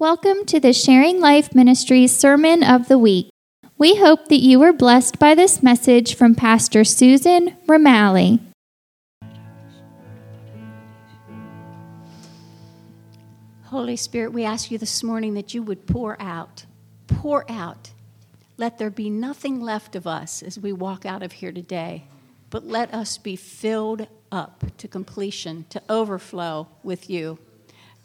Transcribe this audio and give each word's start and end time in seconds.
Welcome 0.00 0.46
to 0.46 0.58
the 0.58 0.72
Sharing 0.72 1.20
Life 1.20 1.54
Ministries 1.54 2.16
Sermon 2.16 2.64
of 2.64 2.88
the 2.88 2.96
Week. 2.96 3.28
We 3.76 3.96
hope 3.96 4.28
that 4.28 4.40
you 4.40 4.58
were 4.58 4.72
blessed 4.72 5.18
by 5.18 5.34
this 5.34 5.62
message 5.62 6.14
from 6.14 6.34
Pastor 6.34 6.84
Susan 6.84 7.54
Ramali. 7.66 8.40
Holy 13.64 13.96
Spirit, 13.96 14.32
we 14.32 14.42
ask 14.42 14.70
you 14.70 14.78
this 14.78 15.02
morning 15.02 15.34
that 15.34 15.52
you 15.52 15.62
would 15.62 15.86
pour 15.86 16.16
out, 16.18 16.64
pour 17.06 17.44
out. 17.50 17.90
Let 18.56 18.78
there 18.78 18.88
be 18.88 19.10
nothing 19.10 19.60
left 19.60 19.94
of 19.96 20.06
us 20.06 20.42
as 20.42 20.58
we 20.58 20.72
walk 20.72 21.04
out 21.04 21.22
of 21.22 21.32
here 21.32 21.52
today, 21.52 22.04
but 22.48 22.66
let 22.66 22.94
us 22.94 23.18
be 23.18 23.36
filled 23.36 24.06
up 24.32 24.64
to 24.78 24.88
completion, 24.88 25.66
to 25.68 25.82
overflow 25.90 26.68
with 26.82 27.10
you. 27.10 27.38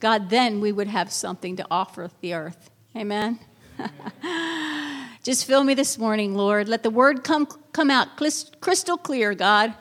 God, 0.06 0.30
then 0.30 0.62
we 0.62 0.72
would 0.72 0.86
have 0.86 1.12
something 1.12 1.56
to 1.56 1.66
offer 1.72 2.12
the 2.22 2.36
earth. 2.36 2.70
Amen. 2.96 3.40
Just 5.24 5.46
fill 5.46 5.64
me 5.64 5.74
this 5.74 5.98
morning, 5.98 6.36
Lord. 6.36 6.68
Let 6.70 6.84
the 6.84 6.92
word 6.92 7.24
come, 7.24 7.48
come 7.74 7.90
out 7.90 8.10
crystal 8.16 8.98
clear, 8.98 9.34
God. 9.34 9.74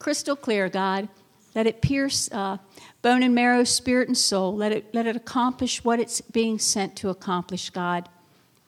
Crystal 0.00 0.34
clear, 0.34 0.68
God. 0.68 1.08
Let 1.54 1.68
it 1.68 1.82
pierce 1.82 2.28
uh, 2.32 2.58
bone 3.00 3.22
and 3.22 3.32
marrow, 3.32 3.62
spirit 3.62 4.08
and 4.08 4.18
soul. 4.18 4.56
Let 4.56 4.72
it, 4.72 4.92
let 4.92 5.06
it 5.06 5.14
accomplish 5.14 5.84
what 5.84 6.00
it's 6.00 6.20
being 6.20 6.58
sent 6.58 6.96
to 6.96 7.10
accomplish, 7.10 7.70
God. 7.70 8.08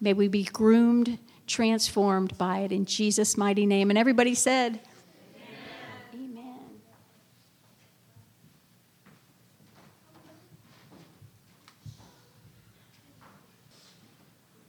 May 0.00 0.12
we 0.12 0.28
be 0.28 0.44
groomed, 0.44 1.18
transformed 1.48 2.38
by 2.38 2.60
it 2.60 2.70
in 2.70 2.84
Jesus' 2.84 3.36
mighty 3.36 3.66
name. 3.66 3.90
And 3.90 3.98
everybody 3.98 4.36
said, 4.36 4.78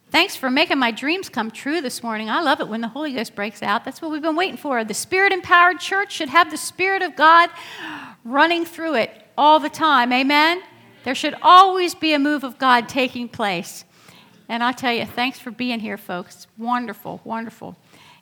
Thanks 0.10 0.38
for 0.38 0.50
making 0.50 0.80
my 0.80 0.92
dreams 0.92 1.28
come 1.28 1.52
true 1.52 1.82
this 1.82 2.02
morning. 2.02 2.30
I 2.30 2.42
love 2.42 2.62
it 2.62 2.70
when 2.70 2.80
the 2.80 2.88
Holy 2.88 3.14
Ghost 3.14 3.36
breaks 3.36 3.62
out. 3.62 3.84
That's 3.84 4.02
what 4.02 4.10
we've 4.10 4.22
been 4.22 4.38
waiting 4.38 4.56
for. 4.56 4.84
The 4.86 4.94
Spirit 4.94 5.34
empowered 5.34 5.80
church 5.80 6.14
should 6.14 6.30
have 6.30 6.50
the 6.50 6.58
Spirit 6.58 7.02
of 7.02 7.16
God 7.18 7.50
running 8.24 8.64
through 8.64 8.96
it 8.96 9.12
all 9.38 9.60
the 9.60 9.70
time. 9.70 10.14
Amen? 10.14 10.62
There 11.04 11.14
should 11.14 11.36
always 11.42 11.94
be 11.94 12.14
a 12.14 12.20
move 12.20 12.46
of 12.46 12.58
God 12.58 12.88
taking 12.88 13.28
place. 13.28 13.84
And 14.48 14.64
I 14.64 14.72
tell 14.72 14.94
you, 14.94 15.06
thanks 15.06 15.40
for 15.40 15.52
being 15.52 15.82
here, 15.82 15.98
folks. 15.98 16.48
Wonderful, 16.58 17.20
wonderful. 17.26 17.76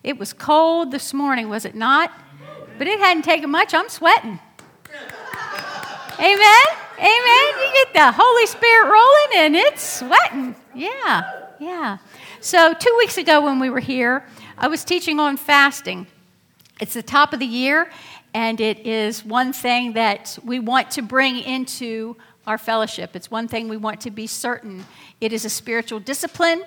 It 0.03 0.17
was 0.17 0.33
cold 0.33 0.91
this 0.91 1.13
morning, 1.13 1.49
was 1.49 1.65
it 1.65 1.75
not? 1.75 2.11
But 2.79 2.87
it 2.87 2.99
hadn't 2.99 3.23
taken 3.23 3.51
much. 3.51 3.75
I'm 3.75 3.89
sweating. 3.89 4.39
Amen? 6.17 6.65
Amen. 6.97 7.53
You 7.59 7.71
get 7.73 7.93
the 7.93 8.11
Holy 8.11 8.47
Spirit 8.47 8.85
rolling 8.85 9.45
and 9.45 9.55
it's 9.55 9.99
sweating. 9.99 10.55
Yeah. 10.73 11.44
Yeah. 11.59 11.97
So, 12.41 12.73
two 12.73 12.93
weeks 12.97 13.17
ago 13.17 13.41
when 13.41 13.59
we 13.59 13.69
were 13.69 13.79
here, 13.79 14.25
I 14.57 14.67
was 14.67 14.83
teaching 14.83 15.19
on 15.19 15.37
fasting. 15.37 16.07
It's 16.81 16.93
the 16.93 17.03
top 17.03 17.33
of 17.33 17.39
the 17.39 17.45
year, 17.45 17.89
and 18.33 18.59
it 18.59 18.85
is 18.85 19.23
one 19.23 19.53
thing 19.53 19.93
that 19.93 20.37
we 20.43 20.59
want 20.59 20.91
to 20.91 21.01
bring 21.01 21.39
into 21.39 22.17
our 22.45 22.57
fellowship. 22.57 23.15
It's 23.15 23.31
one 23.31 23.47
thing 23.47 23.69
we 23.69 23.77
want 23.77 24.01
to 24.01 24.11
be 24.11 24.27
certain. 24.27 24.85
It 25.21 25.31
is 25.31 25.45
a 25.45 25.49
spiritual 25.49 25.99
discipline 25.99 26.63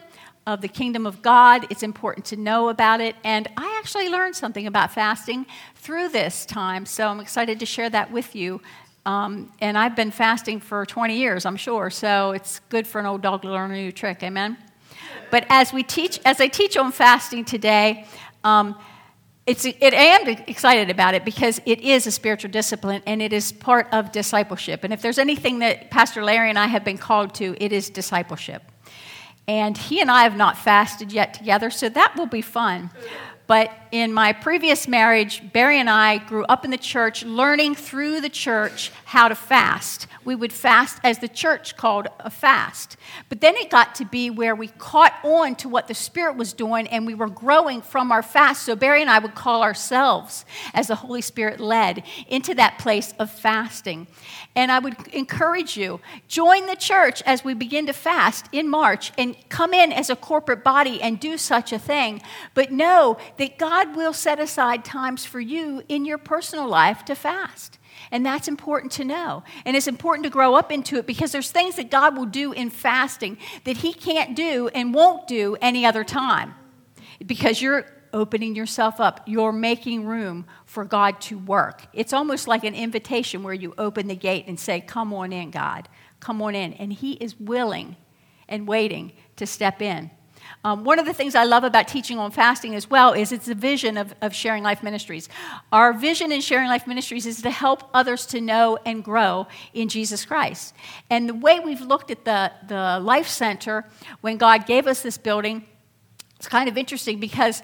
of 0.47 0.62
the 0.62 0.69
kingdom 0.69 1.06
of 1.06 1.20
God. 1.20 1.67
It's 1.70 1.83
important 1.83 2.25
to 2.27 2.36
know 2.36 2.70
about 2.70 3.02
it. 3.02 3.14
And 3.23 3.47
I 3.58 3.77
actually 3.78 4.08
learned 4.08 4.34
something 4.34 4.67
about 4.67 4.92
fasting 4.92 5.45
through 5.77 6.08
this 6.08 6.47
time, 6.47 6.86
so 6.86 7.08
I'm 7.08 7.20
excited 7.20 7.61
to 7.61 7.67
share 7.67 7.91
that 7.91 8.11
with 8.11 8.34
you. 8.34 8.62
Um, 9.05 9.52
and 9.61 9.77
I've 9.77 9.95
been 9.95 10.11
fasting 10.11 10.61
for 10.61 10.84
20 10.86 11.17
years, 11.17 11.45
I'm 11.45 11.56
sure, 11.56 11.91
so 11.91 12.33
it's 12.33 12.61
good 12.70 12.86
for 12.86 12.98
an 12.98 13.06
old 13.06 13.23
dog 13.23 13.42
to 13.42 13.50
learn 13.50 13.70
a 13.70 13.75
new 13.75 13.92
trick. 13.92 14.23
Amen? 14.23 14.56
But 15.30 15.47
as 15.48 15.72
we 15.72 15.83
teach, 15.83 16.20
as 16.24 16.41
I 16.41 16.48
teach 16.48 16.77
on 16.77 16.92
fasting 16.92 17.44
today, 17.44 18.06
um, 18.44 18.77
it's, 19.47 19.64
it, 19.64 19.94
I 19.94 19.97
am 19.97 20.29
excited 20.46 20.90
about 20.90 21.14
it 21.14 21.24
because 21.24 21.58
it 21.64 21.80
is 21.80 22.06
a 22.06 22.11
spiritual 22.11 22.51
discipline 22.51 23.02
and 23.06 23.23
it 23.23 23.33
is 23.33 23.51
part 23.51 23.89
of 23.92 24.12
discipleship. 24.12 24.84
And 24.84 24.92
if 24.92 25.01
there's 25.01 25.18
anything 25.18 25.61
that 25.61 25.90
Pastor 25.90 26.23
Larry 26.23 26.51
and 26.51 26.58
I 26.58 26.67
have 26.67 26.84
been 26.84 26.98
called 26.98 27.34
to, 27.36 27.57
it 27.58 27.73
is 27.73 27.89
discipleship. 27.89 28.62
And 29.46 29.78
he 29.78 30.02
and 30.02 30.11
I 30.11 30.24
have 30.24 30.36
not 30.36 30.58
fasted 30.58 31.12
yet 31.12 31.33
together, 31.33 31.70
so 31.70 31.89
that 31.89 32.14
will 32.14 32.27
be 32.27 32.42
fun. 32.42 32.90
But 33.46 33.73
in 33.93 34.13
my 34.13 34.33
previous 34.33 34.89
marriage, 34.89 35.53
Barry 35.53 35.79
and 35.79 35.89
I 35.89 36.19
grew 36.19 36.45
up 36.45 36.65
in 36.65 36.71
the 36.71 36.79
church, 36.79 37.25
learning 37.25 37.75
through 37.75 38.21
the 38.21 38.29
church 38.29 38.93
how 39.05 39.29
to 39.29 39.35
fast. 39.35 40.07
We 40.25 40.35
would 40.35 40.53
fast 40.53 40.99
as 41.05 41.19
the 41.19 41.29
church 41.29 41.77
called 41.77 42.09
a 42.21 42.31
fast. 42.31 42.97
But 43.29 43.41
then 43.41 43.57
it 43.57 43.71
got 43.71 43.95
to 43.97 44.05
be 44.05 44.31
where 44.31 44.55
we 44.55 44.69
caught 44.69 45.15
on 45.23 45.55
to 45.57 45.69
what 45.69 45.89
the 45.89 45.95
Spirit 45.95 46.37
was 46.37 46.53
doing 46.53 46.87
and 46.89 47.07
we 47.07 47.15
were 47.15 47.29
growing 47.29 47.81
from 47.81 48.13
our 48.13 48.23
fast. 48.23 48.65
So 48.65 48.77
Barry 48.77 49.01
and 49.01 49.11
I 49.11 49.19
would 49.19 49.35
call 49.35 49.63
ourselves, 49.63 50.45
as 50.75 50.89
the 50.89 50.97
Holy 50.97 51.23
Spirit 51.23 51.61
led, 51.61 52.03
into 52.29 52.55
that 52.57 52.79
place 52.79 53.15
of 53.19 53.31
fasting. 53.31 54.07
And 54.55 54.73
I 54.73 54.81
would 54.81 54.97
encourage 55.15 55.77
you, 55.77 56.01
join 56.27 56.67
the 56.67 56.77
church 56.77 57.23
as 57.23 57.45
we 57.45 57.55
begin 57.55 57.87
to 57.87 57.93
fast 57.93 58.47
in 58.53 58.69
March 58.69 59.13
and 59.17 59.37
come 59.49 59.73
in 59.73 59.93
as 59.93 60.11
a 60.11 60.17
corporate 60.17 60.65
body 60.65 61.01
and 61.01 61.19
do 61.20 61.39
such 61.39 61.73
a 61.73 61.79
thing. 61.79 62.20
But 62.55 62.73
know 62.73 63.19
that 63.39 63.57
God 63.57 63.77
will 63.84 64.12
set 64.12 64.40
aside 64.40 64.84
times 64.84 65.24
for 65.24 65.40
you 65.40 65.83
in 65.89 66.05
your 66.05 66.18
personal 66.18 66.68
life 66.68 67.05
to 67.06 67.14
fast. 67.14 67.78
And 68.11 68.24
that's 68.24 68.48
important 68.48 68.92
to 68.92 69.05
know. 69.05 69.42
And 69.64 69.77
it's 69.77 69.86
important 69.86 70.24
to 70.24 70.30
grow 70.30 70.55
up 70.55 70.70
into 70.72 70.96
it 70.96 71.06
because 71.06 71.33
there's 71.33 71.50
things 71.50 71.77
that 71.77 71.90
God 71.90 72.16
will 72.16 72.27
do 72.27 72.52
in 72.52 72.70
fasting 72.70 73.39
that 73.64 73.78
He 73.78 73.92
can't 73.92 74.36
do 74.36 74.68
and 74.68 74.94
won't 74.94 75.27
do 75.27 75.56
any 75.61 75.84
other 75.84 76.05
time. 76.05 76.55
Because 77.24 77.61
you're 77.61 77.86
opening 78.12 78.55
yourself 78.55 79.00
up, 79.00 79.20
you're 79.27 79.52
making 79.52 80.06
room 80.06 80.46
for 80.64 80.84
God 80.84 81.20
to 81.22 81.39
work. 81.39 81.86
It's 81.92 82.12
almost 82.12 82.48
like 82.48 82.64
an 82.64 82.74
invitation 82.74 83.42
where 83.42 83.55
you 83.55 83.74
open 83.77 84.06
the 84.06 84.16
gate 84.16 84.45
and 84.46 84.58
say, 84.58 84.80
Come 84.80 85.12
on 85.12 85.33
in, 85.33 85.50
God. 85.50 85.89
Come 86.20 86.40
on 86.42 86.55
in. 86.55 86.72
And 86.74 86.92
He 86.92 87.12
is 87.12 87.39
willing 87.39 87.96
and 88.48 88.66
waiting 88.66 89.12
to 89.36 89.46
step 89.46 89.83
in. 89.83 90.10
Um, 90.64 90.85
one 90.85 90.98
of 90.98 91.07
the 91.07 91.13
things 91.13 91.35
I 91.35 91.45
love 91.45 91.63
about 91.63 91.86
teaching 91.86 92.19
on 92.19 92.30
fasting 92.30 92.74
as 92.74 92.91
well 92.91 93.13
is 93.13 93.30
it's 93.30 93.46
the 93.46 93.55
vision 93.55 93.96
of, 93.96 94.14
of 94.20 94.35
Sharing 94.35 94.63
Life 94.63 94.83
Ministries. 94.83 95.29
Our 95.73 95.92
vision 95.92 96.33
in 96.33 96.41
Sharing 96.41 96.69
Life 96.69 96.86
Ministries 96.86 97.27
is 97.27 97.42
to 97.42 97.51
help 97.51 97.89
others 97.95 98.27
to 98.27 98.41
know 98.41 98.79
and 98.85 99.05
grow 99.05 99.46
in 99.73 99.89
Jesus 99.89 100.24
Christ. 100.24 100.74
And 101.11 101.29
the 101.29 101.35
way 101.35 101.61
we've 101.61 101.80
looked 101.80 102.11
at 102.11 102.24
the, 102.24 102.52
the 102.67 102.98
Life 103.01 103.29
Center 103.29 103.85
when 104.20 104.36
God 104.36 104.67
gave 104.67 104.86
us 104.86 105.02
this 105.02 105.17
building, 105.17 105.64
it's 106.36 106.48
kind 106.48 106.69
of 106.69 106.77
interesting 106.77 107.20
because 107.20 107.63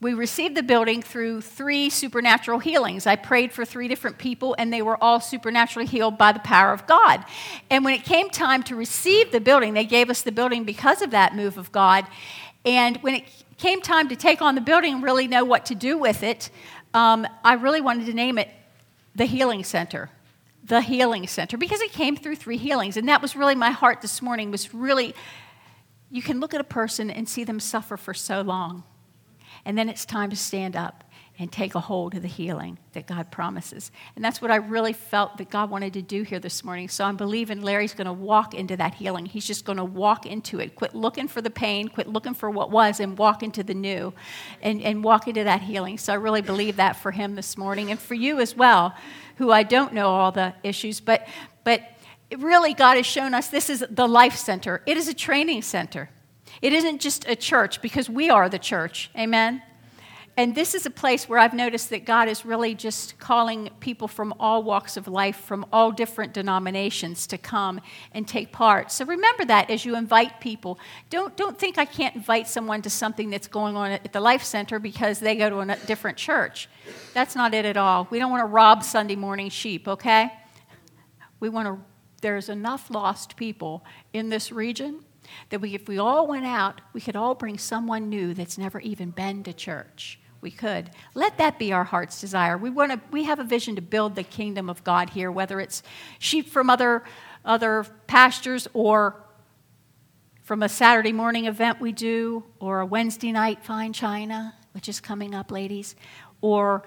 we 0.00 0.12
received 0.12 0.54
the 0.54 0.62
building 0.62 1.00
through 1.00 1.40
three 1.40 1.88
supernatural 1.88 2.58
healings. 2.58 3.06
I 3.06 3.16
prayed 3.16 3.52
for 3.52 3.64
three 3.64 3.88
different 3.88 4.18
people, 4.18 4.54
and 4.58 4.70
they 4.70 4.82
were 4.82 5.02
all 5.02 5.20
supernaturally 5.20 5.86
healed 5.86 6.18
by 6.18 6.32
the 6.32 6.38
power 6.40 6.72
of 6.72 6.86
God. 6.86 7.24
And 7.70 7.82
when 7.82 7.94
it 7.94 8.04
came 8.04 8.28
time 8.28 8.62
to 8.64 8.76
receive 8.76 9.32
the 9.32 9.40
building, 9.40 9.72
they 9.72 9.86
gave 9.86 10.10
us 10.10 10.20
the 10.20 10.32
building 10.32 10.64
because 10.64 11.00
of 11.00 11.12
that 11.12 11.34
move 11.34 11.56
of 11.56 11.72
God. 11.72 12.06
And 12.66 12.98
when 12.98 13.14
it 13.14 13.24
came 13.56 13.80
time 13.80 14.10
to 14.10 14.16
take 14.16 14.42
on 14.42 14.54
the 14.54 14.60
building 14.60 14.94
and 14.94 15.02
really 15.02 15.28
know 15.28 15.46
what 15.46 15.64
to 15.66 15.74
do 15.74 15.96
with 15.96 16.22
it, 16.22 16.50
um, 16.92 17.26
I 17.42 17.54
really 17.54 17.80
wanted 17.80 18.04
to 18.06 18.12
name 18.12 18.36
it 18.36 18.50
the 19.14 19.24
Healing 19.24 19.64
Center. 19.64 20.10
The 20.62 20.82
Healing 20.82 21.26
Center, 21.26 21.56
because 21.56 21.80
it 21.80 21.92
came 21.92 22.16
through 22.16 22.36
three 22.36 22.58
healings. 22.58 22.98
And 22.98 23.08
that 23.08 23.22
was 23.22 23.34
really 23.34 23.54
my 23.54 23.70
heart 23.70 24.02
this 24.02 24.20
morning, 24.20 24.50
was 24.50 24.74
really, 24.74 25.14
you 26.10 26.20
can 26.20 26.38
look 26.38 26.52
at 26.52 26.60
a 26.60 26.64
person 26.64 27.08
and 27.08 27.26
see 27.26 27.44
them 27.44 27.60
suffer 27.60 27.96
for 27.96 28.12
so 28.12 28.42
long 28.42 28.82
and 29.66 29.76
then 29.76 29.88
it's 29.88 30.06
time 30.06 30.30
to 30.30 30.36
stand 30.36 30.76
up 30.76 31.02
and 31.38 31.52
take 31.52 31.74
a 31.74 31.80
hold 31.80 32.14
of 32.14 32.22
the 32.22 32.28
healing 32.28 32.78
that 32.92 33.06
God 33.06 33.30
promises. 33.30 33.90
And 34.14 34.24
that's 34.24 34.40
what 34.40 34.50
I 34.50 34.56
really 34.56 34.94
felt 34.94 35.36
that 35.36 35.50
God 35.50 35.68
wanted 35.68 35.92
to 35.94 36.02
do 36.02 36.22
here 36.22 36.38
this 36.38 36.64
morning. 36.64 36.88
So 36.88 37.04
I'm 37.04 37.16
believing 37.16 37.60
Larry's 37.60 37.92
going 37.92 38.06
to 38.06 38.12
walk 38.12 38.54
into 38.54 38.76
that 38.78 38.94
healing. 38.94 39.26
He's 39.26 39.46
just 39.46 39.66
going 39.66 39.76
to 39.76 39.84
walk 39.84 40.24
into 40.24 40.60
it. 40.60 40.76
Quit 40.76 40.94
looking 40.94 41.28
for 41.28 41.42
the 41.42 41.50
pain, 41.50 41.88
quit 41.88 42.06
looking 42.06 42.32
for 42.32 42.48
what 42.48 42.70
was, 42.70 43.00
and 43.00 43.18
walk 43.18 43.42
into 43.42 43.62
the 43.62 43.74
new 43.74 44.14
and, 44.62 44.80
and 44.80 45.04
walk 45.04 45.28
into 45.28 45.44
that 45.44 45.60
healing. 45.60 45.98
So 45.98 46.12
I 46.12 46.16
really 46.16 46.42
believe 46.42 46.76
that 46.76 46.94
for 46.94 47.10
him 47.10 47.34
this 47.34 47.58
morning 47.58 47.90
and 47.90 48.00
for 48.00 48.14
you 48.14 48.40
as 48.40 48.56
well, 48.56 48.94
who 49.36 49.50
I 49.50 49.62
don't 49.62 49.92
know 49.92 50.08
all 50.08 50.32
the 50.32 50.54
issues, 50.62 51.00
but, 51.00 51.28
but 51.64 51.82
really 52.38 52.72
God 52.72 52.96
has 52.96 53.04
shown 53.04 53.34
us 53.34 53.48
this 53.48 53.68
is 53.68 53.84
the 53.90 54.08
life 54.08 54.36
center, 54.36 54.80
it 54.86 54.96
is 54.96 55.08
a 55.08 55.14
training 55.14 55.62
center. 55.62 56.08
It 56.62 56.72
isn't 56.72 57.00
just 57.00 57.28
a 57.28 57.36
church 57.36 57.82
because 57.82 58.08
we 58.08 58.30
are 58.30 58.48
the 58.48 58.58
church. 58.58 59.10
Amen? 59.16 59.62
And 60.38 60.54
this 60.54 60.74
is 60.74 60.84
a 60.84 60.90
place 60.90 61.30
where 61.30 61.38
I've 61.38 61.54
noticed 61.54 61.88
that 61.90 62.04
God 62.04 62.28
is 62.28 62.44
really 62.44 62.74
just 62.74 63.18
calling 63.18 63.70
people 63.80 64.06
from 64.06 64.34
all 64.38 64.62
walks 64.62 64.98
of 64.98 65.08
life, 65.08 65.36
from 65.36 65.64
all 65.72 65.90
different 65.90 66.34
denominations 66.34 67.26
to 67.28 67.38
come 67.38 67.80
and 68.12 68.28
take 68.28 68.52
part. 68.52 68.92
So 68.92 69.06
remember 69.06 69.46
that 69.46 69.70
as 69.70 69.86
you 69.86 69.96
invite 69.96 70.38
people. 70.42 70.78
Don't, 71.08 71.34
don't 71.38 71.58
think 71.58 71.78
I 71.78 71.86
can't 71.86 72.14
invite 72.14 72.48
someone 72.48 72.82
to 72.82 72.90
something 72.90 73.30
that's 73.30 73.48
going 73.48 73.76
on 73.76 73.92
at 73.92 74.12
the 74.12 74.20
Life 74.20 74.42
Center 74.42 74.78
because 74.78 75.20
they 75.20 75.36
go 75.36 75.48
to 75.48 75.60
a 75.60 75.76
different 75.86 76.18
church. 76.18 76.68
That's 77.14 77.34
not 77.34 77.54
it 77.54 77.64
at 77.64 77.78
all. 77.78 78.06
We 78.10 78.18
don't 78.18 78.30
want 78.30 78.42
to 78.42 78.46
rob 78.46 78.82
Sunday 78.82 79.16
morning 79.16 79.48
sheep, 79.48 79.88
okay? 79.88 80.30
We 81.40 81.48
want 81.48 81.66
to 81.66 81.82
there's 82.22 82.48
enough 82.48 82.90
lost 82.90 83.36
people 83.36 83.84
in 84.12 84.30
this 84.30 84.50
region 84.50 85.04
that 85.50 85.60
we, 85.60 85.74
if 85.74 85.88
we 85.88 85.98
all 85.98 86.26
went 86.26 86.46
out, 86.46 86.80
we 86.92 87.00
could 87.00 87.16
all 87.16 87.34
bring 87.34 87.58
someone 87.58 88.08
new 88.08 88.34
that's 88.34 88.58
never 88.58 88.80
even 88.80 89.10
been 89.10 89.42
to 89.44 89.52
church. 89.52 90.18
We 90.40 90.50
could. 90.50 90.90
Let 91.14 91.38
that 91.38 91.58
be 91.58 91.72
our 91.72 91.84
heart's 91.84 92.20
desire. 92.20 92.56
We, 92.56 92.70
want 92.70 92.92
to, 92.92 93.00
we 93.10 93.24
have 93.24 93.38
a 93.38 93.44
vision 93.44 93.74
to 93.76 93.82
build 93.82 94.14
the 94.14 94.22
kingdom 94.22 94.68
of 94.70 94.84
God 94.84 95.10
here, 95.10 95.30
whether 95.30 95.60
it's 95.60 95.82
sheep 96.18 96.48
from 96.48 96.70
other, 96.70 97.02
other 97.44 97.84
pastures 98.06 98.68
or 98.72 99.22
from 100.42 100.62
a 100.62 100.68
Saturday 100.68 101.12
morning 101.12 101.46
event 101.46 101.80
we 101.80 101.90
do, 101.90 102.44
or 102.60 102.80
a 102.80 102.86
Wednesday 102.86 103.32
night 103.32 103.64
fine 103.64 103.92
china, 103.92 104.54
which 104.72 104.88
is 104.88 105.00
coming 105.00 105.34
up, 105.34 105.50
ladies, 105.50 105.96
or 106.40 106.84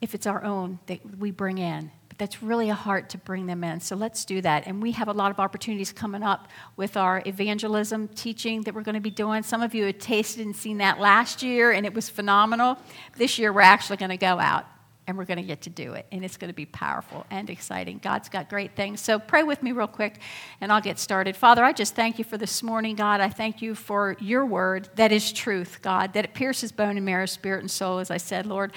if 0.00 0.14
it's 0.14 0.26
our 0.26 0.42
own 0.42 0.78
that 0.86 1.18
we 1.18 1.30
bring 1.30 1.58
in 1.58 1.90
that's 2.18 2.42
really 2.42 2.70
a 2.70 2.74
heart 2.74 3.10
to 3.10 3.18
bring 3.18 3.46
them 3.46 3.64
in. 3.64 3.80
So 3.80 3.96
let's 3.96 4.24
do 4.24 4.40
that. 4.42 4.66
And 4.66 4.80
we 4.80 4.92
have 4.92 5.08
a 5.08 5.12
lot 5.12 5.30
of 5.30 5.40
opportunities 5.40 5.92
coming 5.92 6.22
up 6.22 6.48
with 6.76 6.96
our 6.96 7.22
evangelism 7.26 8.08
teaching 8.08 8.62
that 8.62 8.74
we're 8.74 8.82
going 8.82 8.94
to 8.94 9.00
be 9.00 9.10
doing. 9.10 9.42
Some 9.42 9.62
of 9.62 9.74
you 9.74 9.84
had 9.84 10.00
tasted 10.00 10.44
and 10.44 10.54
seen 10.54 10.78
that 10.78 11.00
last 11.00 11.42
year, 11.42 11.72
and 11.72 11.84
it 11.84 11.94
was 11.94 12.08
phenomenal. 12.08 12.78
This 13.16 13.38
year, 13.38 13.52
we're 13.52 13.62
actually 13.62 13.96
going 13.96 14.10
to 14.10 14.16
go 14.16 14.38
out 14.38 14.66
and 15.06 15.18
we're 15.18 15.24
going 15.24 15.38
to 15.38 15.44
get 15.44 15.62
to 15.62 15.70
do 15.70 15.92
it. 15.94 16.06
And 16.12 16.24
it's 16.24 16.36
going 16.36 16.48
to 16.48 16.54
be 16.54 16.64
powerful 16.66 17.26
and 17.30 17.50
exciting. 17.50 18.00
God's 18.02 18.28
got 18.28 18.48
great 18.48 18.74
things. 18.74 19.00
So 19.00 19.18
pray 19.18 19.42
with 19.42 19.62
me 19.62 19.72
real 19.72 19.86
quick, 19.86 20.18
and 20.60 20.72
I'll 20.72 20.80
get 20.80 20.98
started. 20.98 21.36
Father, 21.36 21.62
I 21.62 21.72
just 21.72 21.94
thank 21.94 22.18
you 22.18 22.24
for 22.24 22.38
this 22.38 22.62
morning, 22.62 22.96
God. 22.96 23.20
I 23.20 23.28
thank 23.28 23.60
you 23.60 23.74
for 23.74 24.16
your 24.20 24.46
word 24.46 24.88
that 24.94 25.12
is 25.12 25.32
truth, 25.32 25.80
God, 25.82 26.14
that 26.14 26.24
it 26.24 26.34
pierces 26.34 26.72
bone 26.72 26.96
and 26.96 27.04
marrow, 27.04 27.26
spirit 27.26 27.60
and 27.60 27.70
soul, 27.70 27.98
as 27.98 28.10
I 28.10 28.16
said, 28.16 28.46
Lord. 28.46 28.72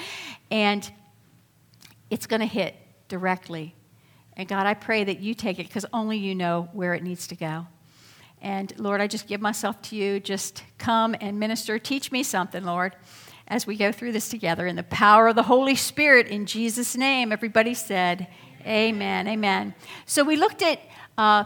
And 0.52 0.90
it's 2.10 2.28
going 2.28 2.42
to 2.42 2.46
hit 2.46 2.76
directly. 3.08 3.76
And 4.36 4.48
God, 4.48 4.68
I 4.68 4.74
pray 4.74 5.04
that 5.04 5.20
you 5.20 5.34
take 5.34 5.60
it 5.60 5.68
because 5.68 5.86
only 5.92 6.18
you 6.18 6.36
know 6.36 6.70
where 6.74 6.94
it 6.94 7.04
needs 7.04 7.28
to 7.28 7.36
go. 7.36 7.68
And 8.42 8.72
Lord, 8.78 9.02
I 9.02 9.08
just 9.08 9.28
give 9.28 9.42
myself 9.42 9.82
to 9.84 9.96
you. 9.96 10.20
Just 10.20 10.64
come 10.78 11.16
and 11.20 11.40
minister. 11.40 11.80
Teach 11.80 12.12
me 12.12 12.22
something, 12.22 12.64
Lord, 12.64 12.96
as 13.48 13.66
we 13.66 13.76
go 13.76 13.92
through 13.92 14.12
this 14.12 14.30
together 14.30 14.68
in 14.68 14.76
the 14.76 14.84
power 14.84 15.28
of 15.28 15.36
the 15.36 15.44
Holy 15.44 15.76
Spirit 15.76 16.28
in 16.28 16.46
Jesus' 16.46 16.96
name. 16.96 17.32
Everybody 17.32 17.74
said, 17.74 18.28
Amen. 18.66 19.28
Amen. 19.28 19.74
So 20.06 20.24
we 20.24 20.36
looked 20.36 20.62
at 20.62 20.82
uh, 21.18 21.46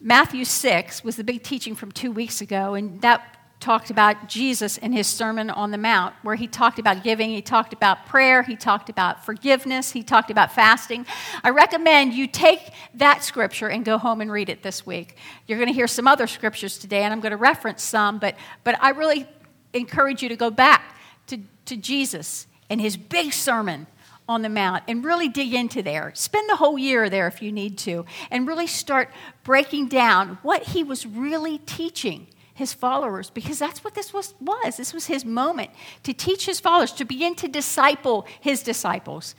Matthew 0.00 0.44
6, 0.44 1.04
was 1.04 1.16
the 1.16 1.24
big 1.24 1.42
teaching 1.42 1.74
from 1.74 1.92
two 1.92 2.10
weeks 2.10 2.40
ago, 2.40 2.74
and 2.74 3.00
that 3.00 3.38
talked 3.62 3.90
about 3.90 4.28
Jesus 4.28 4.76
in 4.76 4.92
his 4.92 5.06
Sermon 5.06 5.48
on 5.48 5.70
the 5.70 5.78
Mount, 5.78 6.14
where 6.22 6.34
he 6.34 6.48
talked 6.48 6.80
about 6.80 7.04
giving, 7.04 7.30
he 7.30 7.40
talked 7.40 7.72
about 7.72 8.06
prayer, 8.06 8.42
he 8.42 8.56
talked 8.56 8.90
about 8.90 9.24
forgiveness, 9.24 9.92
he 9.92 10.02
talked 10.02 10.32
about 10.32 10.52
fasting. 10.52 11.06
I 11.44 11.50
recommend 11.50 12.12
you 12.12 12.26
take 12.26 12.72
that 12.94 13.22
scripture 13.22 13.68
and 13.68 13.84
go 13.84 13.98
home 13.98 14.20
and 14.20 14.32
read 14.32 14.48
it 14.48 14.64
this 14.64 14.84
week. 14.84 15.16
You're 15.46 15.58
going 15.58 15.68
to 15.68 15.74
hear 15.74 15.86
some 15.86 16.08
other 16.08 16.26
scriptures 16.26 16.76
today, 16.76 17.04
and 17.04 17.12
I'm 17.12 17.20
going 17.20 17.30
to 17.30 17.36
reference 17.36 17.84
some, 17.84 18.18
but, 18.18 18.34
but 18.64 18.76
I 18.82 18.90
really 18.90 19.28
encourage 19.72 20.22
you 20.22 20.28
to 20.28 20.36
go 20.36 20.50
back 20.50 20.96
to, 21.28 21.38
to 21.66 21.76
Jesus 21.76 22.48
and 22.68 22.80
his 22.80 22.96
big 22.96 23.32
sermon 23.32 23.86
on 24.28 24.42
the 24.42 24.48
Mount 24.48 24.82
and 24.88 25.04
really 25.04 25.28
dig 25.28 25.54
into 25.54 25.82
there. 25.82 26.10
Spend 26.14 26.48
the 26.50 26.56
whole 26.56 26.78
year 26.78 27.08
there 27.08 27.28
if 27.28 27.40
you 27.40 27.52
need 27.52 27.78
to, 27.78 28.06
and 28.28 28.48
really 28.48 28.66
start 28.66 29.08
breaking 29.44 29.86
down 29.86 30.38
what 30.42 30.64
he 30.64 30.82
was 30.82 31.06
really 31.06 31.58
teaching 31.58 32.26
his 32.54 32.72
followers 32.72 33.30
because 33.30 33.58
that's 33.58 33.82
what 33.82 33.94
this 33.94 34.12
was, 34.12 34.34
was. 34.40 34.76
This 34.76 34.92
was 34.92 35.06
his 35.06 35.24
moment 35.24 35.70
to 36.02 36.12
teach 36.12 36.46
his 36.46 36.60
followers, 36.60 36.92
to 36.92 37.04
begin 37.04 37.34
to 37.36 37.48
disciple 37.48 38.26
his 38.40 38.62
disciples. 38.62 39.34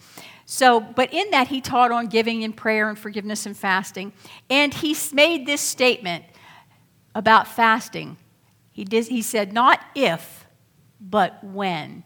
So, 0.46 0.82
but 0.82 1.14
in 1.14 1.32
that, 1.32 1.48
he 1.48 1.62
taught 1.62 1.92
on 1.92 2.08
giving 2.08 2.44
and 2.44 2.56
prayer 2.56 2.90
and 2.90 2.98
forgiveness 2.98 3.46
and 3.46 3.56
fasting. 3.56 4.14
And 4.50 4.74
he 4.74 4.96
made 5.14 5.46
this 5.46 5.62
statement 5.62 6.26
about 7.16 7.48
fasting. 7.48 8.18
He, 8.72 8.84
did, 8.84 9.08
he 9.08 9.22
said, 9.22 9.54
not 9.54 9.80
if, 9.96 10.46
but 11.00 11.44
when. 11.44 12.04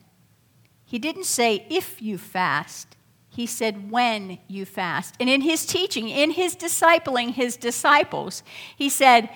He 0.85 0.99
didn't 0.99 1.25
say 1.25 1.65
if 1.69 2.01
you 2.01 2.17
fast, 2.17 2.95
he 3.29 3.45
said 3.45 3.91
when 3.91 4.39
you 4.47 4.65
fast. 4.65 5.15
And 5.19 5.29
in 5.29 5.41
his 5.41 5.65
teaching, 5.65 6.09
in 6.09 6.31
his 6.31 6.55
discipling 6.55 7.31
his 7.31 7.57
disciples, 7.57 8.43
he 8.75 8.89
said, 8.89 9.29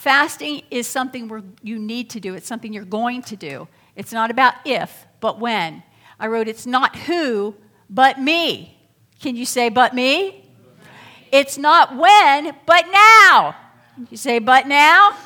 Fasting 0.00 0.62
is 0.70 0.86
something 0.86 1.30
you 1.62 1.78
need 1.78 2.08
to 2.08 2.20
do, 2.20 2.32
it's 2.32 2.46
something 2.46 2.72
you're 2.72 2.86
going 2.86 3.20
to 3.20 3.36
do. 3.36 3.68
It's 3.94 4.14
not 4.14 4.30
about 4.30 4.54
if, 4.64 5.04
but 5.20 5.38
when. 5.38 5.82
I 6.18 6.28
wrote, 6.28 6.48
It's 6.48 6.64
not 6.64 6.96
who, 6.96 7.54
but 7.90 8.18
me. 8.18 8.78
Can 9.20 9.36
you 9.36 9.44
say, 9.44 9.68
but 9.68 9.94
me? 9.94 10.48
It's 11.30 11.58
not 11.58 11.94
when, 11.94 12.56
but 12.64 12.86
now. 12.90 13.54
You 14.08 14.16
say, 14.16 14.38
but 14.38 14.66
now? 14.66 15.18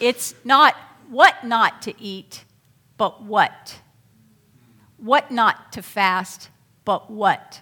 It's 0.00 0.34
not 0.44 0.74
what 1.10 1.44
not 1.44 1.82
to 1.82 2.02
eat, 2.02 2.46
but 2.96 3.22
what. 3.22 3.80
What 4.96 5.30
not 5.30 5.72
to 5.72 5.82
fast, 5.82 6.48
but 6.86 7.10
what 7.10 7.60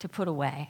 to 0.00 0.10
put 0.10 0.28
away. 0.28 0.68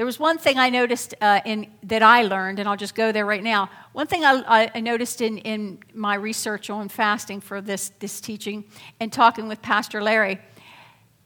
There 0.00 0.06
was 0.06 0.18
one 0.18 0.38
thing 0.38 0.56
I 0.56 0.70
noticed 0.70 1.14
uh, 1.20 1.42
in, 1.44 1.66
that 1.82 2.02
I 2.02 2.22
learned, 2.22 2.58
and 2.58 2.66
I'll 2.66 2.74
just 2.74 2.94
go 2.94 3.12
there 3.12 3.26
right 3.26 3.42
now. 3.42 3.68
One 3.92 4.06
thing 4.06 4.24
I, 4.24 4.70
I 4.74 4.80
noticed 4.80 5.20
in, 5.20 5.36
in 5.36 5.78
my 5.92 6.14
research 6.14 6.70
on 6.70 6.88
fasting 6.88 7.42
for 7.42 7.60
this, 7.60 7.90
this 7.98 8.18
teaching 8.18 8.64
and 8.98 9.12
talking 9.12 9.46
with 9.46 9.60
Pastor 9.60 10.02
Larry, 10.02 10.40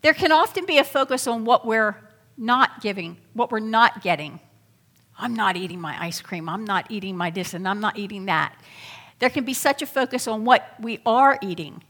there 0.03 0.12
can 0.12 0.32
often 0.32 0.67
be 0.67 0.79
a 0.79 0.82
focus 0.82 1.29
on 1.29 1.44
what 1.44 1.65
we're 1.65 1.94
not 2.37 2.81
giving, 2.81 3.17
what 3.32 3.53
we're 3.53 3.61
not 3.61 4.03
getting. 4.03 4.41
I'm 5.17 5.35
not 5.35 5.56
eating 5.56 5.81
my 5.81 5.97
ice 6.05 6.20
cream. 6.20 6.49
I'm 6.49 6.65
not 6.65 6.91
eating 6.91 7.17
my 7.17 7.31
this, 7.31 7.55
and 7.55 7.69
I'm 7.69 7.79
not 7.79 7.97
eating 7.97 8.25
that. 8.27 8.61
There 9.20 9.31
can 9.31 9.44
be 9.44 9.55
such 9.55 9.82
a 9.82 9.87
focus 9.87 10.27
on 10.27 10.44
what 10.44 10.75
we 10.81 10.99
are 11.06 11.38
eating. 11.41 11.81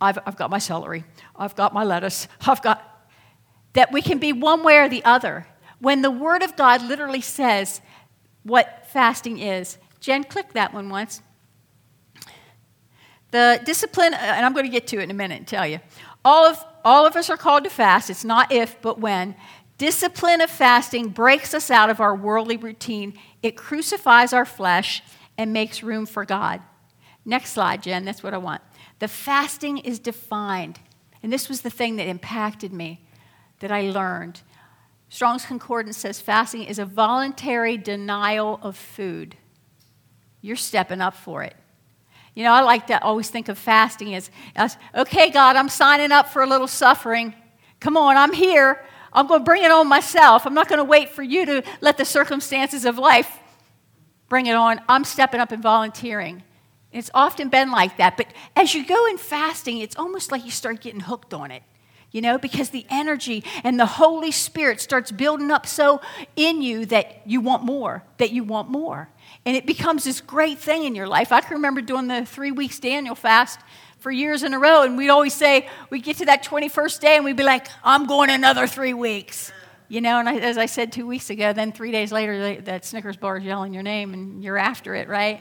I've, 0.00 0.20
I've 0.24 0.36
got 0.36 0.50
my 0.50 0.58
celery. 0.58 1.02
I've 1.34 1.56
got 1.56 1.74
my 1.74 1.82
lettuce. 1.82 2.28
I've 2.46 2.62
got 2.62 3.08
that 3.72 3.90
we 3.90 4.02
can 4.02 4.18
be 4.18 4.32
one 4.32 4.62
way 4.62 4.78
or 4.78 4.88
the 4.88 5.04
other 5.04 5.48
when 5.80 6.02
the 6.02 6.10
Word 6.10 6.42
of 6.42 6.56
God 6.56 6.82
literally 6.82 7.20
says 7.20 7.80
what 8.42 8.86
fasting 8.88 9.38
is. 9.38 9.78
Jen, 10.00 10.24
click 10.24 10.52
that 10.52 10.72
one 10.72 10.88
once. 10.88 11.22
The 13.30 13.60
discipline, 13.64 14.14
uh, 14.14 14.18
and 14.18 14.46
I'm 14.46 14.54
going 14.54 14.64
to 14.64 14.70
get 14.70 14.86
to 14.88 14.98
it 14.98 15.02
in 15.02 15.10
a 15.10 15.14
minute 15.14 15.38
and 15.38 15.46
tell 15.46 15.66
you. 15.66 15.80
All 16.24 16.46
of, 16.46 16.64
all 16.84 17.06
of 17.06 17.14
us 17.16 17.30
are 17.30 17.36
called 17.36 17.64
to 17.64 17.70
fast. 17.70 18.10
It's 18.10 18.24
not 18.24 18.50
if, 18.50 18.80
but 18.80 18.98
when. 18.98 19.34
Discipline 19.76 20.40
of 20.40 20.50
fasting 20.50 21.10
breaks 21.10 21.54
us 21.54 21.70
out 21.70 21.90
of 21.90 22.00
our 22.00 22.14
worldly 22.14 22.56
routine. 22.56 23.14
It 23.42 23.56
crucifies 23.56 24.32
our 24.32 24.44
flesh 24.44 25.02
and 25.36 25.52
makes 25.52 25.82
room 25.82 26.06
for 26.06 26.24
God. 26.24 26.60
Next 27.24 27.52
slide, 27.52 27.82
Jen. 27.82 28.04
That's 28.04 28.22
what 28.22 28.34
I 28.34 28.38
want. 28.38 28.62
The 28.98 29.08
fasting 29.08 29.78
is 29.78 29.98
defined. 29.98 30.80
And 31.22 31.32
this 31.32 31.48
was 31.48 31.60
the 31.60 31.70
thing 31.70 31.96
that 31.96 32.08
impacted 32.08 32.72
me, 32.72 33.00
that 33.60 33.70
I 33.70 33.90
learned. 33.90 34.40
Strong's 35.08 35.44
Concordance 35.44 35.96
says 35.96 36.20
fasting 36.20 36.64
is 36.64 36.78
a 36.78 36.84
voluntary 36.84 37.76
denial 37.76 38.60
of 38.62 38.76
food. 38.76 39.36
You're 40.40 40.56
stepping 40.56 41.00
up 41.00 41.14
for 41.14 41.42
it. 41.42 41.56
You 42.34 42.44
know, 42.44 42.52
I 42.52 42.60
like 42.60 42.86
to 42.88 43.02
always 43.02 43.30
think 43.30 43.48
of 43.48 43.58
fasting 43.58 44.14
as, 44.14 44.30
as 44.54 44.76
okay, 44.94 45.30
God, 45.30 45.56
I'm 45.56 45.68
signing 45.68 46.12
up 46.12 46.28
for 46.28 46.42
a 46.42 46.46
little 46.46 46.68
suffering. 46.68 47.34
Come 47.80 47.96
on, 47.96 48.16
I'm 48.16 48.32
here. 48.32 48.84
I'm 49.12 49.26
going 49.26 49.40
to 49.40 49.44
bring 49.44 49.64
it 49.64 49.70
on 49.70 49.88
myself. 49.88 50.46
I'm 50.46 50.54
not 50.54 50.68
going 50.68 50.78
to 50.78 50.84
wait 50.84 51.08
for 51.10 51.22
you 51.22 51.46
to 51.46 51.62
let 51.80 51.96
the 51.96 52.04
circumstances 52.04 52.84
of 52.84 52.98
life 52.98 53.38
bring 54.28 54.46
it 54.46 54.54
on. 54.54 54.80
I'm 54.88 55.04
stepping 55.04 55.40
up 55.40 55.50
and 55.50 55.62
volunteering. 55.62 56.44
It's 56.92 57.10
often 57.14 57.48
been 57.48 57.70
like 57.70 57.96
that. 57.96 58.16
But 58.16 58.28
as 58.54 58.74
you 58.74 58.86
go 58.86 59.06
in 59.06 59.18
fasting, 59.18 59.78
it's 59.78 59.96
almost 59.96 60.30
like 60.30 60.44
you 60.44 60.50
start 60.50 60.80
getting 60.80 61.00
hooked 61.00 61.34
on 61.34 61.50
it 61.50 61.62
you 62.10 62.20
know, 62.20 62.38
because 62.38 62.70
the 62.70 62.86
energy 62.88 63.44
and 63.64 63.78
the 63.78 63.86
Holy 63.86 64.30
Spirit 64.30 64.80
starts 64.80 65.10
building 65.10 65.50
up 65.50 65.66
so 65.66 66.00
in 66.36 66.62
you 66.62 66.86
that 66.86 67.22
you 67.26 67.40
want 67.40 67.64
more, 67.64 68.02
that 68.16 68.30
you 68.30 68.44
want 68.44 68.70
more. 68.70 69.08
And 69.44 69.56
it 69.56 69.66
becomes 69.66 70.04
this 70.04 70.20
great 70.20 70.58
thing 70.58 70.84
in 70.84 70.94
your 70.94 71.06
life. 71.06 71.32
I 71.32 71.40
can 71.40 71.54
remember 71.54 71.80
doing 71.80 72.08
the 72.08 72.24
three 72.24 72.50
weeks 72.50 72.78
Daniel 72.78 73.14
fast 73.14 73.60
for 73.98 74.10
years 74.10 74.42
in 74.42 74.54
a 74.54 74.58
row, 74.58 74.82
and 74.82 74.96
we'd 74.96 75.10
always 75.10 75.34
say, 75.34 75.68
we'd 75.90 76.04
get 76.04 76.18
to 76.18 76.26
that 76.26 76.44
21st 76.44 77.00
day, 77.00 77.16
and 77.16 77.24
we'd 77.24 77.36
be 77.36 77.42
like, 77.42 77.66
I'm 77.84 78.06
going 78.06 78.30
another 78.30 78.66
three 78.66 78.94
weeks. 78.94 79.52
You 79.88 80.00
know, 80.00 80.18
and 80.18 80.28
I, 80.28 80.36
as 80.36 80.58
I 80.58 80.66
said 80.66 80.92
two 80.92 81.06
weeks 81.06 81.30
ago, 81.30 81.52
then 81.52 81.72
three 81.72 81.90
days 81.90 82.12
later, 82.12 82.60
that 82.60 82.84
Snickers 82.84 83.16
bar 83.16 83.38
is 83.38 83.44
yelling 83.44 83.74
your 83.74 83.82
name, 83.82 84.12
and 84.12 84.44
you're 84.44 84.58
after 84.58 84.94
it, 84.94 85.08
right? 85.08 85.40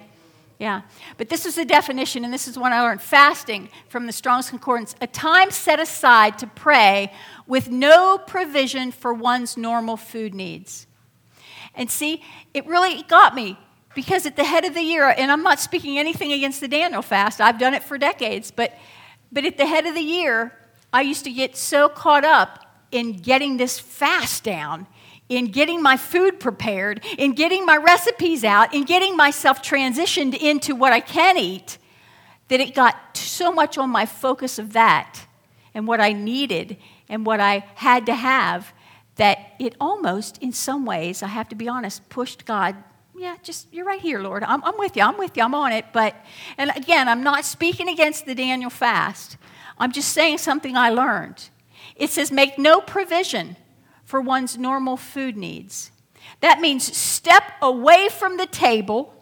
Yeah. 0.60 0.82
But 1.18 1.30
this 1.30 1.46
is 1.46 1.56
the 1.56 1.66
definition, 1.66 2.26
and 2.26 2.34
this 2.34 2.48
is 2.48 2.58
what 2.58 2.72
I 2.72 2.82
learned 2.82 3.02
fasting 3.02 3.70
from 3.90 4.08
the 4.08 4.12
Strong's 4.12 4.50
Concordance 4.50 4.96
a 5.02 5.08
time 5.08 5.52
set 5.52 5.80
aside 5.80 6.40
to 6.40 6.48
pray 6.48 7.14
with 7.46 7.70
no 7.70 8.18
provision 8.18 8.92
for 8.92 9.14
one's 9.14 9.56
normal 9.56 9.98
food 9.98 10.34
needs. 10.34 10.88
And 11.76 11.92
see, 11.92 12.24
it 12.56 12.66
really 12.66 13.04
got 13.04 13.36
me 13.36 13.60
because 13.94 14.26
at 14.26 14.36
the 14.36 14.44
head 14.44 14.66
of 14.66 14.74
the 14.74 14.82
year, 14.82 15.08
and 15.10 15.32
I'm 15.32 15.44
not 15.44 15.60
speaking 15.60 16.00
anything 16.00 16.32
against 16.32 16.60
the 16.60 16.68
Daniel 16.68 17.04
fast, 17.04 17.40
I've 17.40 17.60
done 17.60 17.76
it 17.76 17.84
for 17.84 17.98
decades, 17.98 18.52
but, 18.52 18.74
but 19.32 19.46
at 19.46 19.58
the 19.58 19.66
head 19.66 19.86
of 19.86 19.94
the 19.94 20.02
year, 20.02 20.54
I 20.92 21.02
used 21.02 21.24
to 21.26 21.32
get 21.32 21.56
so 21.56 21.88
caught 21.88 22.26
up 22.26 22.66
in 22.92 23.14
getting 23.14 23.58
this 23.58 23.78
fast 23.80 24.44
down 24.44 24.88
in 25.30 25.48
getting 25.48 25.82
my 25.82 25.98
food 25.98 26.40
prepared, 26.40 27.04
in 27.18 27.34
getting 27.34 27.66
my 27.66 27.78
recipes 27.78 28.44
out, 28.44 28.74
in 28.74 28.84
getting 28.84 29.18
myself 29.18 29.62
transitioned 29.62 30.38
into 30.38 30.76
what 30.76 30.94
I 30.94 31.00
can 31.00 31.38
eat, 31.38 31.78
that 32.48 32.60
it 32.60 32.74
got 32.74 32.96
so 33.18 33.52
much 33.52 33.78
on 33.78 33.90
my 33.90 34.06
focus 34.06 34.58
of 34.58 34.74
that 34.74 35.26
and 35.74 35.88
what 35.88 36.00
I 36.00 36.14
needed 36.14 36.78
and 37.10 37.26
what 37.26 37.40
I 37.40 37.66
had 37.76 38.06
to 38.06 38.16
have 38.16 38.74
that 39.18 39.54
it 39.60 39.76
almost, 39.80 40.38
in 40.42 40.52
some 40.52 40.86
ways, 40.86 41.22
I 41.24 41.28
have 41.28 41.50
to 41.50 41.56
be 41.56 41.68
honest, 41.68 42.08
pushed 42.10 42.46
God. 42.46 42.76
Yeah, 43.16 43.36
just, 43.42 43.74
you're 43.74 43.86
right 43.86 44.00
here, 44.00 44.20
Lord. 44.20 44.44
I'm, 44.44 44.64
I'm 44.64 44.78
with 44.78 44.96
you. 44.96 45.02
I'm 45.02 45.18
with 45.18 45.36
you. 45.36 45.44
I'm 45.44 45.56
on 45.56 45.72
it. 45.72 45.86
But, 45.92 46.16
and 46.58 46.72
again, 46.76 47.10
I'm 47.10 47.24
not 47.24 47.44
speaking 47.44 47.90
against 47.90 48.28
the 48.28 48.36
Daniel 48.36 48.70
fast. 48.70 49.38
I'm 49.80 49.92
just 49.92 50.14
saying 50.14 50.38
something 50.38 50.78
I 50.78 50.92
learned. 50.92 51.50
It 51.96 52.12
says, 52.12 52.32
make 52.32 52.60
no 52.60 52.80
provision 52.80 53.56
for 54.08 54.20
one's 54.20 54.58
normal 54.58 54.98
food 54.98 55.38
needs. 55.38 55.92
That 56.42 56.60
means 56.60 56.98
step 56.98 57.44
away 57.62 58.10
from 58.10 58.38
the 58.38 58.48
table 58.48 59.14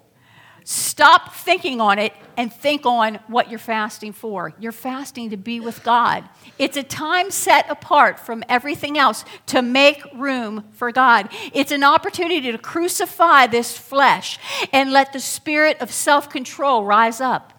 Stop 0.68 1.36
thinking 1.36 1.80
on 1.80 2.00
it 2.00 2.12
and 2.38 2.52
think 2.52 2.88
on 2.88 3.20
what 3.28 3.52
you're 3.52 3.60
fasting 3.60 4.12
for. 4.14 4.52
You're 4.60 4.72
fasting 4.72 5.30
to 5.30 5.38
be 5.38 5.60
with 5.60 5.84
God. 5.84 6.28
It's 6.58 6.76
a 6.76 6.82
time 6.82 7.30
set 7.30 7.70
apart 7.70 8.20
from 8.20 8.44
everything 8.50 8.98
else 8.98 9.26
to 9.46 9.62
make 9.62 10.02
room 10.16 10.64
for 10.72 10.92
God. 10.92 11.30
It's 11.54 11.72
an 11.72 11.84
opportunity 11.84 12.52
to 12.52 12.58
crucify 12.58 13.46
this 13.46 13.78
flesh 13.78 14.40
and 14.74 14.92
let 14.92 15.14
the 15.14 15.20
spirit 15.20 15.80
of 15.82 15.92
self 15.92 16.32
control 16.32 16.84
rise 16.84 17.22
up. 17.22 17.54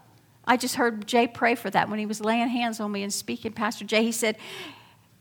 I 0.45 0.56
just 0.56 0.75
heard 0.75 1.06
Jay 1.06 1.28
pray 1.28 1.54
for 1.54 1.71
that 1.71 1.88
when 1.88 2.00
he 2.00 2.06
was 2.06 2.21
laying 2.21 2.49
hands 2.49 2.80
on 2.80 2.90
me 2.90 3.04
and 3.04 3.12
speaking. 3.12 3.52
Pastor 3.52 3.85
Jay, 3.85 4.02
he 4.02 4.12
said, 4.12 4.37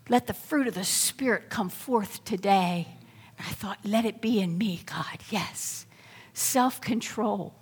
Let 0.09 0.27
the 0.27 0.33
fruit 0.33 0.67
of 0.67 0.75
the 0.75 0.83
Spirit 0.83 1.49
come 1.49 1.69
forth 1.69 2.23
today. 2.25 2.87
And 3.37 3.47
I 3.47 3.51
thought, 3.51 3.79
Let 3.83 4.05
it 4.05 4.21
be 4.21 4.39
in 4.39 4.57
me, 4.57 4.81
God. 4.85 5.19
Yes. 5.29 5.85
Self 6.33 6.81
control 6.81 7.55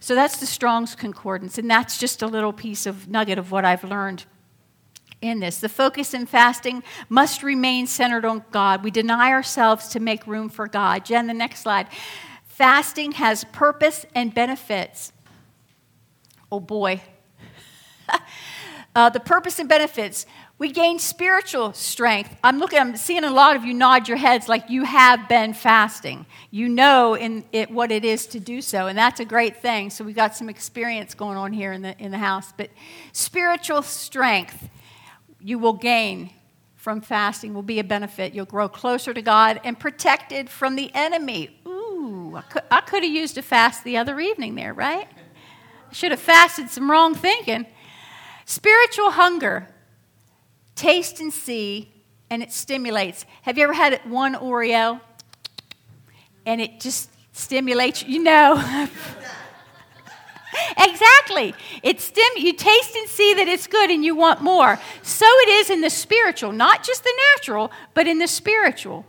so 0.00 0.14
that's 0.14 0.38
the 0.38 0.46
Strong's 0.46 0.94
Concordance, 0.94 1.58
and 1.58 1.70
that's 1.70 1.98
just 1.98 2.22
a 2.22 2.26
little 2.26 2.52
piece 2.52 2.86
of 2.86 3.08
nugget 3.08 3.38
of 3.38 3.50
what 3.50 3.64
I've 3.64 3.84
learned 3.84 4.24
in 5.20 5.40
this. 5.40 5.58
The 5.58 5.68
focus 5.68 6.14
in 6.14 6.26
fasting 6.26 6.82
must 7.08 7.42
remain 7.42 7.86
centered 7.86 8.24
on 8.24 8.44
God. 8.50 8.84
We 8.84 8.90
deny 8.90 9.30
ourselves 9.30 9.88
to 9.88 10.00
make 10.00 10.26
room 10.26 10.48
for 10.48 10.68
God. 10.68 11.04
Jen, 11.04 11.26
the 11.26 11.34
next 11.34 11.60
slide. 11.60 11.88
Fasting 12.44 13.12
has 13.12 13.44
purpose 13.44 14.06
and 14.14 14.32
benefits. 14.32 15.12
Oh 16.52 16.60
boy. 16.60 17.02
Uh, 18.96 19.10
the 19.10 19.20
purpose 19.20 19.58
and 19.58 19.68
benefits. 19.68 20.24
We 20.58 20.72
gain 20.72 20.98
spiritual 20.98 21.74
strength. 21.74 22.34
I'm 22.42 22.58
looking, 22.58 22.78
I'm 22.78 22.96
seeing 22.96 23.24
a 23.24 23.30
lot 23.30 23.54
of 23.54 23.64
you 23.66 23.74
nod 23.74 24.08
your 24.08 24.16
heads 24.16 24.48
like 24.48 24.70
you 24.70 24.84
have 24.84 25.28
been 25.28 25.52
fasting. 25.52 26.24
You 26.50 26.70
know 26.70 27.14
in 27.14 27.44
it 27.52 27.70
what 27.70 27.92
it 27.92 28.06
is 28.06 28.26
to 28.28 28.40
do 28.40 28.62
so, 28.62 28.86
and 28.86 28.96
that's 28.96 29.20
a 29.20 29.26
great 29.26 29.58
thing. 29.58 29.90
So 29.90 30.02
we've 30.02 30.16
got 30.16 30.34
some 30.34 30.48
experience 30.48 31.14
going 31.14 31.36
on 31.36 31.52
here 31.52 31.72
in 31.72 31.82
the 31.82 31.96
in 31.98 32.10
the 32.10 32.18
house. 32.18 32.54
But 32.56 32.70
spiritual 33.12 33.82
strength 33.82 34.70
you 35.40 35.58
will 35.58 35.74
gain 35.74 36.30
from 36.74 37.02
fasting 37.02 37.52
will 37.52 37.62
be 37.62 37.78
a 37.78 37.84
benefit. 37.84 38.32
You'll 38.32 38.46
grow 38.46 38.68
closer 38.68 39.12
to 39.12 39.20
God 39.20 39.60
and 39.62 39.78
protected 39.78 40.48
from 40.48 40.74
the 40.74 40.90
enemy. 40.94 41.60
Ooh, 41.66 42.32
I 42.34 42.40
could, 42.40 42.62
I 42.70 42.80
could 42.80 43.02
have 43.02 43.12
used 43.12 43.36
a 43.36 43.42
fast 43.42 43.84
the 43.84 43.98
other 43.98 44.18
evening 44.18 44.54
there, 44.54 44.72
right? 44.72 45.06
Should 45.92 46.12
have 46.12 46.20
fasted 46.20 46.70
some 46.70 46.90
wrong 46.90 47.14
thinking. 47.14 47.66
Spiritual 48.46 49.10
hunger 49.10 49.66
taste 50.76 51.20
and 51.20 51.32
see, 51.32 51.92
and 52.30 52.42
it 52.44 52.52
stimulates. 52.52 53.26
Have 53.42 53.58
you 53.58 53.64
ever 53.64 53.72
had 53.72 54.00
one 54.08 54.34
Oreo 54.34 55.00
and 56.46 56.60
it 56.60 56.78
just 56.78 57.10
stimulates 57.32 58.04
you? 58.04 58.22
know. 58.22 58.54
exactly. 60.78 61.54
It 61.82 62.00
stim- 62.00 62.36
you 62.36 62.52
taste 62.52 62.94
and 62.94 63.08
see 63.08 63.34
that 63.34 63.48
it's 63.48 63.66
good 63.66 63.90
and 63.90 64.04
you 64.04 64.14
want 64.14 64.42
more. 64.42 64.78
So 65.02 65.26
it 65.26 65.48
is 65.48 65.70
in 65.70 65.80
the 65.80 65.90
spiritual, 65.90 66.52
not 66.52 66.84
just 66.84 67.02
the 67.02 67.12
natural, 67.34 67.72
but 67.94 68.06
in 68.06 68.18
the 68.18 68.28
spiritual. 68.28 69.04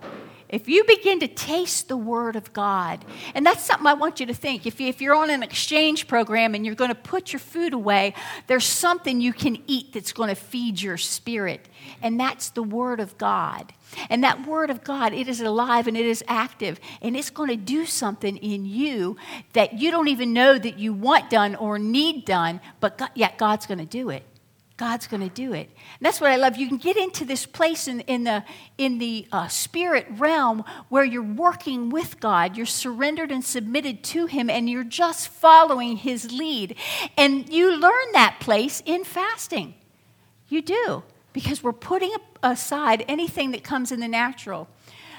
If 0.50 0.70
you 0.70 0.86
begin 0.86 1.20
to 1.20 1.28
taste 1.28 1.90
the 1.90 1.98
Word 1.98 2.38
of 2.38 2.54
God, 2.54 3.04
and 3.36 3.46
that's 3.46 3.66
something 3.66 3.86
I 3.86 3.94
want 3.94 4.22
you 4.22 4.26
to 4.28 4.34
think. 4.34 4.66
If, 4.66 4.80
you, 4.80 4.88
if 4.88 5.02
you're 5.02 5.16
on 5.16 5.30
an 5.30 5.44
exchange 5.44 6.08
program 6.08 6.56
and 6.56 6.66
you're 6.66 6.76
going 6.76 6.90
to 6.90 6.96
put 6.96 7.34
your 7.34 7.42
food 7.42 7.74
away, 7.74 8.14
there's 8.48 8.66
something 8.66 9.20
you 9.20 9.34
can 9.34 9.58
eat 9.68 9.92
that's 9.92 10.14
going 10.14 10.30
to 10.30 10.36
feed 10.36 10.82
your 10.82 10.96
spirit, 10.98 11.68
and 12.02 12.18
that's 12.18 12.50
the 12.52 12.64
Word 12.64 13.02
of 13.02 13.18
God. 13.18 13.74
And 14.10 14.24
that 14.24 14.48
Word 14.48 14.70
of 14.70 14.86
God, 14.86 15.14
it 15.14 15.28
is 15.28 15.42
alive 15.42 15.88
and 15.88 15.98
it 15.98 16.06
is 16.06 16.24
active, 16.30 16.80
and 17.02 17.18
it's 17.18 17.30
going 17.30 17.50
to 17.50 17.58
do 17.58 17.86
something 17.86 18.38
in 18.38 18.66
you 18.66 19.18
that 19.52 19.74
you 19.74 19.92
don't 19.92 20.08
even 20.08 20.32
know 20.32 20.58
that 20.58 20.80
you 20.80 20.94
want 20.94 21.30
done 21.30 21.56
or 21.56 21.78
need 21.78 22.24
done, 22.24 22.62
but 22.80 22.98
God, 22.98 23.12
yet 23.16 23.38
God's 23.38 23.66
going 23.66 23.80
to 23.80 23.86
do 23.86 24.10
it. 24.10 24.24
God's 24.78 25.08
going 25.08 25.28
to 25.28 25.34
do 25.34 25.54
it. 25.54 25.70
And 26.00 26.06
that's 26.06 26.22
what 26.22 26.30
I 26.30 26.36
love. 26.36 26.56
You 26.56 26.68
can 26.68 26.78
get 26.78 26.98
into 26.98 27.26
this 27.26 27.48
place 27.48 27.88
in, 27.88 28.02
in 28.02 28.24
the, 28.24 28.44
in 28.78 29.00
the 29.00 29.28
uh, 29.32 29.48
spirit 29.48 30.06
realm 30.12 30.64
where 30.90 31.04
you're 31.04 31.24
working 31.24 31.90
with 31.90 32.20
God. 32.20 32.56
You're 32.56 32.68
surrendered 32.68 33.32
and 33.32 33.44
submitted 33.44 34.04
to 34.06 34.28
Him, 34.28 34.52
and 34.52 34.70
you're 34.70 34.84
just 34.84 35.30
following 35.30 35.98
His 35.98 36.32
lead. 36.32 36.76
And 37.18 37.50
you 37.50 37.76
learn 37.76 38.12
that 38.14 38.38
place 38.40 38.84
in 38.86 39.04
fasting. 39.04 39.74
You 40.48 40.62
do, 40.62 41.04
because 41.34 41.64
we're 41.64 41.74
putting 41.74 42.14
aside 42.44 43.04
anything 43.08 43.52
that 43.52 43.64
comes 43.64 43.92
in 43.92 44.00
the 44.00 44.08
natural. 44.08 44.68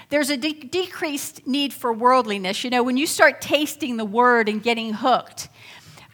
There's 0.09 0.31
a 0.31 0.37
de- 0.37 0.53
decreased 0.53 1.49
need 1.49 1.75
for 1.75 1.93
worldliness. 1.93 2.63
You 2.63 2.71
know, 2.71 2.85
when 2.85 2.97
you 2.97 3.09
start 3.09 3.41
tasting 3.41 3.97
the 3.97 4.05
word 4.05 4.49
and 4.49 4.63
getting 4.63 4.95
hooked, 4.95 5.49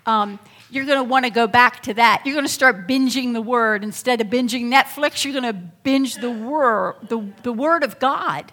um, 0.07 0.39
you're 0.75 0.87
going 0.87 0.99
to 0.99 1.05
want 1.05 1.25
to 1.25 1.31
go 1.31 1.47
back 1.47 1.83
to 1.85 1.95
that. 1.95 2.23
You're 2.25 2.35
going 2.35 2.47
to 2.47 2.53
start 2.53 2.89
binging 2.89 3.33
the 3.33 3.43
Word. 3.43 3.85
Instead 3.85 4.21
of 4.21 4.27
binging 4.27 4.65
Netflix, 4.65 5.25
you're 5.25 5.41
going 5.41 5.55
to 5.55 5.59
binge 5.83 6.17
the 6.17 6.31
Word, 6.31 6.97
the, 7.09 7.27
the 7.43 7.53
Word 7.53 7.85
of 7.85 7.99
God. 7.99 8.53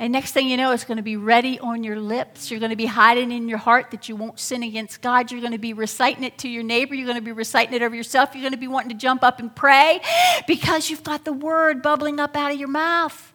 And 0.00 0.12
next 0.12 0.30
thing 0.30 0.48
you 0.48 0.56
know, 0.56 0.70
it's 0.70 0.84
going 0.84 0.98
to 0.98 1.02
be 1.02 1.16
ready 1.16 1.58
on 1.58 1.82
your 1.82 1.98
lips. 1.98 2.52
You're 2.52 2.60
going 2.60 2.70
to 2.70 2.76
be 2.76 2.86
hiding 2.86 3.32
in 3.32 3.48
your 3.48 3.58
heart 3.58 3.90
that 3.90 4.08
you 4.08 4.14
won't 4.14 4.38
sin 4.38 4.62
against 4.62 5.02
God. 5.02 5.32
You're 5.32 5.40
going 5.40 5.52
to 5.52 5.58
be 5.58 5.72
reciting 5.72 6.22
it 6.22 6.38
to 6.38 6.48
your 6.48 6.62
neighbor. 6.62 6.94
You're 6.94 7.06
going 7.06 7.18
to 7.18 7.24
be 7.24 7.32
reciting 7.32 7.74
it 7.74 7.82
over 7.82 7.96
yourself. 7.96 8.30
You're 8.32 8.42
going 8.42 8.52
to 8.52 8.58
be 8.58 8.68
wanting 8.68 8.90
to 8.90 8.94
jump 8.94 9.24
up 9.24 9.40
and 9.40 9.54
pray 9.54 10.00
because 10.46 10.88
you've 10.88 11.02
got 11.02 11.24
the 11.24 11.32
word 11.32 11.82
bubbling 11.82 12.20
up 12.20 12.36
out 12.36 12.52
of 12.52 12.60
your 12.60 12.68
mouth. 12.68 13.32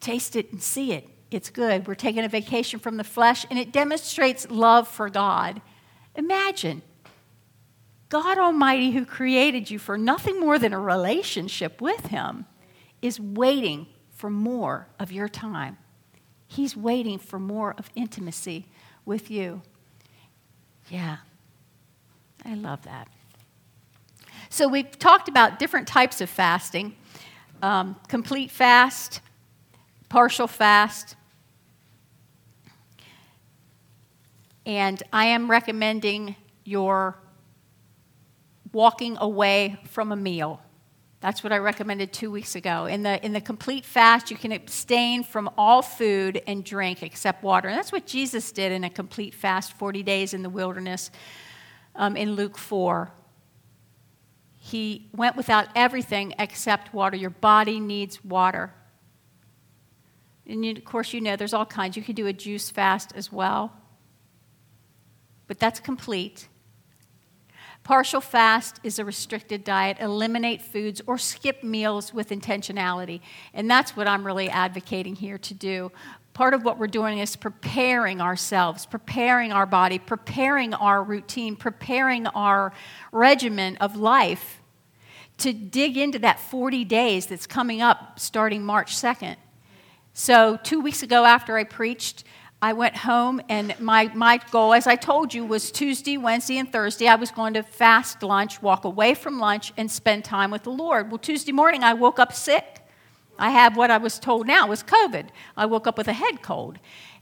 Taste 0.00 0.34
it 0.34 0.50
and 0.50 0.60
see 0.60 0.92
it. 0.92 1.08
It's 1.30 1.50
good. 1.50 1.86
We're 1.86 1.94
taking 1.94 2.24
a 2.24 2.28
vacation 2.28 2.80
from 2.80 2.96
the 2.96 3.04
flesh, 3.04 3.46
and 3.50 3.58
it 3.58 3.70
demonstrates 3.70 4.50
love 4.50 4.88
for 4.88 5.10
God. 5.10 5.60
Imagine 6.18 6.82
God 8.08 8.38
Almighty, 8.38 8.90
who 8.90 9.06
created 9.06 9.70
you 9.70 9.78
for 9.78 9.96
nothing 9.96 10.40
more 10.40 10.58
than 10.58 10.72
a 10.72 10.80
relationship 10.80 11.80
with 11.80 12.06
Him, 12.06 12.44
is 13.00 13.20
waiting 13.20 13.86
for 14.10 14.28
more 14.28 14.88
of 14.98 15.12
your 15.12 15.28
time. 15.28 15.78
He's 16.48 16.76
waiting 16.76 17.18
for 17.18 17.38
more 17.38 17.74
of 17.78 17.88
intimacy 17.94 18.66
with 19.04 19.30
you. 19.30 19.62
Yeah, 20.88 21.18
I 22.44 22.54
love 22.54 22.82
that. 22.82 23.08
So, 24.50 24.66
we've 24.66 24.98
talked 24.98 25.28
about 25.28 25.58
different 25.58 25.86
types 25.86 26.20
of 26.20 26.28
fasting 26.28 26.96
um, 27.62 27.96
complete 28.08 28.50
fast, 28.50 29.20
partial 30.08 30.46
fast, 30.46 31.16
And 34.68 35.02
I 35.14 35.24
am 35.28 35.50
recommending 35.50 36.36
your 36.62 37.16
walking 38.70 39.16
away 39.18 39.78
from 39.86 40.12
a 40.12 40.16
meal. 40.16 40.60
That's 41.20 41.42
what 41.42 41.54
I 41.54 41.56
recommended 41.56 42.12
two 42.12 42.30
weeks 42.30 42.54
ago. 42.54 42.84
In 42.84 43.02
the, 43.02 43.24
in 43.24 43.32
the 43.32 43.40
complete 43.40 43.86
fast, 43.86 44.30
you 44.30 44.36
can 44.36 44.52
abstain 44.52 45.24
from 45.24 45.48
all 45.56 45.80
food 45.80 46.42
and 46.46 46.62
drink 46.62 47.02
except 47.02 47.42
water. 47.42 47.68
And 47.68 47.78
that's 47.78 47.90
what 47.90 48.06
Jesus 48.06 48.52
did 48.52 48.70
in 48.70 48.84
a 48.84 48.90
complete 48.90 49.32
fast, 49.32 49.72
40 49.72 50.02
days 50.02 50.34
in 50.34 50.42
the 50.42 50.50
wilderness 50.50 51.10
um, 51.96 52.14
in 52.14 52.32
Luke 52.32 52.58
4. 52.58 53.10
He 54.58 55.08
went 55.14 55.34
without 55.34 55.68
everything 55.74 56.34
except 56.38 56.92
water. 56.92 57.16
Your 57.16 57.30
body 57.30 57.80
needs 57.80 58.22
water. 58.22 58.74
And 60.46 60.62
you, 60.62 60.72
of 60.72 60.84
course, 60.84 61.14
you 61.14 61.22
know 61.22 61.36
there's 61.36 61.54
all 61.54 61.64
kinds. 61.64 61.96
You 61.96 62.02
can 62.02 62.14
do 62.14 62.26
a 62.26 62.34
juice 62.34 62.68
fast 62.68 63.14
as 63.16 63.32
well 63.32 63.72
but 65.48 65.58
that's 65.58 65.80
complete. 65.80 66.48
Partial 67.82 68.20
fast 68.20 68.80
is 68.82 68.98
a 68.98 69.04
restricted 69.04 69.64
diet. 69.64 69.96
Eliminate 69.98 70.60
foods 70.60 71.00
or 71.06 71.16
skip 71.16 71.64
meals 71.64 72.12
with 72.12 72.28
intentionality. 72.28 73.20
And 73.54 73.70
that's 73.70 73.96
what 73.96 74.06
I'm 74.06 74.26
really 74.26 74.50
advocating 74.50 75.16
here 75.16 75.38
to 75.38 75.54
do. 75.54 75.90
Part 76.34 76.52
of 76.52 76.64
what 76.64 76.78
we're 76.78 76.86
doing 76.86 77.18
is 77.18 77.34
preparing 77.34 78.20
ourselves, 78.20 78.84
preparing 78.84 79.52
our 79.52 79.64
body, 79.64 79.98
preparing 79.98 80.74
our 80.74 81.02
routine, 81.02 81.56
preparing 81.56 82.26
our 82.28 82.72
regimen 83.10 83.76
of 83.78 83.96
life 83.96 84.60
to 85.38 85.52
dig 85.52 85.96
into 85.96 86.18
that 86.18 86.38
40 86.38 86.84
days 86.84 87.26
that's 87.26 87.46
coming 87.46 87.80
up 87.80 88.20
starting 88.20 88.62
March 88.62 88.94
2nd. 88.94 89.36
So, 90.12 90.58
two 90.62 90.80
weeks 90.80 91.02
ago, 91.02 91.24
after 91.24 91.56
I 91.56 91.64
preached, 91.64 92.24
I 92.60 92.72
went 92.72 92.96
home, 92.96 93.40
and 93.48 93.78
my, 93.78 94.10
my 94.14 94.40
goal, 94.50 94.74
as 94.74 94.88
I 94.88 94.96
told 94.96 95.32
you, 95.32 95.44
was 95.44 95.70
Tuesday, 95.70 96.16
Wednesday, 96.16 96.58
and 96.58 96.70
Thursday. 96.70 97.06
I 97.06 97.14
was 97.14 97.30
going 97.30 97.54
to 97.54 97.62
fast 97.62 98.20
lunch, 98.24 98.60
walk 98.60 98.84
away 98.84 99.14
from 99.14 99.38
lunch, 99.38 99.72
and 99.76 99.88
spend 99.88 100.24
time 100.24 100.50
with 100.50 100.64
the 100.64 100.72
Lord. 100.72 101.10
Well, 101.12 101.18
Tuesday 101.18 101.52
morning, 101.52 101.84
I 101.84 101.94
woke 101.94 102.18
up 102.18 102.32
sick. 102.32 102.80
I 103.38 103.50
had 103.50 103.76
what 103.76 103.92
I 103.92 103.98
was 103.98 104.18
told 104.18 104.48
now 104.48 104.66
was 104.66 104.82
COVID. 104.82 105.28
I 105.56 105.66
woke 105.66 105.86
up 105.86 105.96
with 105.96 106.08
a 106.08 106.12
head 106.12 106.42
cold. 106.42 106.80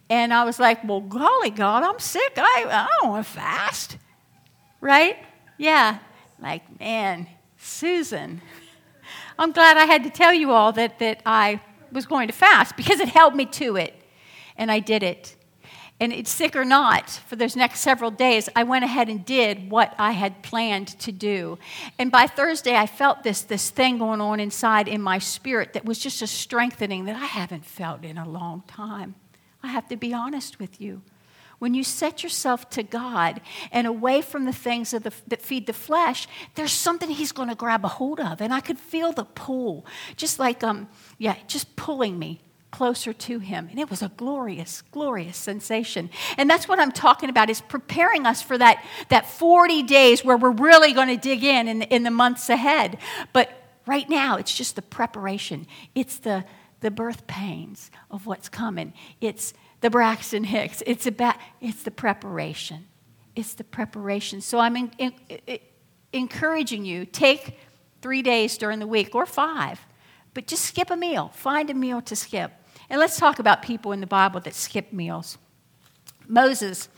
And 0.08 0.32
I 0.32 0.44
was 0.44 0.58
like, 0.58 0.82
well, 0.84 1.02
golly 1.02 1.50
God, 1.50 1.82
I'm 1.82 1.98
sick. 1.98 2.32
I, 2.38 2.64
I 2.68 2.88
don't 3.02 3.10
want 3.10 3.26
to 3.26 3.32
fast. 3.32 3.98
Right? 4.80 5.18
Yeah. 5.58 5.98
Like, 6.40 6.80
man, 6.80 7.26
Susan. 7.58 8.40
I'm 9.38 9.52
glad 9.52 9.76
I 9.76 9.84
had 9.84 10.04
to 10.04 10.10
tell 10.10 10.32
you 10.32 10.52
all 10.52 10.72
that, 10.72 10.98
that 11.00 11.20
I 11.26 11.60
was 11.92 12.06
going 12.06 12.28
to 12.28 12.32
fast 12.32 12.74
because 12.76 13.00
it 13.00 13.08
held 13.08 13.34
me 13.34 13.44
to 13.46 13.76
it. 13.76 14.02
And 14.56 14.70
I 14.70 14.80
did 14.80 15.02
it. 15.02 15.36
And 15.98 16.12
it's 16.12 16.30
sick 16.30 16.54
or 16.54 16.64
not, 16.64 17.08
for 17.08 17.36
those 17.36 17.56
next 17.56 17.80
several 17.80 18.10
days, 18.10 18.50
I 18.54 18.64
went 18.64 18.84
ahead 18.84 19.08
and 19.08 19.24
did 19.24 19.70
what 19.70 19.94
I 19.98 20.12
had 20.12 20.42
planned 20.42 20.88
to 21.00 21.10
do. 21.10 21.58
And 21.98 22.12
by 22.12 22.26
Thursday, 22.26 22.76
I 22.76 22.86
felt 22.86 23.22
this, 23.22 23.40
this 23.40 23.70
thing 23.70 23.96
going 23.98 24.20
on 24.20 24.38
inside 24.38 24.88
in 24.88 25.00
my 25.00 25.18
spirit 25.18 25.72
that 25.72 25.86
was 25.86 25.98
just 25.98 26.20
a 26.20 26.26
strengthening 26.26 27.06
that 27.06 27.16
I 27.16 27.24
haven't 27.24 27.64
felt 27.64 28.04
in 28.04 28.18
a 28.18 28.28
long 28.28 28.62
time. 28.66 29.14
I 29.62 29.68
have 29.68 29.88
to 29.88 29.96
be 29.96 30.12
honest 30.12 30.58
with 30.58 30.82
you. 30.82 31.00
When 31.58 31.72
you 31.72 31.82
set 31.82 32.22
yourself 32.22 32.68
to 32.70 32.82
God 32.82 33.40
and 33.72 33.86
away 33.86 34.20
from 34.20 34.44
the 34.44 34.52
things 34.52 34.90
the, 34.90 35.12
that 35.28 35.40
feed 35.40 35.66
the 35.66 35.72
flesh, 35.72 36.28
there's 36.56 36.72
something 36.72 37.08
He's 37.08 37.32
going 37.32 37.48
to 37.48 37.54
grab 37.54 37.82
a 37.86 37.88
hold 37.88 38.20
of. 38.20 38.42
And 38.42 38.52
I 38.52 38.60
could 38.60 38.78
feel 38.78 39.12
the 39.12 39.24
pull, 39.24 39.86
just 40.16 40.38
like, 40.38 40.62
um, 40.62 40.88
yeah, 41.16 41.36
just 41.46 41.74
pulling 41.74 42.18
me 42.18 42.42
closer 42.70 43.12
to 43.12 43.38
him 43.38 43.68
and 43.70 43.78
it 43.78 43.88
was 43.88 44.02
a 44.02 44.08
glorious 44.16 44.82
glorious 44.90 45.36
sensation 45.36 46.10
and 46.36 46.50
that's 46.50 46.68
what 46.68 46.78
i'm 46.78 46.92
talking 46.92 47.30
about 47.30 47.48
is 47.48 47.60
preparing 47.60 48.26
us 48.26 48.42
for 48.42 48.58
that 48.58 48.84
that 49.08 49.24
40 49.30 49.84
days 49.84 50.24
where 50.24 50.36
we're 50.36 50.50
really 50.50 50.92
going 50.92 51.08
to 51.08 51.16
dig 51.16 51.44
in, 51.44 51.68
in 51.68 51.82
in 51.82 52.02
the 52.02 52.10
months 52.10 52.50
ahead 52.50 52.98
but 53.32 53.50
right 53.86 54.10
now 54.10 54.36
it's 54.36 54.54
just 54.54 54.74
the 54.74 54.82
preparation 54.82 55.66
it's 55.94 56.18
the 56.18 56.44
the 56.80 56.90
birth 56.90 57.26
pains 57.26 57.90
of 58.10 58.26
what's 58.26 58.48
coming. 58.48 58.92
It's 59.20 59.54
the 59.80 59.90
Braxton 59.90 60.44
Hicks. 60.44 60.82
It's 60.86 61.06
about 61.06 61.36
it's 61.60 61.82
the 61.82 61.90
preparation. 61.90 62.86
It's 63.34 63.54
the 63.54 63.64
preparation. 63.64 64.40
So 64.40 64.58
I'm 64.58 64.76
in, 64.76 64.92
in, 64.98 65.12
in, 65.46 65.58
encouraging 66.12 66.84
you 66.84 67.04
take 67.04 67.58
three 68.02 68.22
days 68.22 68.56
during 68.56 68.78
the 68.78 68.86
week 68.86 69.14
or 69.14 69.26
five, 69.26 69.84
but 70.36 70.46
just 70.46 70.66
skip 70.66 70.90
a 70.90 70.96
meal. 70.96 71.30
Find 71.32 71.70
a 71.70 71.74
meal 71.74 72.02
to 72.02 72.14
skip. 72.14 72.52
And 72.90 73.00
let's 73.00 73.16
talk 73.16 73.38
about 73.38 73.62
people 73.62 73.92
in 73.92 74.00
the 74.00 74.06
Bible 74.06 74.38
that 74.40 74.54
skip 74.54 74.92
meals. 74.92 75.38
Moses. 76.28 76.90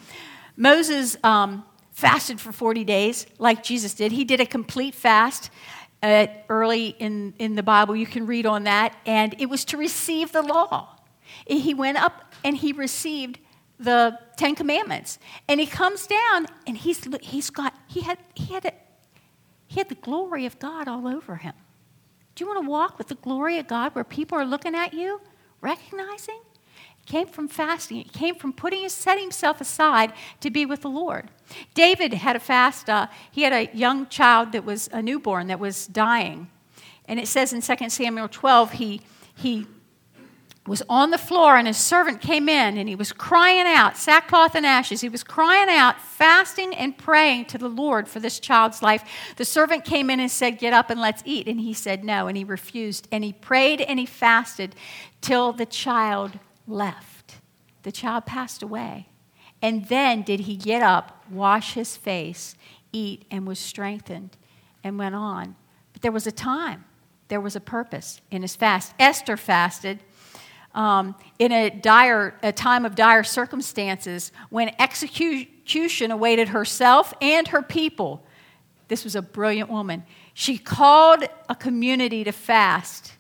Moses 0.57 1.17
um, 1.23 1.65
fasted 1.93 2.41
for 2.41 2.51
40 2.51 2.83
days 2.83 3.29
like 3.39 3.63
Jesus 3.63 3.95
did. 3.95 4.11
He 4.11 4.25
did 4.25 4.41
a 4.41 4.45
complete 4.45 4.97
fast 4.97 5.51
uh, 6.03 6.27
early 6.49 6.97
in, 6.99 7.33
in 7.39 7.55
the 7.55 7.63
Bible. 7.63 7.95
You 7.95 8.07
can 8.07 8.27
read 8.27 8.45
on 8.45 8.65
that. 8.65 8.97
And 9.07 9.37
it 9.39 9.47
was 9.47 9.65
to 9.67 9.77
receive 9.77 10.33
the 10.33 10.43
law. 10.43 10.97
He 11.47 11.75
went 11.75 11.97
up 11.97 12.35
and 12.43 12.57
he 12.57 12.73
received 12.73 13.39
the 13.79 14.19
Ten 14.37 14.57
Commandments. 14.57 15.21
And 15.47 15.61
he 15.61 15.67
comes 15.67 16.09
down 16.09 16.49
and 16.67 16.77
he's, 16.77 17.07
he's 17.23 17.51
got, 17.51 17.73
he 17.87 18.01
had, 18.01 18.19
he, 18.35 18.53
had 18.53 18.65
a, 18.65 18.73
he 19.69 19.79
had 19.79 19.89
the 19.89 19.95
glory 19.95 20.45
of 20.45 20.59
God 20.59 20.89
all 20.89 21.07
over 21.07 21.37
him. 21.37 21.55
Do 22.39 22.45
you 22.45 22.55
want 22.55 22.65
to 22.65 22.71
walk 22.71 22.99
with 22.99 23.09
the 23.09 23.17
glory 23.17 23.59
of 23.59 23.67
God 23.67 23.97
where 23.97 24.05
people 24.05 24.39
are 24.39 24.45
looking 24.45 24.77
at 24.77 24.95
you, 24.95 25.21
recognizing? 25.61 26.39
It 27.01 27.05
came 27.05 27.27
from 27.27 27.49
fasting. 27.49 27.97
It 27.97 28.13
came 28.13 28.37
from 28.37 28.53
putting 28.53 28.83
his, 28.83 28.93
setting 28.93 29.25
himself 29.25 29.61
aside 29.61 30.13
to 30.39 30.49
be 30.49 30.65
with 30.65 30.83
the 30.83 30.89
Lord. 30.89 31.33
David 31.75 32.15
had 32.15 32.37
a 32.37 32.39
fast. 32.39 32.89
Uh, 32.89 33.09
he 33.29 33.43
had 33.43 33.53
a 33.53 33.77
young 33.77 34.07
child 34.07 34.53
that 34.53 34.65
was 34.65 34.89
a 34.93 35.03
newborn 35.03 35.49
that 35.49 35.59
was 35.59 35.89
dying. 35.89 36.49
And 37.07 37.19
it 37.19 37.27
says 37.27 37.53
in 37.53 37.61
2 37.61 37.91
Samuel 37.91 38.29
12, 38.29 38.71
he, 38.71 39.01
he 39.35 39.67
was 40.69 40.83
on 40.89 41.11
the 41.11 41.19
floor 41.19 41.57
and 41.57 41.67
his 41.67 41.77
servant 41.77 42.21
came 42.21 42.49
in 42.49 42.79
and 42.79 42.89
he 42.89 42.95
was 42.95 43.13
crying 43.13 43.67
out, 43.67 43.97
sackcloth 43.97 44.55
and 44.55 44.67
ashes. 44.67 45.01
He 45.01 45.09
was 45.09 45.25
crying 45.25 45.69
out, 45.69 46.01
fasting 46.01 46.75
and 46.75 46.97
praying 46.97 47.47
to 47.47 47.59
the 47.59 47.69
Lord 47.69 48.09
for 48.09 48.21
this 48.21 48.39
child's 48.39 48.83
life. 48.83 49.05
The 49.37 49.45
servant 49.45 49.85
came 49.85 50.11
in 50.11 50.21
and 50.21 50.31
said, 50.31 50.59
Get 50.59 50.73
up 50.73 50.91
and 50.91 51.01
let's 51.01 51.23
eat. 51.25 51.49
And 51.49 51.61
he 51.61 51.73
said 51.73 52.05
no, 52.05 52.27
and 52.27 52.37
he 52.37 52.45
refused. 52.45 53.09
And 53.11 53.25
he 53.25 53.33
prayed 53.33 53.81
and 53.81 53.99
he 53.99 54.07
fasted 54.07 54.75
till 55.21 55.53
the 55.53 55.67
child 55.67 56.39
left. 56.67 57.37
The 57.83 57.93
child 57.93 58.27
passed 58.27 58.63
away. 58.63 59.09
And 59.61 59.87
then 59.89 60.23
did 60.23 60.41
he 60.41 60.57
get 60.57 60.83
up, 60.83 61.25
wash 61.31 61.75
his 61.75 61.97
face, 61.97 62.55
eat, 62.93 63.25
and 63.31 63.47
was 63.47 63.59
strengthened 63.59 64.37
and 64.85 64.99
went 64.99 65.15
on. 65.15 65.57
But 65.93 66.03
there 66.03 66.13
was 66.13 66.27
a 66.27 66.33
time, 66.33 66.85
there 67.29 67.41
was 67.41 67.57
a 67.57 67.61
purpose 67.61 68.21
in 68.31 68.43
his 68.43 68.55
fast. 68.55 68.95
Esther 68.99 69.37
fasted 69.37 70.01
um, 70.75 71.15
in 71.39 71.53
a 71.53 71.71
dire 71.71 72.39
a 72.43 72.53
time 72.53 72.85
of 72.85 72.95
dire 72.95 73.25
circumstances 73.25 74.33
when 74.51 74.75
execution 74.79 76.11
awaited 76.11 76.49
herself 76.49 77.15
and 77.21 77.49
her 77.49 77.63
people. 77.63 78.25
This 78.89 79.05
was 79.05 79.15
a 79.15 79.23
brilliant 79.23 79.69
woman. 79.71 80.05
She 80.35 80.57
called 80.57 81.25
a 81.49 81.55
community 81.55 82.25
to 82.25 82.33
fast 82.33 83.13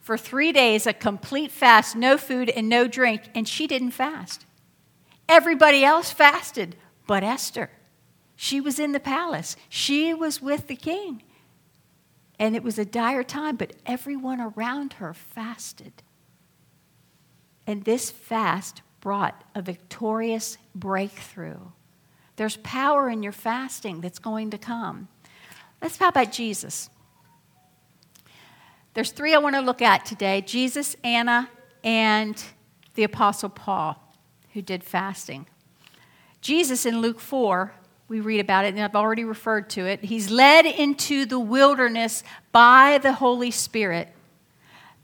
for 0.00 0.16
three 0.16 0.52
days, 0.52 0.86
a 0.86 0.92
complete 0.92 1.50
fast, 1.50 1.94
no 1.94 2.16
food 2.16 2.50
and 2.50 2.68
no 2.68 2.86
drink, 2.86 3.22
and 3.34 3.46
she 3.46 3.66
didn't 3.66 3.92
fast. 3.92 4.44
Everybody 5.28 5.84
else 5.84 6.10
fasted, 6.10 6.76
but 7.06 7.22
Esther. 7.22 7.70
She 8.34 8.60
was 8.60 8.78
in 8.78 8.92
the 8.92 9.00
palace, 9.00 9.56
she 9.68 10.14
was 10.14 10.40
with 10.40 10.66
the 10.66 10.76
king. 10.76 11.22
And 12.38 12.56
it 12.56 12.62
was 12.62 12.78
a 12.78 12.86
dire 12.86 13.22
time, 13.22 13.56
but 13.56 13.74
everyone 13.84 14.40
around 14.40 14.94
her 14.94 15.12
fasted. 15.12 15.92
And 17.70 17.84
this 17.84 18.10
fast 18.10 18.82
brought 19.00 19.44
a 19.54 19.62
victorious 19.62 20.58
breakthrough. 20.74 21.60
There's 22.34 22.56
power 22.56 23.08
in 23.08 23.22
your 23.22 23.30
fasting 23.30 24.00
that's 24.00 24.18
going 24.18 24.50
to 24.50 24.58
come. 24.58 25.06
Let's 25.80 25.96
talk 25.96 26.10
about 26.10 26.32
Jesus. 26.32 26.90
There's 28.94 29.12
three 29.12 29.36
I 29.36 29.38
want 29.38 29.54
to 29.54 29.60
look 29.60 29.82
at 29.82 30.04
today 30.04 30.40
Jesus, 30.40 30.96
Anna, 31.04 31.48
and 31.84 32.42
the 32.96 33.04
Apostle 33.04 33.50
Paul, 33.50 34.02
who 34.52 34.62
did 34.62 34.82
fasting. 34.82 35.46
Jesus 36.40 36.84
in 36.84 37.00
Luke 37.00 37.20
4, 37.20 37.72
we 38.08 38.18
read 38.18 38.40
about 38.40 38.64
it, 38.64 38.74
and 38.74 38.82
I've 38.82 38.96
already 38.96 39.22
referred 39.22 39.70
to 39.70 39.86
it. 39.86 40.02
He's 40.02 40.28
led 40.28 40.66
into 40.66 41.24
the 41.24 41.38
wilderness 41.38 42.24
by 42.50 42.98
the 43.00 43.12
Holy 43.12 43.52
Spirit. 43.52 44.12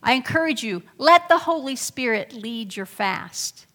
I 0.07 0.12
encourage 0.12 0.62
you, 0.62 0.85
let 0.97 1.29
the 1.29 1.38
Holy 1.38 1.77
Spirit 1.77 2.33
lead 2.33 2.77
your 2.77 2.87
fast. 2.87 3.66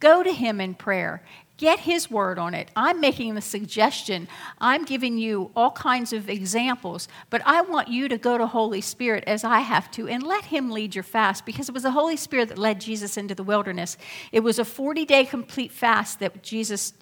Go 0.00 0.22
to 0.22 0.32
Him 0.32 0.60
in 0.60 0.74
prayer. 0.74 1.22
Get 1.58 1.80
his 1.80 2.10
word 2.10 2.38
on 2.38 2.52
it. 2.52 2.70
I'm 2.76 3.00
making 3.00 3.34
the 3.34 3.40
suggestion. 3.40 4.28
I'm 4.60 4.84
giving 4.84 5.16
you 5.16 5.50
all 5.56 5.70
kinds 5.70 6.12
of 6.12 6.28
examples, 6.28 7.08
but 7.30 7.40
I 7.46 7.62
want 7.62 7.88
you 7.88 8.08
to 8.08 8.18
go 8.18 8.36
to 8.36 8.46
Holy 8.46 8.82
Spirit 8.82 9.24
as 9.26 9.42
I 9.42 9.60
have 9.60 9.90
to 9.92 10.06
and 10.06 10.22
let 10.22 10.44
him 10.44 10.70
lead 10.70 10.94
your 10.94 11.02
fast 11.02 11.46
because 11.46 11.70
it 11.70 11.72
was 11.72 11.84
the 11.84 11.92
Holy 11.92 12.18
Spirit 12.18 12.50
that 12.50 12.58
led 12.58 12.82
Jesus 12.82 13.16
into 13.16 13.34
the 13.34 13.42
wilderness. 13.42 13.96
It 14.32 14.40
was 14.40 14.58
a 14.58 14.66
40 14.66 15.06
day 15.06 15.24
complete 15.24 15.72
fast 15.72 16.20
that 16.20 16.42
Jesus 16.42 16.92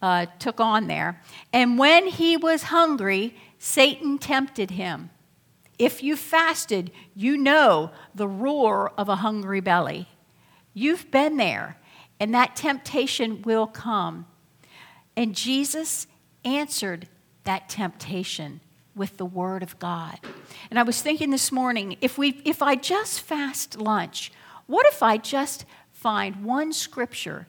uh, 0.00 0.24
took 0.38 0.58
on 0.58 0.86
there. 0.86 1.20
And 1.52 1.78
when 1.78 2.06
he 2.06 2.38
was 2.38 2.64
hungry, 2.64 3.36
Satan 3.58 4.16
tempted 4.16 4.70
him. 4.70 5.10
If 5.78 6.02
you 6.02 6.16
fasted, 6.16 6.90
you 7.14 7.36
know 7.36 7.90
the 8.14 8.28
roar 8.28 8.92
of 8.98 9.08
a 9.08 9.16
hungry 9.16 9.60
belly. 9.60 10.08
You've 10.74 11.10
been 11.10 11.36
there 11.36 11.78
and 12.20 12.34
that 12.34 12.56
temptation 12.56 13.42
will 13.42 13.66
come. 13.66 14.26
And 15.16 15.34
Jesus 15.34 16.06
answered 16.44 17.08
that 17.44 17.68
temptation 17.68 18.60
with 18.94 19.16
the 19.16 19.24
word 19.24 19.62
of 19.62 19.78
God. 19.78 20.18
And 20.70 20.78
I 20.78 20.82
was 20.82 21.00
thinking 21.00 21.30
this 21.30 21.52
morning, 21.52 21.96
if 22.00 22.18
we 22.18 22.40
if 22.44 22.60
I 22.62 22.74
just 22.74 23.20
fast 23.20 23.78
lunch, 23.78 24.32
what 24.66 24.86
if 24.86 25.02
I 25.02 25.16
just 25.16 25.64
find 25.92 26.44
one 26.44 26.72
scripture 26.72 27.46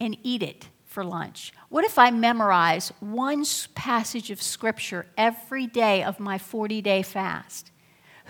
and 0.00 0.16
eat 0.22 0.42
it 0.42 0.68
for 0.84 1.04
lunch? 1.04 1.52
What 1.68 1.84
if 1.84 1.98
I 1.98 2.10
memorize 2.10 2.92
one 3.00 3.44
passage 3.74 4.30
of 4.30 4.40
scripture 4.40 5.06
every 5.16 5.66
day 5.66 6.04
of 6.04 6.20
my 6.20 6.38
40-day 6.38 7.02
fast? 7.02 7.71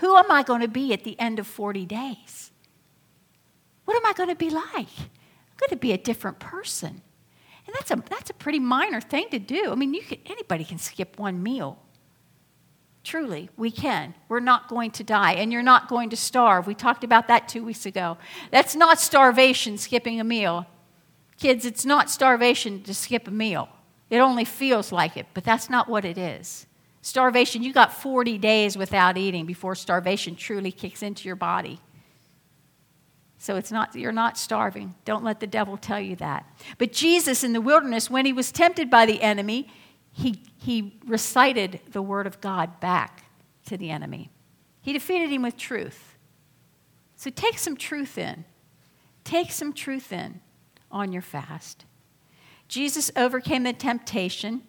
Who 0.03 0.17
am 0.17 0.29
I 0.29 0.43
going 0.43 0.59
to 0.59 0.67
be 0.67 0.91
at 0.91 1.05
the 1.05 1.17
end 1.17 1.39
of 1.39 1.47
40 1.47 1.85
days? 1.85 2.51
What 3.85 3.95
am 3.95 4.05
I 4.05 4.11
going 4.11 4.27
to 4.27 4.35
be 4.35 4.49
like? 4.49 4.75
I'm 4.75 5.55
going 5.55 5.69
to 5.69 5.77
be 5.77 5.93
a 5.93 5.97
different 5.97 6.39
person. 6.39 7.01
And 7.65 7.73
that's 7.73 7.89
a, 7.89 8.03
that's 8.09 8.29
a 8.29 8.33
pretty 8.33 8.59
minor 8.59 8.99
thing 8.99 9.29
to 9.31 9.39
do. 9.39 9.71
I 9.71 9.75
mean, 9.75 9.93
you 9.93 10.01
can, 10.01 10.17
anybody 10.25 10.65
can 10.65 10.77
skip 10.77 11.17
one 11.17 11.41
meal. 11.41 11.79
Truly, 13.05 13.49
we 13.55 13.71
can. 13.71 14.13
We're 14.27 14.41
not 14.41 14.67
going 14.67 14.91
to 14.91 15.05
die, 15.05 15.35
and 15.35 15.53
you're 15.53 15.63
not 15.63 15.87
going 15.87 16.09
to 16.09 16.17
starve. 16.17 16.67
We 16.67 16.75
talked 16.75 17.05
about 17.05 17.29
that 17.29 17.47
two 17.47 17.63
weeks 17.63 17.85
ago. 17.85 18.17
That's 18.51 18.75
not 18.75 18.99
starvation, 18.99 19.77
skipping 19.77 20.19
a 20.19 20.25
meal. 20.25 20.67
Kids, 21.37 21.65
it's 21.65 21.85
not 21.85 22.09
starvation 22.09 22.83
to 22.83 22.93
skip 22.93 23.25
a 23.29 23.31
meal. 23.31 23.69
It 24.09 24.17
only 24.17 24.43
feels 24.43 24.91
like 24.91 25.15
it, 25.15 25.27
but 25.33 25.45
that's 25.45 25.69
not 25.69 25.87
what 25.87 26.03
it 26.03 26.17
is. 26.17 26.67
Starvation, 27.03 27.61
you 27.61 27.73
got 27.73 27.93
40 27.93 28.37
days 28.37 28.77
without 28.77 29.17
eating 29.17 29.45
before 29.45 29.75
starvation 29.75 30.37
truly 30.37 30.71
kicks 30.71 31.03
into 31.03 31.27
your 31.27 31.35
body. 31.35 31.81
So 33.37 33.57
it's 33.57 33.73
not 33.73 33.93
you're 33.93 34.13
not 34.13 34.37
starving. 34.37 34.95
Don't 35.03 35.21
let 35.21 35.41
the 35.41 35.47
devil 35.47 35.75
tell 35.75 35.99
you 35.99 36.15
that. 36.15 36.47
But 36.77 36.93
Jesus 36.93 37.43
in 37.43 37.51
the 37.51 37.59
wilderness 37.59 38.09
when 38.09 38.25
he 38.25 38.31
was 38.31 38.53
tempted 38.53 38.89
by 38.89 39.05
the 39.05 39.21
enemy, 39.21 39.67
he 40.13 40.43
he 40.55 40.97
recited 41.05 41.81
the 41.91 42.01
word 42.01 42.25
of 42.25 42.39
God 42.39 42.79
back 42.79 43.25
to 43.65 43.75
the 43.75 43.89
enemy. 43.89 44.31
He 44.79 44.93
defeated 44.93 45.29
him 45.29 45.41
with 45.41 45.57
truth. 45.57 46.15
So 47.17 47.29
take 47.29 47.59
some 47.59 47.75
truth 47.75 48.17
in. 48.17 48.45
Take 49.25 49.51
some 49.51 49.73
truth 49.73 50.13
in 50.13 50.39
on 50.89 51.11
your 51.11 51.21
fast. 51.21 51.83
Jesus 52.69 53.11
overcame 53.17 53.63
the 53.63 53.73
temptation. 53.73 54.61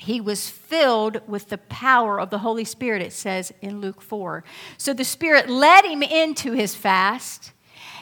He 0.00 0.18
was 0.18 0.48
filled 0.48 1.20
with 1.28 1.50
the 1.50 1.58
power 1.58 2.18
of 2.18 2.30
the 2.30 2.38
Holy 2.38 2.64
Spirit, 2.64 3.02
it 3.02 3.12
says 3.12 3.52
in 3.60 3.82
Luke 3.82 4.00
4. 4.00 4.42
So 4.78 4.94
the 4.94 5.04
Spirit 5.04 5.50
led 5.50 5.84
him 5.84 6.02
into 6.02 6.52
his 6.52 6.74
fast. 6.74 7.52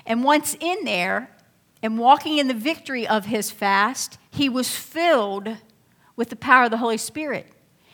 And 0.06 0.22
once 0.22 0.56
in 0.60 0.84
there 0.84 1.28
and 1.82 1.98
walking 1.98 2.38
in 2.38 2.46
the 2.46 2.54
victory 2.54 3.04
of 3.04 3.24
his 3.24 3.50
fast, 3.50 4.16
he 4.30 4.48
was 4.48 4.70
filled 4.70 5.56
with 6.14 6.30
the 6.30 6.36
power 6.36 6.66
of 6.66 6.70
the 6.70 6.76
Holy 6.76 6.98
Spirit. 6.98 7.48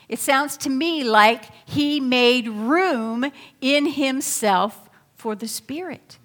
It 0.07 0.19
sounds 0.19 0.55
to 0.57 0.69
me 0.69 1.03
like 1.03 1.45
he 1.65 1.99
made 1.99 2.47
room 2.47 3.31
in 3.59 3.87
himself 3.87 4.87
for 5.15 5.33
the 5.33 5.47
Spirit. 5.47 6.19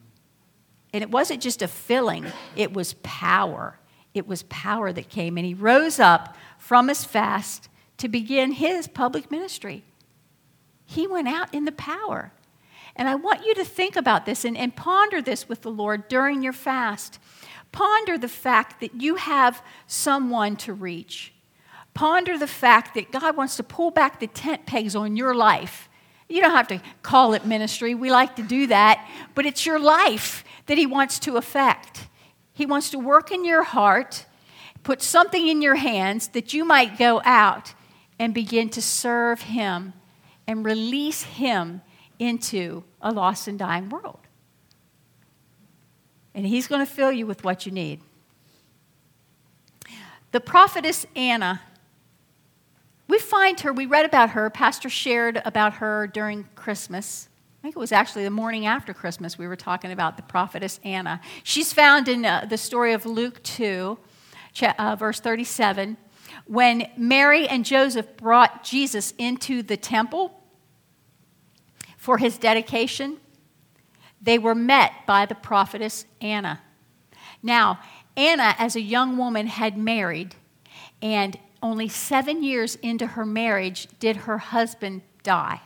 And 0.93 1.03
it 1.03 1.11
wasn't 1.11 1.41
just 1.41 1.63
a 1.63 1.69
filling, 1.69 2.27
it 2.57 2.75
was 2.75 2.93
power. 3.03 3.79
It 4.13 4.27
was 4.29 4.43
power 4.43 4.93
that 4.93 5.09
came. 5.09 5.39
And 5.39 5.47
he 5.47 5.55
rose 5.55 5.99
up 5.99 6.37
from 6.59 6.89
his 6.89 7.05
fast 7.05 7.70
to 8.01 8.09
begin 8.09 8.53
his 8.53 8.87
public 8.87 9.31
ministry. 9.31 9.83
He 10.85 11.07
went 11.07 11.29
out 11.29 11.55
in 11.55 11.65
the 11.65 11.73
power. 11.73 12.33
And 12.97 13.09
I 13.09 13.15
want 13.15 13.47
you 13.47 13.55
to 13.55 13.65
think 13.65 13.97
about 13.97 14.27
this 14.27 14.45
and, 14.45 14.57
and 14.57 14.75
ponder 14.75 15.23
this 15.23 15.49
with 15.49 15.63
the 15.63 15.71
Lord 15.71 16.09
during 16.09 16.43
your 16.43 16.53
fast. 16.53 17.19
Ponder 17.73 18.19
the 18.19 18.29
fact 18.29 18.81
that 18.81 19.01
you 19.01 19.15
have 19.15 19.63
someone 19.87 20.57
to 20.57 20.73
reach 20.73 21.33
Ponder 21.95 22.39
the 22.39 22.47
fact 22.47 22.95
that 22.95 23.11
God 23.11 23.37
wants 23.37 23.57
to 23.57 23.63
pull 23.63 23.91
back 23.91 24.21
the 24.21 24.27
tent 24.27 24.67
pegs 24.67 24.95
on 24.95 25.17
your 25.17 25.35
life. 25.35 25.89
You 26.29 26.41
don't 26.41 26.53
have 26.53 26.69
to 26.69 26.81
call 27.03 27.35
it 27.35 27.45
ministry. 27.45 27.95
We 27.95 28.11
like 28.11 28.37
to 28.37 28.43
do 28.43 28.69
that, 28.69 29.09
but 29.35 29.45
it's 29.45 29.67
your 29.67 29.81
life 29.81 30.45
that 30.67 30.79
He 30.79 30.87
wants 30.87 31.19
to 31.21 31.37
affect. 31.37 32.07
He 32.53 32.67
wants 32.67 32.91
to 32.91 32.99
work 32.99 33.33
in 33.33 33.45
your 33.45 33.65
heart, 33.65 34.27
put 34.85 35.03
something 35.03 35.49
in 35.49 35.61
your 35.61 35.75
hands 35.75 36.29
that 36.29 36.55
you 36.55 36.65
might 36.65 36.99
go 36.99 37.21
out 37.25 37.75
and 38.21 38.33
begin 38.33 38.69
to 38.69 38.81
serve 38.81 39.43
Him 39.43 39.95
and 40.47 40.65
release 40.65 41.23
Him 41.23 41.81
into 42.21 42.85
a 43.03 43.11
lost 43.11 43.49
and 43.49 43.59
dying 43.59 43.89
world. 43.89 44.21
And 46.33 46.47
He's 46.47 46.69
going 46.69 46.87
to 46.87 46.93
fill 46.93 47.11
you 47.11 47.27
with 47.27 47.43
what 47.43 47.67
you 47.67 47.73
need. 47.73 48.01
The 50.31 50.41
prophetess 50.41 51.05
Anna 51.17 51.63
we 53.11 53.19
find 53.19 53.59
her, 53.63 53.73
we 53.73 53.87
read 53.87 54.07
about 54.07 54.31
her, 54.31 54.49
Pastor 54.51 54.89
shared 54.89 55.43
about 55.45 55.75
her 55.75 56.07
during 56.07 56.45
Christmas. 56.55 57.29
I 57.59 57.63
think 57.63 57.75
it 57.75 57.79
was 57.81 57.91
actually 57.91 58.23
the 58.23 58.31
morning 58.31 58.67
after 58.67 58.95
Christmas 58.95 59.37
we 59.37 59.49
were 59.49 59.57
talking 59.57 59.91
about 59.91 60.17
the 60.17 60.23
prophetess 60.23 60.79
Anna. 60.85 61.21
She's 61.43 61.73
found 61.73 62.07
in 62.07 62.25
uh, 62.25 62.47
the 62.49 62.57
story 62.57 62.93
of 62.93 63.05
Luke 63.05 63.43
2, 63.43 63.99
uh, 64.79 64.95
verse 64.95 65.19
37, 65.19 65.97
when 66.47 66.91
Mary 66.97 67.47
and 67.47 67.65
Joseph 67.65 68.17
brought 68.17 68.65
Jesus 68.65 69.13
into 69.19 69.63
the 69.63 69.77
temple 69.77 70.43
for 71.97 72.19
his 72.19 72.39
dedication. 72.39 73.19
They 74.23 74.39
were 74.39 74.55
met 74.55 74.93
by 75.07 75.27
the 75.27 75.35
prophetess 75.35 76.05
Anna. 76.21 76.61
Now, 77.43 77.81
Anna, 78.17 78.55
as 78.59 78.77
a 78.77 78.81
young 78.81 79.17
woman, 79.17 79.47
had 79.47 79.79
married, 79.79 80.35
and 81.01 81.39
only 81.63 81.89
seven 81.89 82.43
years 82.43 82.77
into 82.77 83.07
her 83.07 83.25
marriage 83.25 83.89
did 83.99 84.17
her 84.17 84.39
husband 84.39 85.03
die. 85.23 85.61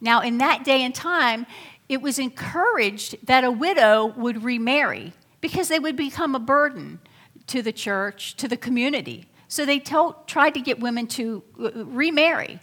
Now, 0.00 0.20
in 0.20 0.38
that 0.38 0.64
day 0.64 0.82
and 0.82 0.94
time, 0.94 1.46
it 1.88 2.00
was 2.00 2.18
encouraged 2.18 3.26
that 3.26 3.44
a 3.44 3.50
widow 3.50 4.06
would 4.06 4.42
remarry 4.42 5.12
because 5.40 5.68
they 5.68 5.78
would 5.78 5.96
become 5.96 6.34
a 6.34 6.40
burden 6.40 7.00
to 7.48 7.60
the 7.60 7.72
church, 7.72 8.34
to 8.36 8.48
the 8.48 8.56
community. 8.56 9.26
So 9.54 9.64
they 9.64 9.78
told, 9.78 10.26
tried 10.26 10.54
to 10.54 10.60
get 10.60 10.80
women 10.80 11.06
to 11.06 11.44
uh, 11.62 11.84
remarry. 11.84 12.58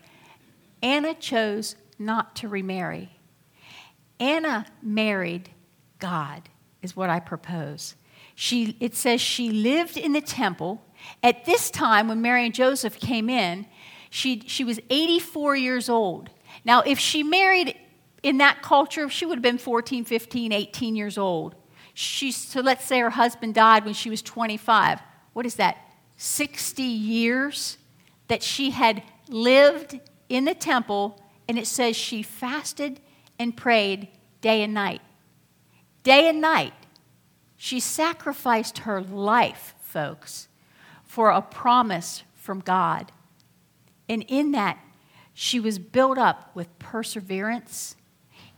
Anna 0.83 1.13
chose 1.13 1.77
not 1.97 2.35
to 2.35 2.49
remarry. 2.49 3.17
Anna 4.19 4.65
married 4.81 5.49
God, 5.99 6.49
is 6.81 6.93
what 6.93 7.09
I 7.09 7.21
propose. 7.21 7.95
She, 8.35 8.75
it 8.81 8.93
says 8.93 9.21
she 9.21 9.51
lived 9.51 9.95
in 9.95 10.11
the 10.11 10.19
temple 10.19 10.83
at 11.23 11.45
this 11.45 11.71
time, 11.71 12.09
when 12.09 12.21
Mary 12.21 12.43
and 12.43 12.53
Joseph 12.53 12.99
came 12.99 13.29
in, 13.29 13.67
she, 14.09 14.41
she 14.45 14.65
was 14.65 14.77
84 14.89 15.55
years 15.55 15.87
old. 15.87 16.29
Now, 16.65 16.81
if 16.81 16.99
she 16.99 17.23
married 17.23 17.73
in 18.21 18.39
that 18.39 18.61
culture, 18.61 19.07
she 19.07 19.25
would 19.25 19.37
have 19.37 19.41
been 19.41 19.59
14, 19.59 20.03
15, 20.03 20.51
18 20.51 20.97
years 20.97 21.17
old. 21.17 21.55
She, 21.93 22.33
so 22.33 22.59
let's 22.59 22.83
say 22.83 22.99
her 22.99 23.11
husband 23.11 23.53
died 23.53 23.85
when 23.85 23.93
she 23.93 24.09
was 24.09 24.21
25. 24.21 24.99
What 25.31 25.45
is 25.45 25.55
that? 25.55 25.77
60 26.21 26.83
years 26.83 27.79
that 28.27 28.43
she 28.43 28.69
had 28.69 29.01
lived 29.27 29.99
in 30.29 30.45
the 30.45 30.53
temple, 30.53 31.19
and 31.49 31.57
it 31.57 31.65
says 31.65 31.95
she 31.95 32.21
fasted 32.21 32.99
and 33.39 33.57
prayed 33.57 34.07
day 34.39 34.61
and 34.61 34.71
night. 34.71 35.01
Day 36.03 36.29
and 36.29 36.39
night. 36.39 36.73
She 37.57 37.79
sacrificed 37.79 38.79
her 38.79 39.01
life, 39.01 39.73
folks, 39.81 40.47
for 41.03 41.31
a 41.31 41.41
promise 41.41 42.21
from 42.35 42.59
God. 42.59 43.11
And 44.07 44.23
in 44.27 44.51
that, 44.51 44.77
she 45.33 45.59
was 45.59 45.79
built 45.79 46.19
up 46.19 46.55
with 46.55 46.77
perseverance. 46.77 47.95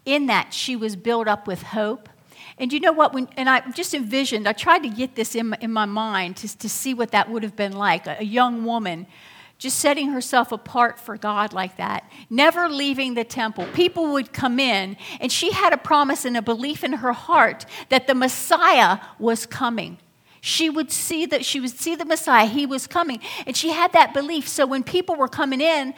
In 0.03 0.25
that, 0.25 0.53
she 0.53 0.75
was 0.75 0.97
built 0.97 1.29
up 1.29 1.47
with 1.47 1.63
hope. 1.63 2.09
And 2.57 2.71
you 2.71 2.79
know 2.79 2.91
what? 2.91 3.13
When, 3.13 3.27
and 3.37 3.49
I 3.49 3.61
just 3.71 3.93
envisioned, 3.93 4.47
I 4.47 4.53
tried 4.53 4.83
to 4.83 4.89
get 4.89 5.15
this 5.15 5.35
in 5.35 5.49
my, 5.49 5.57
in 5.59 5.71
my 5.71 5.85
mind 5.85 6.37
to, 6.37 6.57
to 6.59 6.69
see 6.69 6.93
what 6.93 7.11
that 7.11 7.29
would 7.29 7.43
have 7.43 7.55
been 7.55 7.73
like 7.73 8.07
a, 8.07 8.17
a 8.19 8.23
young 8.23 8.65
woman 8.65 9.07
just 9.59 9.79
setting 9.79 10.09
herself 10.09 10.51
apart 10.51 10.99
for 10.99 11.15
God 11.15 11.53
like 11.53 11.77
that, 11.77 12.11
never 12.29 12.67
leaving 12.67 13.13
the 13.13 13.23
temple. 13.23 13.65
People 13.73 14.11
would 14.11 14.33
come 14.33 14.59
in, 14.59 14.97
and 15.21 15.31
she 15.31 15.51
had 15.51 15.71
a 15.71 15.77
promise 15.77 16.25
and 16.25 16.35
a 16.35 16.41
belief 16.41 16.83
in 16.83 16.91
her 16.93 17.13
heart 17.13 17.65
that 17.87 18.05
the 18.05 18.15
Messiah 18.15 18.99
was 19.19 19.45
coming 19.45 19.97
she 20.45 20.69
would 20.69 20.91
see 20.91 21.25
that 21.27 21.45
she 21.45 21.61
would 21.61 21.69
see 21.69 21.95
the 21.95 22.03
Messiah. 22.03 22.45
He 22.45 22.65
was 22.65 22.85
coming. 22.85 23.21
And 23.47 23.55
she 23.55 23.69
had 23.69 23.93
that 23.93 24.13
belief. 24.13 24.45
So 24.45 24.65
when 24.65 24.83
people 24.83 25.15
were 25.15 25.29
coming 25.29 25.61
in, 25.61 25.93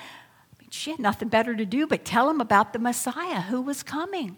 she 0.70 0.92
had 0.92 1.00
nothing 1.00 1.30
better 1.30 1.56
to 1.56 1.66
do 1.66 1.88
but 1.88 2.06
tell 2.06 2.28
them 2.28 2.40
about 2.40 2.72
the 2.72 2.78
Messiah 2.78 3.42
who 3.42 3.60
was 3.60 3.82
coming. 3.82 4.38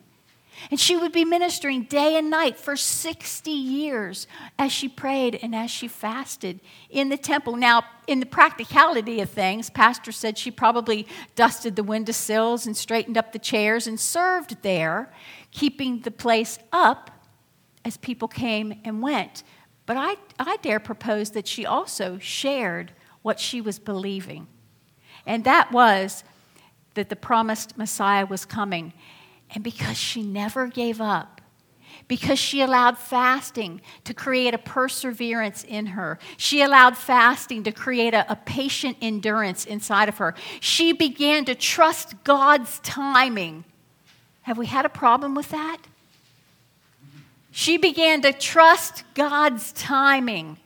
And 0.71 0.79
she 0.79 0.97
would 0.97 1.11
be 1.11 1.23
ministering 1.23 1.83
day 1.83 2.17
and 2.17 2.29
night 2.29 2.57
for 2.57 2.75
60 2.75 3.51
years 3.51 4.27
as 4.57 4.71
she 4.71 4.87
prayed 4.87 5.39
and 5.41 5.55
as 5.55 5.69
she 5.69 5.87
fasted 5.87 6.59
in 6.89 7.09
the 7.09 7.17
temple. 7.17 7.55
Now, 7.55 7.83
in 8.07 8.19
the 8.19 8.25
practicality 8.25 9.21
of 9.21 9.29
things, 9.29 9.69
Pastor 9.69 10.11
said 10.11 10.37
she 10.37 10.51
probably 10.51 11.07
dusted 11.35 11.75
the 11.75 11.83
windowsills 11.83 12.65
and 12.65 12.75
straightened 12.75 13.17
up 13.17 13.33
the 13.33 13.39
chairs 13.39 13.87
and 13.87 13.99
served 13.99 14.61
there, 14.63 15.13
keeping 15.51 16.01
the 16.01 16.11
place 16.11 16.57
up 16.71 17.11
as 17.85 17.97
people 17.97 18.27
came 18.27 18.81
and 18.83 19.01
went. 19.01 19.43
But 19.85 19.97
I, 19.97 20.15
I 20.37 20.57
dare 20.57 20.79
propose 20.79 21.31
that 21.31 21.47
she 21.47 21.65
also 21.65 22.17
shared 22.19 22.91
what 23.21 23.39
she 23.39 23.61
was 23.61 23.79
believing. 23.79 24.47
And 25.25 25.43
that 25.43 25.71
was 25.71 26.23
that 26.95 27.09
the 27.09 27.15
promised 27.15 27.77
Messiah 27.77 28.25
was 28.25 28.43
coming. 28.43 28.91
And 29.53 29.63
because 29.63 29.97
she 29.97 30.23
never 30.23 30.67
gave 30.67 30.99
up, 30.99 31.37
because 32.07 32.39
she 32.39 32.61
allowed 32.61 32.97
fasting 32.97 33.81
to 34.05 34.13
create 34.13 34.53
a 34.53 34.57
perseverance 34.57 35.63
in 35.63 35.87
her. 35.87 36.17
She 36.37 36.61
allowed 36.61 36.95
fasting 36.95 37.63
to 37.63 37.71
create 37.71 38.13
a, 38.13 38.31
a, 38.31 38.35
patient 38.35 38.97
endurance 39.01 39.65
inside 39.65 40.07
of 40.07 40.17
her. 40.17 40.33
She 40.61 40.93
began 40.93 41.43
to 41.45 41.55
trust 41.55 42.23
God's 42.23 42.79
timing. 42.79 43.65
Have 44.43 44.57
we 44.57 44.67
had 44.67 44.85
a 44.85 44.89
problem 44.89 45.35
with 45.35 45.49
that? 45.49 45.79
She 47.51 47.77
began 47.77 48.21
to 48.21 48.31
trust 48.31 49.03
God's 49.13 49.73
timing. 49.73 50.57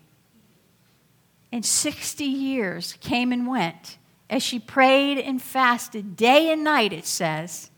And 1.52 1.66
60 1.66 2.24
years 2.24 2.94
came 3.02 3.32
and 3.32 3.48
went, 3.48 3.98
as 4.30 4.44
she 4.44 4.60
prayed 4.60 5.18
and 5.18 5.42
fasted 5.42 6.16
day 6.16 6.52
and 6.52 6.64
night, 6.64 6.94
it 6.94 7.06
says. 7.06 7.71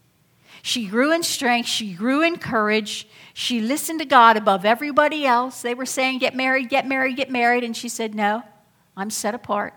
She 0.66 0.88
grew 0.88 1.12
in 1.12 1.24
strength, 1.24 1.68
she 1.68 1.92
grew 1.92 2.22
in 2.22 2.38
courage. 2.38 3.06
She 3.34 3.60
listened 3.60 4.00
to 4.00 4.06
God 4.06 4.38
above 4.38 4.64
everybody 4.64 5.26
else. 5.26 5.62
They 5.62 5.74
were 5.74 5.86
saying, 5.86 6.20
Get 6.20 6.36
married, 6.36 6.70
get 6.70 6.88
married, 6.88 7.18
get 7.18 7.30
married. 7.30 7.66
And 7.66 7.76
she 7.76 7.90
said, 7.90 8.16
No, 8.16 8.44
I'm 8.96 9.10
set 9.10 9.36
apart. 9.36 9.74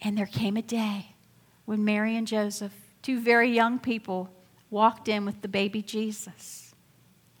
And 0.00 0.16
there 0.16 0.26
came 0.26 0.56
a 0.56 0.62
day 0.62 1.16
when 1.64 1.84
Mary 1.84 2.16
and 2.16 2.28
Joseph, 2.28 2.72
two 3.02 3.18
very 3.18 3.50
young 3.50 3.80
people, 3.80 4.30
walked 4.70 5.08
in 5.08 5.24
with 5.24 5.42
the 5.42 5.48
baby 5.48 5.82
Jesus. 5.82 6.72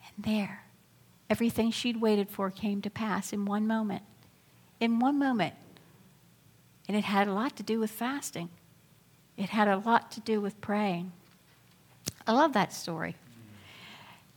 And 0.04 0.24
there, 0.24 0.64
everything 1.30 1.70
she'd 1.70 2.00
waited 2.00 2.28
for 2.28 2.50
came 2.50 2.82
to 2.82 2.90
pass 2.90 3.32
in 3.32 3.44
one 3.44 3.68
moment. 3.68 4.02
In 4.80 4.98
one 4.98 5.16
moment. 5.16 5.54
And 6.88 6.96
it 6.96 7.04
had 7.04 7.28
a 7.28 7.32
lot 7.32 7.54
to 7.58 7.62
do 7.62 7.78
with 7.78 7.92
fasting, 7.92 8.48
it 9.36 9.50
had 9.50 9.68
a 9.68 9.78
lot 9.78 10.10
to 10.10 10.20
do 10.20 10.40
with 10.40 10.60
praying. 10.60 11.12
I 12.26 12.32
love 12.32 12.52
that 12.54 12.72
story. 12.72 13.16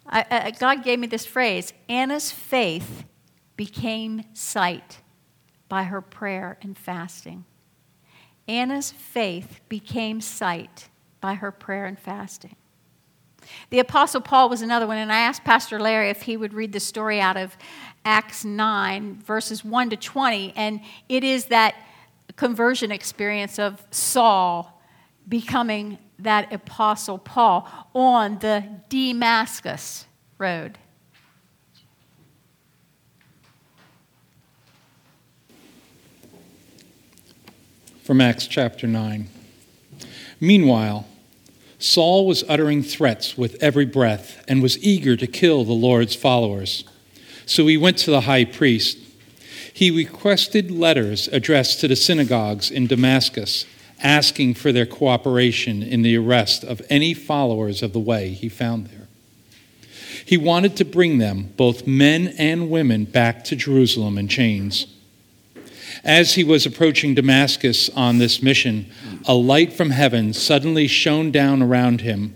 I, 0.08 0.26
I, 0.30 0.52
God 0.52 0.84
gave 0.84 1.00
me 1.00 1.08
this 1.08 1.26
phrase 1.26 1.74
Anna's 1.88 2.32
faith 2.32 3.06
became 3.56 4.24
sight 4.34 5.00
by 5.68 5.84
her 5.84 6.02
prayer 6.02 6.58
and 6.62 6.78
fasting. 6.78 7.46
Anna's 8.48 8.92
faith 8.92 9.60
became 9.70 10.22
sight 10.22 10.90
by 11.22 11.36
her 11.36 11.52
prayer 11.52 11.86
and 11.86 12.00
fasting. 12.00 12.56
The 13.70 13.80
Apostle 13.80 14.22
Paul 14.22 14.50
was 14.50 14.62
another 14.62 14.88
one, 14.88 14.98
and 14.98 15.12
I 15.12 15.20
asked 15.20 15.44
Pastor 15.44 15.80
Larry 15.80 16.10
if 16.10 16.24
he 16.24 16.38
would 16.38 16.54
read 16.54 16.74
the 16.74 16.80
story 16.80 17.22
out 17.22 17.38
of 17.38 17.56
Acts 18.06 18.44
9, 18.44 19.22
verses 19.24 19.64
1 19.64 19.92
to 19.92 19.98
20, 19.98 20.54
and 20.56 20.82
it 21.08 21.24
is 21.24 21.46
that 21.46 21.76
conversion 22.36 22.92
experience 22.92 23.60
of 23.60 23.86
Saul 23.92 24.82
becoming 25.28 25.98
that 26.20 26.52
Apostle 26.54 27.18
Paul 27.18 27.68
on 27.94 28.40
the 28.40 28.64
Damascus 28.90 30.06
road. 30.38 30.78
From 38.04 38.22
Acts 38.22 38.48
chapter 38.48 38.88
9. 38.88 39.30
Meanwhile, 40.40 41.06
Saul 41.78 42.26
was 42.26 42.44
uttering 42.50 42.84
threats 42.84 43.38
with 43.38 43.56
every 43.62 43.86
breath 43.86 44.44
and 44.48 44.62
was 44.62 44.84
eager 44.84 45.16
to 45.16 45.28
kill 45.28 45.64
the 45.64 45.74
Lord's 45.74 46.16
followers. 46.16 46.84
So 47.46 47.68
he 47.68 47.78
went 47.78 47.98
to 48.00 48.12
the 48.12 48.22
high 48.22 48.46
priest. 48.46 48.98
He 49.74 49.92
requested 49.92 50.72
letters 50.72 51.28
addressed 51.30 51.80
to 51.80 51.88
the 51.88 51.96
synagogues 51.96 52.70
in 52.70 52.88
Damascus, 52.88 53.66
asking 54.02 54.54
for 54.54 54.72
their 54.72 54.86
cooperation 54.86 55.84
in 55.84 56.02
the 56.02 56.18
arrest 56.18 56.64
of 56.64 56.82
any 56.90 57.14
followers 57.14 57.82
of 57.82 57.94
the 57.94 58.00
way 58.00 58.30
he 58.30 58.50
found 58.50 58.88
there. 58.88 59.08
He 60.26 60.38
wanted 60.38 60.76
to 60.78 60.86
bring 60.86 61.18
them, 61.18 61.54
both 61.58 61.88
men 61.88 62.34
and 62.38 62.70
women, 62.70 63.06
back 63.06 63.44
to 63.46 63.56
Jerusalem 63.56 64.18
in 64.18 64.28
chains. 64.28 64.88
As 66.04 66.36
he 66.36 66.44
was 66.44 66.66
approaching 66.66 67.16
Damascus 67.16 67.90
on 67.90 68.20
this 68.20 68.42
mission, 68.42 68.92
a 69.26 69.34
light 69.34 69.74
from 69.74 69.90
heaven 69.90 70.34
suddenly 70.34 70.88
shone 70.88 71.32
down 71.32 71.62
around 71.62 72.02
him. 72.02 72.36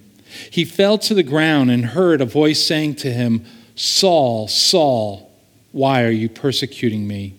He 0.50 0.66
fell 0.66 0.98
to 1.00 1.14
the 1.14 1.24
ground 1.24 1.72
and 1.72 1.86
heard 1.86 2.20
a 2.20 2.26
voice 2.26 2.66
saying 2.66 2.96
to 2.96 3.12
him, 3.12 3.46
Saul, 3.76 4.48
Saul, 4.48 5.32
why 5.72 6.04
are 6.04 6.12
you 6.12 6.30
persecuting 6.30 7.08
me? 7.08 7.36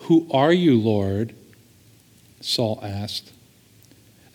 Who 0.00 0.26
are 0.30 0.52
you, 0.52 0.78
Lord? 0.78 1.34
Saul 2.46 2.78
asked. 2.80 3.32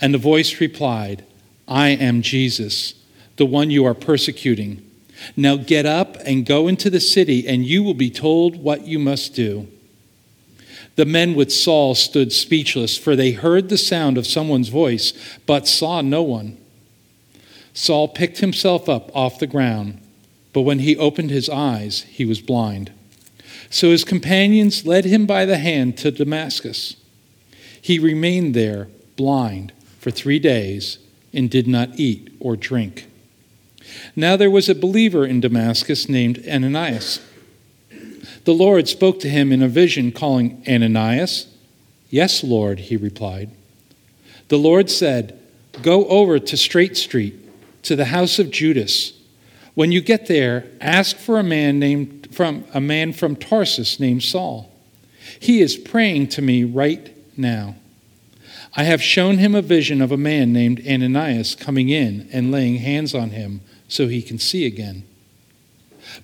And 0.01 0.13
the 0.13 0.17
voice 0.17 0.59
replied, 0.59 1.23
I 1.65 1.89
am 1.89 2.21
Jesus, 2.21 2.93
the 3.37 3.45
one 3.45 3.71
you 3.71 3.85
are 3.85 3.93
persecuting. 3.93 4.85
Now 5.37 5.55
get 5.55 5.85
up 5.85 6.17
and 6.25 6.45
go 6.45 6.67
into 6.67 6.89
the 6.89 6.99
city, 6.99 7.47
and 7.47 7.65
you 7.65 7.83
will 7.83 7.93
be 7.93 8.09
told 8.09 8.61
what 8.61 8.85
you 8.85 8.99
must 8.99 9.33
do. 9.33 9.67
The 10.97 11.05
men 11.05 11.35
with 11.35 11.53
Saul 11.53 11.95
stood 11.95 12.33
speechless, 12.33 12.97
for 12.97 13.15
they 13.15 13.31
heard 13.31 13.69
the 13.69 13.77
sound 13.77 14.17
of 14.17 14.27
someone's 14.27 14.67
voice, 14.67 15.13
but 15.45 15.67
saw 15.67 16.01
no 16.01 16.21
one. 16.21 16.57
Saul 17.73 18.09
picked 18.09 18.39
himself 18.39 18.89
up 18.89 19.09
off 19.15 19.39
the 19.39 19.47
ground, 19.47 20.01
but 20.51 20.61
when 20.61 20.79
he 20.79 20.97
opened 20.97 21.29
his 21.29 21.47
eyes, 21.47 22.01
he 22.01 22.25
was 22.25 22.41
blind. 22.41 22.91
So 23.69 23.91
his 23.91 24.03
companions 24.03 24.85
led 24.85 25.05
him 25.05 25.25
by 25.25 25.45
the 25.45 25.57
hand 25.57 25.97
to 25.99 26.11
Damascus. 26.11 26.97
He 27.81 27.97
remained 27.97 28.53
there, 28.53 28.87
blind, 29.15 29.73
for 29.99 30.11
three 30.11 30.39
days, 30.39 30.99
and 31.33 31.49
did 31.49 31.67
not 31.67 31.99
eat 31.99 32.31
or 32.39 32.55
drink. 32.55 33.07
Now 34.15 34.37
there 34.37 34.51
was 34.51 34.69
a 34.69 34.75
believer 34.75 35.25
in 35.25 35.41
Damascus 35.41 36.07
named 36.07 36.47
Ananias. 36.47 37.19
The 38.45 38.53
Lord 38.53 38.87
spoke 38.87 39.19
to 39.21 39.29
him 39.29 39.51
in 39.51 39.61
a 39.61 39.67
vision, 39.67 40.11
calling, 40.11 40.63
Ananias? 40.67 41.47
Yes, 42.09 42.43
Lord, 42.43 42.79
he 42.79 42.97
replied. 42.97 43.51
The 44.47 44.57
Lord 44.57 44.89
said, 44.89 45.39
Go 45.81 46.05
over 46.07 46.37
to 46.39 46.57
Straight 46.57 46.97
Street, 46.97 47.35
to 47.83 47.95
the 47.95 48.05
house 48.05 48.37
of 48.39 48.51
Judas. 48.51 49.13
When 49.73 49.91
you 49.91 50.01
get 50.01 50.27
there, 50.27 50.65
ask 50.81 51.15
for 51.15 51.39
a 51.39 51.43
man 51.43 51.79
named 51.79 52.27
from 52.31 52.65
a 52.73 52.81
man 52.81 53.13
from 53.13 53.35
Tarsus 53.35 53.99
named 53.99 54.23
Saul. 54.23 54.71
He 55.39 55.61
is 55.61 55.77
praying 55.77 56.27
to 56.29 56.41
me 56.41 56.63
right 56.63 57.15
now. 57.37 57.75
I 58.75 58.83
have 58.83 59.01
shown 59.01 59.37
him 59.37 59.55
a 59.55 59.61
vision 59.61 60.01
of 60.01 60.11
a 60.11 60.17
man 60.17 60.53
named 60.53 60.85
Ananias 60.87 61.55
coming 61.55 61.89
in 61.89 62.29
and 62.31 62.51
laying 62.51 62.75
hands 62.75 63.13
on 63.13 63.31
him 63.31 63.61
so 63.87 64.07
he 64.07 64.21
can 64.21 64.39
see 64.39 64.65
again. 64.65 65.03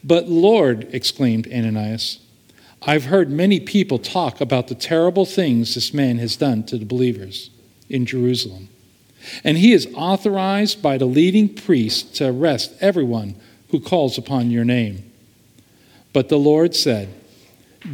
But 0.04 0.28
Lord, 0.28 0.88
exclaimed 0.94 1.52
Ananias, 1.52 2.20
I've 2.82 3.06
heard 3.06 3.30
many 3.30 3.60
people 3.60 4.00
talk 4.00 4.40
about 4.40 4.68
the 4.68 4.76
terrible 4.76 5.26
things 5.26 5.76
this 5.76 5.94
man 5.94 6.20
has 6.20 6.36
done 6.36 6.64
to 6.66 6.78
the 6.78 6.86
believers 6.86 7.50
in 7.90 8.06
Jerusalem. 8.06 8.70
And 9.44 9.58
he 9.58 9.74
is 9.74 9.88
authorized 9.94 10.82
by 10.82 10.98
the 10.98 11.06
leading 11.06 11.54
priests 11.54 12.18
to 12.20 12.30
arrest 12.30 12.74
everyone 12.80 13.36
who 13.70 13.80
calls 13.80 14.18
upon 14.18 14.52
your 14.52 14.64
name. 14.64 15.12
But 16.14 16.30
the 16.30 16.40
Lord 16.40 16.76
said, 16.76 17.10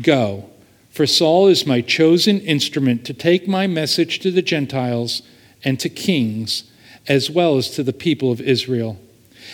Go, 0.01 0.49
for 0.93 1.05
Saul 1.05 1.47
is 1.47 1.67
my 1.67 1.81
chosen 1.81 2.39
instrument 2.39 3.03
to 3.05 3.13
take 3.13 3.47
my 3.47 3.67
message 3.67 4.19
to 4.19 4.31
the 4.31 4.41
Gentiles 4.41 5.21
and 5.63 5.77
to 5.81 5.89
kings, 5.89 6.63
as 7.07 7.29
well 7.29 7.57
as 7.57 7.69
to 7.71 7.83
the 7.83 7.91
people 7.91 8.31
of 8.31 8.39
Israel 8.39 8.97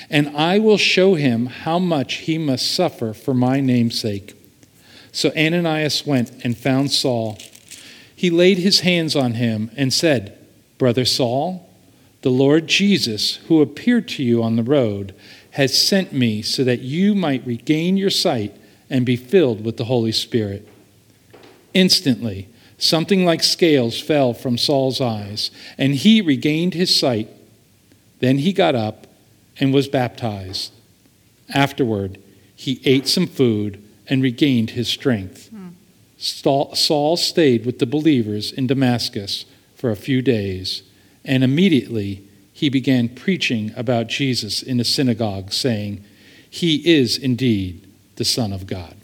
and 0.10 0.30
I 0.36 0.60
will 0.60 0.78
show 0.78 1.16
him 1.16 1.48
how 1.48 1.80
much 1.80 2.16
he 2.16 2.38
must 2.38 2.72
suffer 2.72 3.14
for 3.14 3.34
my 3.34 3.60
name's 3.60 4.00
sake. 4.00 4.36
So 5.12 5.32
Ananias 5.36 6.06
went 6.06 6.32
and 6.44 6.58
found 6.58 6.92
Saul. 6.92 7.38
He 8.16 8.30
laid 8.30 8.60
his 8.60 8.82
hands 8.82 9.16
on 9.16 9.34
him 9.36 9.72
and 9.76 9.94
said, 9.94 10.38
Brother 10.78 11.06
Saul, 11.06 11.68
the 12.22 12.30
Lord 12.30 12.68
Jesus, 12.68 13.38
who 13.48 13.62
appeared 13.62 14.08
to 14.10 14.24
you 14.24 14.44
on 14.44 14.56
the 14.56 14.64
road, 14.64 15.16
has 15.52 15.78
sent 15.78 16.14
me 16.14 16.42
so 16.42 16.64
that 16.64 16.82
you 16.82 17.16
might 17.16 17.46
regain 17.46 17.98
your 17.98 18.10
sight 18.10 18.56
and 18.90 19.06
be 19.06 19.16
filled 19.16 19.64
with 19.64 19.78
the 19.78 19.86
Holy 19.86 20.12
Spirit. 20.12 20.68
Instantly, 21.74 22.48
something 22.78 23.26
like 23.26 23.44
scales 23.44 24.00
fell 24.00 24.34
from 24.34 24.58
Saul's 24.58 25.02
eyes, 25.02 25.52
and 25.78 25.96
he 25.96 26.22
regained 26.22 26.74
his 26.74 26.98
sight. 26.98 27.30
Then 28.20 28.40
he 28.40 28.54
got 28.54 28.76
up 28.76 29.08
and 29.60 29.74
was 29.74 29.88
baptized. 29.88 30.72
Afterward, 31.54 32.20
he 32.56 32.82
ate 32.86 33.08
some 33.08 33.28
food 33.28 33.84
and 34.08 34.24
regained 34.24 34.72
his 34.72 34.88
strength. 34.88 35.50
Hmm. 35.50 35.70
Saul 36.18 37.18
stayed 37.18 37.66
with 37.66 37.80
the 37.80 37.86
believers 37.86 38.52
in 38.52 38.68
Damascus 38.68 39.46
for 39.76 39.92
a 39.92 39.96
few 39.96 40.22
days, 40.22 40.84
and 41.24 41.44
immediately 41.44 42.24
he 42.52 42.68
began 42.68 43.08
preaching 43.08 43.72
about 43.78 44.08
Jesus 44.08 44.62
in 44.62 44.78
the 44.78 44.84
synagogue, 44.84 45.54
saying, 45.54 46.04
He 46.50 46.94
is 46.94 47.18
indeed 47.18 47.88
the 48.18 48.26
Son 48.26 48.52
of 48.52 48.68
God. 48.68 48.99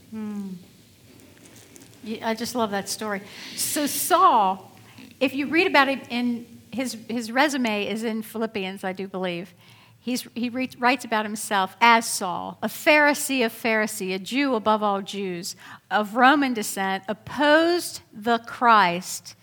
I 2.21 2.35
just 2.35 2.55
love 2.55 2.71
that 2.71 2.89
story. 2.89 3.21
So, 3.55 3.87
Saul, 3.87 4.71
if 5.19 5.33
you 5.33 5.47
read 5.47 5.67
about 5.67 5.87
him 5.87 6.01
in 6.09 6.45
his, 6.71 6.97
his 7.07 7.31
resume 7.31 7.87
is 7.87 8.03
in 8.03 8.21
Philippians, 8.21 8.83
I 8.83 8.93
do 8.93 9.07
believe. 9.07 9.53
He's, 9.99 10.27
he 10.35 10.49
re- 10.49 10.69
writes 10.77 11.03
about 11.03 11.25
himself 11.25 11.75
as 11.81 12.05
Saul, 12.07 12.59
a 12.61 12.67
Pharisee 12.67 13.43
of 13.43 13.51
Pharisee, 13.51 14.13
a 14.13 14.19
Jew 14.19 14.53
above 14.53 14.83
all 14.83 15.01
Jews, 15.01 15.55
of 15.89 16.15
Roman 16.15 16.53
descent, 16.53 17.03
opposed 17.07 18.01
the 18.13 18.37
Christ 18.39 19.35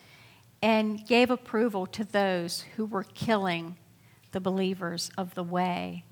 and 0.63 1.05
gave 1.05 1.31
approval 1.31 1.87
to 1.87 2.05
those 2.05 2.65
who 2.77 2.87
were 2.87 3.03
killing 3.03 3.77
the 4.31 4.41
believers 4.41 5.11
of 5.19 5.35
the 5.35 5.43
way. 5.43 6.05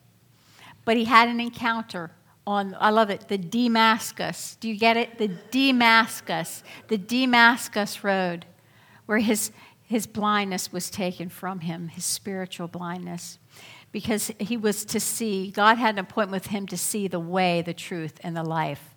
But 0.85 0.97
he 0.97 1.05
had 1.05 1.29
an 1.29 1.39
encounter 1.39 2.11
on, 2.46 2.76
I 2.81 2.90
love 2.90 3.11
it, 3.11 3.29
the 3.29 3.38
Damascus. 3.38 4.57
Do 4.61 4.68
you 4.68 4.76
get 4.76 4.96
it? 4.96 5.18
The 5.18 5.29
Damascus, 5.29 6.62
the 6.88 6.98
Damascus 6.98 8.03
Road, 8.03 8.46
where 9.07 9.18
his, 9.18 9.53
his 9.83 10.07
blindness 10.07 10.72
was 10.72 10.90
taken 10.90 11.29
from 11.29 11.61
him, 11.61 11.88
his 11.88 12.05
spiritual 12.05 12.68
blindness, 12.68 13.38
because 13.92 14.31
he 14.38 14.57
was 14.57 14.85
to 14.87 15.00
see, 15.00 15.50
God 15.50 15.79
had 15.79 15.96
an 15.96 16.00
appointment 16.00 16.44
with 16.44 16.50
him 16.50 16.66
to 16.68 16.76
see 16.76 17.09
the 17.09 17.20
way, 17.20 17.61
the 17.62 17.74
truth, 17.74 18.20
and 18.22 18.37
the 18.37 18.44
life. 18.44 18.94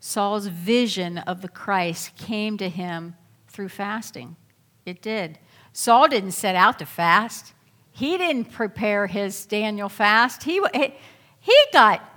Saul's 0.00 0.48
vision 0.48 1.18
of 1.18 1.42
the 1.42 1.48
Christ 1.48 2.16
came 2.16 2.58
to 2.58 2.68
him 2.68 3.14
through 3.46 3.68
fasting. 3.68 4.36
It 4.84 5.00
did. 5.00 5.38
Saul 5.72 6.08
didn't 6.08 6.32
set 6.32 6.56
out 6.56 6.80
to 6.80 6.86
fast. 6.86 7.54
He 7.92 8.18
didn't 8.18 8.46
prepare 8.46 9.06
his 9.06 9.46
Daniel 9.46 9.88
fast. 9.88 10.42
He, 10.42 10.60
he 11.38 11.56
got 11.72 12.11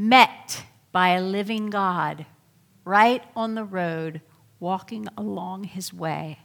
met 0.00 0.64
by 0.92 1.10
a 1.10 1.20
living 1.20 1.68
God 1.68 2.24
right 2.86 3.22
on 3.36 3.54
the 3.54 3.64
road, 3.64 4.22
walking 4.58 5.06
along 5.16 5.64
his 5.64 5.92
way. 5.92 6.38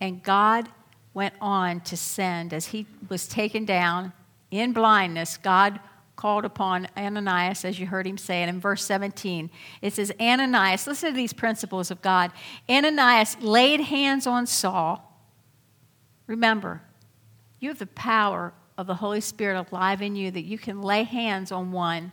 And 0.00 0.22
God 0.22 0.68
went 1.12 1.34
on 1.40 1.80
to 1.80 1.96
send, 1.96 2.52
as 2.52 2.66
he 2.66 2.86
was 3.08 3.26
taken 3.26 3.64
down 3.64 4.12
in 4.52 4.72
blindness, 4.72 5.36
God 5.36 5.80
called 6.14 6.44
upon 6.44 6.86
Ananias, 6.96 7.64
as 7.64 7.80
you 7.80 7.86
heard 7.86 8.06
him 8.06 8.16
say. 8.16 8.42
And 8.42 8.48
in 8.48 8.60
verse 8.60 8.84
17, 8.84 9.50
it 9.82 9.92
says, 9.94 10.12
Ananias, 10.20 10.86
listen 10.86 11.10
to 11.10 11.16
these 11.16 11.32
principles 11.32 11.90
of 11.90 12.00
God. 12.02 12.30
Ananias 12.68 13.36
laid 13.40 13.80
hands 13.80 14.28
on 14.28 14.46
Saul. 14.46 15.10
Remember, 16.28 16.82
you 17.58 17.68
have 17.68 17.80
the 17.80 17.86
power 17.86 18.54
of 18.78 18.86
the 18.86 18.94
Holy 18.94 19.20
Spirit 19.20 19.66
alive 19.72 20.00
in 20.02 20.14
you 20.14 20.30
that 20.30 20.44
you 20.44 20.56
can 20.56 20.82
lay 20.82 21.02
hands 21.02 21.50
on 21.50 21.72
one 21.72 22.12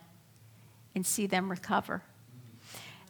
and 0.96 1.06
see 1.06 1.28
them 1.28 1.50
recover. 1.50 2.02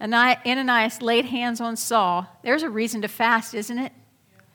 Ananias 0.02 1.02
laid 1.02 1.26
hands 1.26 1.62
on 1.62 1.76
Saul. 1.76 2.28
There's 2.44 2.64
a 2.64 2.70
reason 2.70 3.02
to 3.04 3.08
fast, 3.08 3.54
isn't 3.54 3.78
it? 3.78 3.94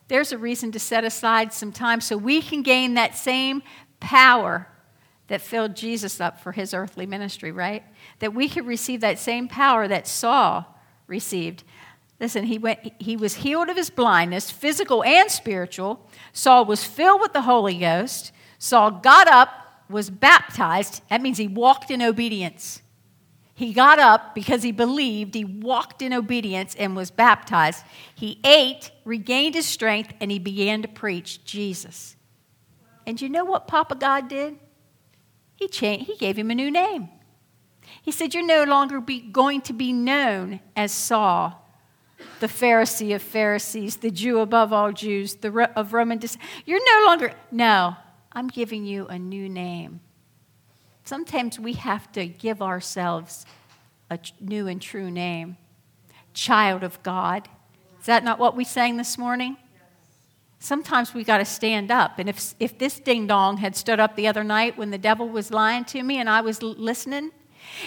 There's 0.08 0.32
a 0.32 0.38
reason 0.38 0.72
to 0.72 0.78
set 0.78 1.04
aside 1.04 1.52
some 1.52 1.72
time 1.72 2.00
so 2.00 2.16
we 2.16 2.42
can 2.42 2.62
gain 2.62 2.94
that 2.94 3.16
same 3.16 3.62
power 4.00 4.68
that 5.28 5.40
filled 5.40 5.74
Jesus 5.74 6.20
up 6.20 6.40
for 6.40 6.52
his 6.52 6.72
earthly 6.72 7.06
ministry, 7.06 7.50
right? 7.50 7.82
That 8.20 8.34
we 8.34 8.48
could 8.48 8.66
receive 8.66 9.00
that 9.00 9.18
same 9.18 9.48
power 9.48 9.88
that 9.88 10.06
Saul 10.06 10.78
received. 11.06 11.64
Listen, 12.20 12.44
he, 12.44 12.58
went, 12.58 12.80
he 13.00 13.16
was 13.16 13.34
healed 13.34 13.68
of 13.68 13.76
his 13.76 13.90
blindness, 13.90 14.50
physical 14.50 15.02
and 15.04 15.30
spiritual. 15.30 16.08
Saul 16.32 16.64
was 16.64 16.84
filled 16.84 17.20
with 17.20 17.32
the 17.32 17.42
Holy 17.42 17.78
Ghost. 17.78 18.32
Saul 18.58 18.90
got 18.90 19.28
up, 19.28 19.84
was 19.88 20.08
baptized. 20.08 21.02
That 21.10 21.20
means 21.20 21.38
he 21.38 21.48
walked 21.48 21.90
in 21.90 22.00
obedience. 22.00 22.80
He 23.56 23.72
got 23.72 23.98
up 23.98 24.34
because 24.34 24.62
he 24.62 24.70
believed, 24.70 25.34
he 25.34 25.46
walked 25.46 26.02
in 26.02 26.12
obedience 26.12 26.74
and 26.74 26.94
was 26.94 27.10
baptized. 27.10 27.84
He 28.14 28.38
ate, 28.44 28.90
regained 29.06 29.54
his 29.54 29.64
strength, 29.64 30.12
and 30.20 30.30
he 30.30 30.38
began 30.38 30.82
to 30.82 30.88
preach 30.88 31.42
Jesus. 31.42 32.16
And 33.06 33.18
you 33.18 33.30
know 33.30 33.46
what 33.46 33.66
Papa 33.66 33.94
God 33.94 34.28
did? 34.28 34.58
He, 35.54 35.68
changed, 35.68 36.04
he 36.04 36.16
gave 36.16 36.36
him 36.36 36.50
a 36.50 36.54
new 36.54 36.70
name. 36.70 37.08
He 38.02 38.12
said, 38.12 38.34
You're 38.34 38.44
no 38.44 38.64
longer 38.64 39.00
going 39.00 39.62
to 39.62 39.72
be 39.72 39.90
known 39.90 40.60
as 40.76 40.92
Saul, 40.92 41.66
the 42.40 42.48
Pharisee 42.48 43.14
of 43.14 43.22
Pharisees, 43.22 43.96
the 43.96 44.10
Jew 44.10 44.40
above 44.40 44.70
all 44.70 44.92
Jews, 44.92 45.36
the 45.36 45.70
of 45.74 45.94
Roman 45.94 46.18
descent. 46.18 46.44
You're 46.66 46.84
no 46.84 47.06
longer, 47.06 47.32
no, 47.50 47.96
I'm 48.32 48.48
giving 48.48 48.84
you 48.84 49.06
a 49.06 49.18
new 49.18 49.48
name. 49.48 50.00
Sometimes 51.06 51.58
we 51.58 51.72
have 51.72 52.12
to 52.12 52.26
give 52.26 52.60
ourselves 52.60 53.46
a 54.10 54.18
new 54.40 54.66
and 54.66 54.82
true 54.82 55.10
name. 55.10 55.56
Child 56.34 56.82
of 56.82 57.02
God. 57.02 57.48
Is 57.98 58.06
that 58.06 58.22
not 58.22 58.38
what 58.38 58.54
we 58.54 58.64
sang 58.64 58.98
this 58.98 59.16
morning? 59.16 59.56
sometimes 60.58 61.14
we 61.14 61.24
got 61.24 61.38
to 61.38 61.44
stand 61.44 61.90
up. 61.90 62.18
And 62.18 62.28
if, 62.28 62.54
if 62.58 62.78
this 62.78 62.98
ding 62.98 63.26
dong 63.26 63.58
had 63.58 63.76
stood 63.76 64.00
up 64.00 64.16
the 64.16 64.26
other 64.26 64.44
night 64.44 64.76
when 64.76 64.90
the 64.90 64.98
devil 64.98 65.28
was 65.28 65.50
lying 65.50 65.84
to 65.86 66.02
me 66.02 66.18
and 66.18 66.28
I 66.28 66.40
was 66.40 66.62
listening, 66.62 67.30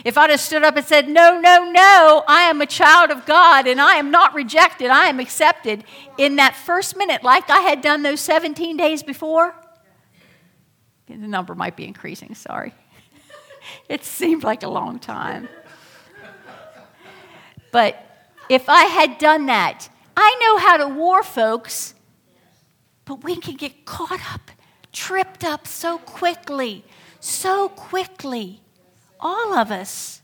if 0.04 0.18
I'd 0.18 0.30
have 0.30 0.40
stood 0.40 0.64
up 0.64 0.76
and 0.76 0.86
said, 0.86 1.08
No, 1.08 1.40
no, 1.40 1.72
no, 1.72 2.24
I 2.28 2.44
am 2.44 2.62
a 2.62 2.66
child 2.66 3.12
of 3.12 3.26
God 3.26 3.68
and 3.68 3.80
I 3.80 3.96
am 3.96 4.12
not 4.12 4.34
rejected, 4.34 4.90
I 4.90 5.08
am 5.08 5.20
accepted, 5.20 5.84
in 6.18 6.36
that 6.38 6.56
first 6.56 6.98
minute, 6.98 7.24
like 7.24 7.50
I 7.50 7.60
had 7.60 7.82
done 7.82 8.04
those 8.04 8.20
17 8.22 8.78
days 8.78 9.04
before, 9.04 9.56
the 11.08 11.16
number 11.16 11.56
might 11.56 11.76
be 11.76 11.88
increasing, 11.88 12.36
sorry. 12.36 12.74
it 13.90 14.04
seemed 14.04 14.44
like 14.44 14.64
a 14.64 14.70
long 14.70 15.00
time. 15.00 15.48
But 17.72 18.04
if 18.50 18.68
I 18.68 18.84
had 18.86 19.18
done 19.18 19.46
that, 19.46 19.90
I 20.18 20.36
know 20.42 20.58
how 20.58 20.78
to 20.78 20.88
war, 20.88 21.24
folks. 21.24 21.94
But 23.06 23.24
we 23.24 23.38
can 23.38 23.56
get 23.56 23.86
caught 23.86 24.22
up, 24.34 24.52
tripped 24.92 25.44
up 25.44 25.68
so 25.68 25.98
quickly, 26.00 26.84
so 27.20 27.70
quickly. 27.70 28.62
All 29.20 29.54
of 29.54 29.72
us. 29.72 30.22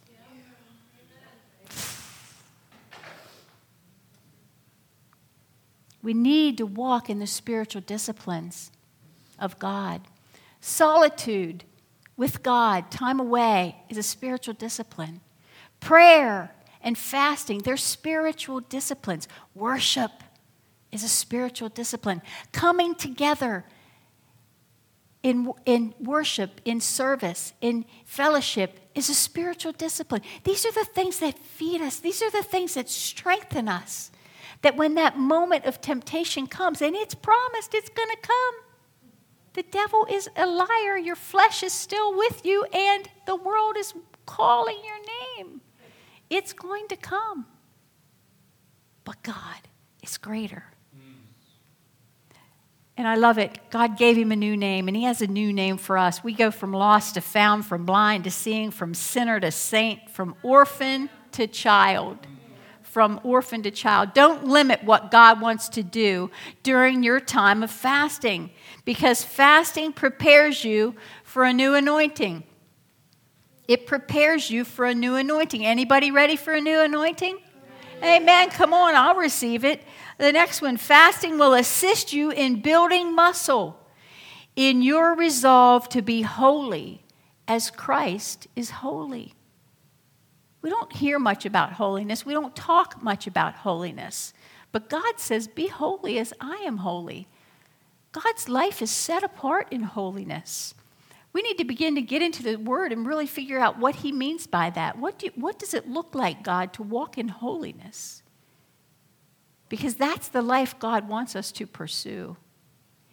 We 6.02 6.14
need 6.14 6.60
to 6.60 6.68
walk 6.68 7.10
in 7.10 7.18
the 7.18 7.26
spiritual 7.26 7.82
disciplines 7.82 8.72
of 9.40 9.58
God. 9.58 10.02
Solitude 10.62 11.64
with 12.18 12.44
God, 12.44 12.92
time 12.92 13.20
away, 13.20 13.78
is 13.90 13.98
a 13.98 14.04
spiritual 14.04 14.54
discipline. 14.54 15.22
Prayer 15.80 16.56
and 16.82 16.98
fasting, 16.98 17.60
they're 17.60 17.78
spiritual 17.78 18.60
disciplines. 18.62 19.28
Worship, 19.54 20.12
is 20.96 21.04
a 21.04 21.08
spiritual 21.10 21.70
discipline. 21.70 22.22
Coming 22.52 22.96
together 22.96 23.66
in, 25.22 25.52
in 25.66 25.94
worship, 26.00 26.62
in 26.66 26.80
service, 26.82 27.54
in 27.62 27.86
fellowship 28.06 28.80
is 28.96 29.10
a 29.10 29.14
spiritual 29.14 29.74
discipline. 29.74 30.22
These 30.44 30.66
are 30.66 30.72
the 30.72 30.86
things 30.86 31.20
that 31.20 31.38
feed 31.38 31.82
us, 31.82 32.00
these 32.00 32.22
are 32.24 32.32
the 32.32 32.44
things 32.44 32.74
that 32.74 32.90
strengthen 32.90 33.68
us. 33.68 34.12
That 34.62 34.78
when 34.78 34.96
that 34.96 35.18
moment 35.18 35.66
of 35.66 35.82
temptation 35.82 36.48
comes, 36.48 36.82
and 36.82 36.96
it's 36.96 37.14
promised 37.14 37.76
it's 37.76 37.90
going 37.90 38.10
to 38.10 38.18
come, 38.22 38.56
the 39.56 39.64
devil 39.64 40.06
is 40.10 40.30
a 40.36 40.46
liar. 40.46 40.98
Your 40.98 41.16
flesh 41.16 41.64
is 41.64 41.74
still 41.74 42.16
with 42.16 42.46
you, 42.46 42.66
and 42.66 43.10
the 43.26 43.36
world 43.36 43.78
is 43.78 43.94
calling 44.26 44.78
your 44.84 45.46
name. 45.46 45.62
It's 46.30 46.54
going 46.54 46.88
to 46.90 46.96
come. 46.96 47.46
But 49.06 49.24
God 49.24 49.62
is 50.04 50.18
greater. 50.18 50.66
And 52.98 53.08
I 53.08 53.16
love 53.16 53.38
it. 53.38 53.60
God 53.72 53.98
gave 53.98 54.18
him 54.18 54.32
a 54.32 54.38
new 54.38 54.56
name, 54.56 54.88
and 54.88 54.96
he 54.96 55.04
has 55.04 55.22
a 55.22 55.28
new 55.28 55.52
name 55.52 55.78
for 55.78 55.98
us. 55.98 56.24
We 56.24 56.34
go 56.34 56.50
from 56.52 56.72
lost 56.72 57.16
to 57.16 57.22
found, 57.22 57.66
from 57.66 57.86
blind 57.86 58.24
to 58.24 58.32
seeing, 58.32 58.72
from 58.72 58.94
sinner 58.94 59.40
to 59.40 59.52
saint, 59.52 60.10
from 60.10 60.36
orphan 60.44 61.10
to 61.34 61.48
child. 61.48 62.20
From 62.96 63.20
orphan 63.26 63.62
to 63.64 63.72
child. 63.72 64.14
Don't 64.14 64.48
limit 64.48 64.86
what 64.86 65.12
God 65.12 65.42
wants 65.42 65.68
to 65.68 65.84
do 65.84 66.32
during 66.64 67.04
your 67.04 67.20
time 67.20 67.62
of 67.62 67.70
fasting 67.70 68.52
because 68.86 69.22
fasting 69.22 69.92
prepares 69.92 70.64
you 70.64 70.96
for 71.26 71.44
a 71.44 71.52
new 71.52 71.74
anointing. 71.74 72.46
It 73.68 73.86
prepares 73.86 74.50
you 74.50 74.64
for 74.64 74.86
a 74.86 74.96
new 74.96 75.16
anointing. 75.18 75.66
Anybody 75.66 76.10
ready 76.10 76.38
for 76.38 76.54
a 76.54 76.62
new 76.62 76.80
anointing? 76.80 77.38
Amen. 78.02 78.50
Come 78.52 78.74
on, 78.74 78.96
I'll 78.96 79.18
receive 79.18 79.66
it. 79.66 79.84
The 80.18 80.32
next 80.32 80.62
one 80.62 80.78
fasting 80.78 81.38
will 81.38 81.54
assist 81.54 82.14
you 82.14 82.32
in 82.32 82.62
building 82.62 83.14
muscle 83.14 83.78
in 84.56 84.82
your 84.82 85.16
resolve 85.16 85.90
to 85.90 86.02
be 86.02 86.22
holy 86.22 87.04
as 87.46 87.72
Christ 87.72 88.48
is 88.56 88.70
holy. 88.70 89.34
We 90.66 90.72
don't 90.72 90.94
hear 90.94 91.20
much 91.20 91.46
about 91.46 91.74
holiness, 91.74 92.26
we 92.26 92.34
don't 92.34 92.56
talk 92.56 93.04
much 93.04 93.28
about 93.28 93.54
holiness. 93.54 94.34
But 94.72 94.90
God 94.90 95.20
says, 95.20 95.48
Be 95.48 95.68
holy 95.68 96.18
as 96.18 96.34
I 96.42 96.56
am 96.66 96.78
holy. 96.78 97.28
God's 98.12 98.50
life 98.50 98.82
is 98.82 98.90
set 98.90 99.24
apart 99.24 99.68
in 99.70 99.84
holiness. 99.84 100.74
We 101.34 101.44
need 101.44 101.60
to 101.60 101.66
begin 101.66 101.94
to 101.94 102.02
get 102.02 102.24
into 102.24 102.42
the 102.42 102.56
Word 102.56 102.92
and 102.92 103.06
really 103.06 103.28
figure 103.28 103.60
out 103.60 103.78
what 103.78 103.98
He 103.98 104.12
means 104.12 104.48
by 104.48 104.72
that. 104.72 104.98
What, 104.98 105.20
do, 105.20 105.30
what 105.36 105.60
does 105.60 105.76
it 105.76 105.88
look 105.88 106.16
like, 106.16 106.42
God, 106.42 106.74
to 106.74 106.82
walk 106.82 107.20
in 107.20 107.28
holiness? 107.28 108.24
Because 109.70 109.94
that's 109.94 110.30
the 110.30 110.42
life 110.42 110.80
God 110.80 111.08
wants 111.08 111.36
us 111.36 111.52
to 111.52 111.68
pursue. 111.68 112.38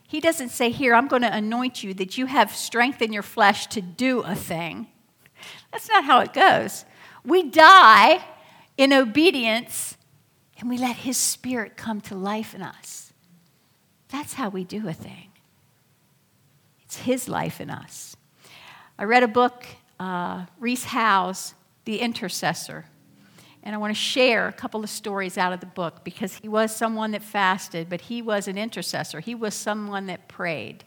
He 0.09 0.21
doesn't 0.21 0.49
say, 0.49 0.71
Here, 0.71 0.95
I'm 0.95 1.07
going 1.07 1.21
to 1.21 1.37
anoint 1.37 1.85
you 1.85 1.93
that 1.95 2.17
you 2.17 2.25
have 2.25 2.57
strength 2.57 3.03
in 3.03 3.13
your 3.13 3.23
flesh 3.23 3.67
to 3.67 3.83
do 3.83 4.21
a 4.21 4.35
thing. 4.35 4.87
That's 5.71 5.91
not 5.91 6.05
how 6.05 6.21
it 6.21 6.33
goes. 6.33 6.87
We 7.25 7.45
die 7.45 8.25
in 8.77 8.93
obedience 8.93 9.97
and 10.59 10.69
we 10.69 10.79
let 10.79 10.97
His 10.97 11.17
Spirit 11.17 11.77
come 11.77 12.01
to 12.03 12.15
life 12.15 12.55
in 12.55 12.63
us. 12.63 13.13
That's 14.09 14.35
how 14.35 14.49
we 14.49 14.65
do 14.65 14.89
a 14.89 14.93
thing. 14.93 15.31
It's 16.85 16.99
His 16.99 17.29
life 17.29 17.61
in 17.61 17.71
us. 17.71 18.17
I 18.99 19.05
read 19.05 19.23
a 19.23 19.29
book, 19.29 19.67
uh, 19.99 20.47
Rees 20.59 20.85
Howells, 20.85 21.55
The 21.85 21.99
Intercessor. 21.99 22.87
And 23.65 23.75
I 23.75 23.79
want 23.79 23.93
to 23.93 24.01
share 24.01 24.49
a 24.49 24.53
couple 24.53 24.83
of 24.83 24.91
stories 24.91 25.39
out 25.39 25.53
of 25.53 25.61
the 25.61 25.67
book 25.67 26.03
because 26.03 26.37
he 26.37 26.49
was 26.49 26.75
someone 26.75 27.13
that 27.13 27.23
fasted, 27.23 27.89
but 27.89 28.01
he 28.03 28.21
was 28.21 28.49
an 28.49 28.59
intercessor. 28.59 29.21
He 29.21 29.37
was 29.37 29.55
someone 29.55 30.07
that 30.07 30.27
prayed. 30.27 30.85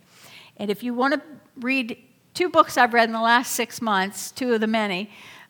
And 0.57 0.69
if 0.69 0.83
you 0.83 0.93
want 0.93 1.13
to 1.13 1.21
read 1.57 1.97
two 2.33 2.49
books 2.49 2.77
I've 2.77 2.93
read 2.93 3.07
in 3.07 3.13
the 3.13 3.21
last 3.21 3.53
six 3.53 3.81
months, 3.81 4.31
two 4.31 4.53
of 4.53 4.59
the 4.59 4.67
many, 4.67 5.09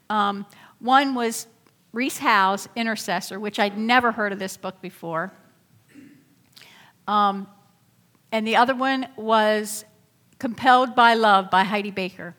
um, 0.10 0.46
one 0.86 1.16
was 1.16 1.48
Rees 1.92 2.20
Howells 2.20 2.70
Intercessor, 2.76 3.40
which 3.40 3.60
I'd 3.60 3.78
never 3.78 4.12
heard 4.12 4.32
of 4.32 4.40
this 4.40 4.58
book 4.58 4.82
before. 4.82 5.34
Um, 7.08 7.48
and 8.32 8.46
the 8.46 8.56
other 8.56 8.76
one 8.76 9.08
was 9.16 9.86
Compelled 10.40 10.96
by 10.96 11.14
Love 11.14 11.50
by 11.50 11.64
Heidi 11.64 11.92
Baker. 11.92 12.36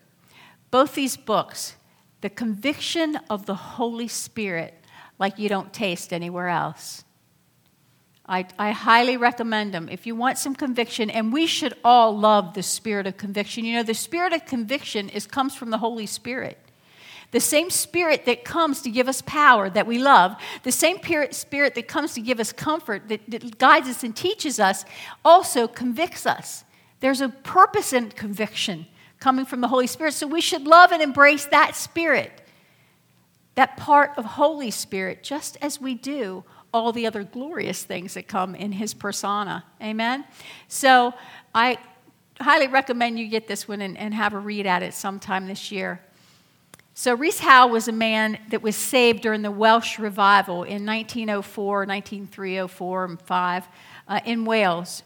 Both 0.71 0.95
these 0.95 1.17
books 1.17 1.77
the 2.23 2.31
conviction 2.31 3.17
of 3.31 3.47
the 3.47 3.55
Holy 3.55 4.09
Spirit 4.09 4.75
like 5.19 5.39
you 5.39 5.49
don't 5.49 5.73
taste 5.73 6.13
anywhere 6.13 6.49
else. 6.49 7.05
I, 8.27 8.47
I, 8.59 8.73
highly 8.73 9.17
recommend 9.17 9.73
them. 9.73 9.89
If 9.89 10.07
you 10.07 10.17
want 10.17 10.37
some 10.37 10.57
conviction, 10.57 11.09
and 11.11 11.33
we 11.33 11.47
should 11.47 11.75
all 11.85 12.19
love 12.19 12.55
the 12.55 12.63
spirit 12.65 13.07
of 13.07 13.17
conviction. 13.17 13.65
You 13.65 13.77
know, 13.77 13.83
the 13.85 13.95
spirit 13.95 14.33
of 14.33 14.45
conviction 14.47 15.09
is, 15.09 15.27
comes 15.27 15.55
from 15.55 15.71
the 15.71 15.79
Holy 15.79 16.07
Spirit. 16.07 16.59
The 17.37 17.41
same 17.41 17.69
spirit 17.69 18.25
that 18.25 18.45
comes 18.47 18.81
to 18.81 18.91
give 18.91 19.09
us 19.09 19.21
power 19.21 19.69
that 19.69 19.87
we 19.87 19.99
love, 19.99 20.37
the 20.63 20.73
same 20.73 20.97
spirit 21.33 21.75
that 21.75 21.87
comes 21.87 22.15
to 22.15 22.23
give 22.23 22.41
us 22.41 22.51
comfort, 22.51 23.09
that, 23.09 23.21
that 23.29 23.59
guides 23.59 23.91
us 23.91 24.03
and 24.03 24.17
teaches 24.17 24.59
us, 24.59 24.87
also 25.23 25.69
convicts 25.69 26.25
us. 26.25 26.65
There's 27.01 27.21
a 27.21 27.29
purpose 27.29 27.93
in 27.93 28.09
conviction 28.09 28.87
coming 29.21 29.45
from 29.45 29.61
the 29.61 29.69
Holy 29.69 29.87
Spirit. 29.87 30.15
So 30.15 30.27
we 30.27 30.41
should 30.41 30.67
love 30.67 30.93
and 30.93 31.03
embrace 31.03 31.45
that 31.45 31.77
Spirit, 31.77 32.41
that 33.55 33.77
part 33.77 34.13
of 34.17 34.25
Holy 34.25 34.71
Spirit, 34.71 35.23
just 35.23 35.59
as 35.61 35.79
we 35.79 35.95
do 35.95 36.43
all 36.73 36.91
the 36.91 37.07
other 37.07 37.23
glorious 37.23 37.85
things 37.85 38.15
that 38.15 38.29
come 38.29 38.55
in 38.55 38.73
His 38.73 38.95
persona. 38.95 39.63
Amen? 39.83 40.25
So 40.69 41.13
I 41.55 41.77
highly 42.41 42.69
recommend 42.69 43.19
you 43.19 43.29
get 43.29 43.47
this 43.47 43.69
one 43.69 43.83
and, 43.83 43.99
and 43.99 44.15
have 44.15 44.33
a 44.33 44.39
read 44.39 44.65
at 44.65 44.83
it 44.83 44.95
sometime 44.95 45.47
this 45.47 45.71
year. 45.71 46.01
So, 46.99 47.13
Rees 47.13 47.41
Howell 47.41 47.69
was 47.69 47.89
a 47.89 47.93
man 47.93 48.39
that 48.49 48.63
was 48.63 48.75
saved 48.75 49.21
during 49.21 49.43
the 49.43 49.51
Welsh 49.51 49.99
revival 49.99 50.63
in 50.63 50.87
1904, 50.87 51.81
1903, 51.85 52.67
04, 52.67 53.05
and 53.05 53.21
5 53.21 53.69
uh, 54.09 54.21
in 54.25 54.47
Wales. 54.47 55.03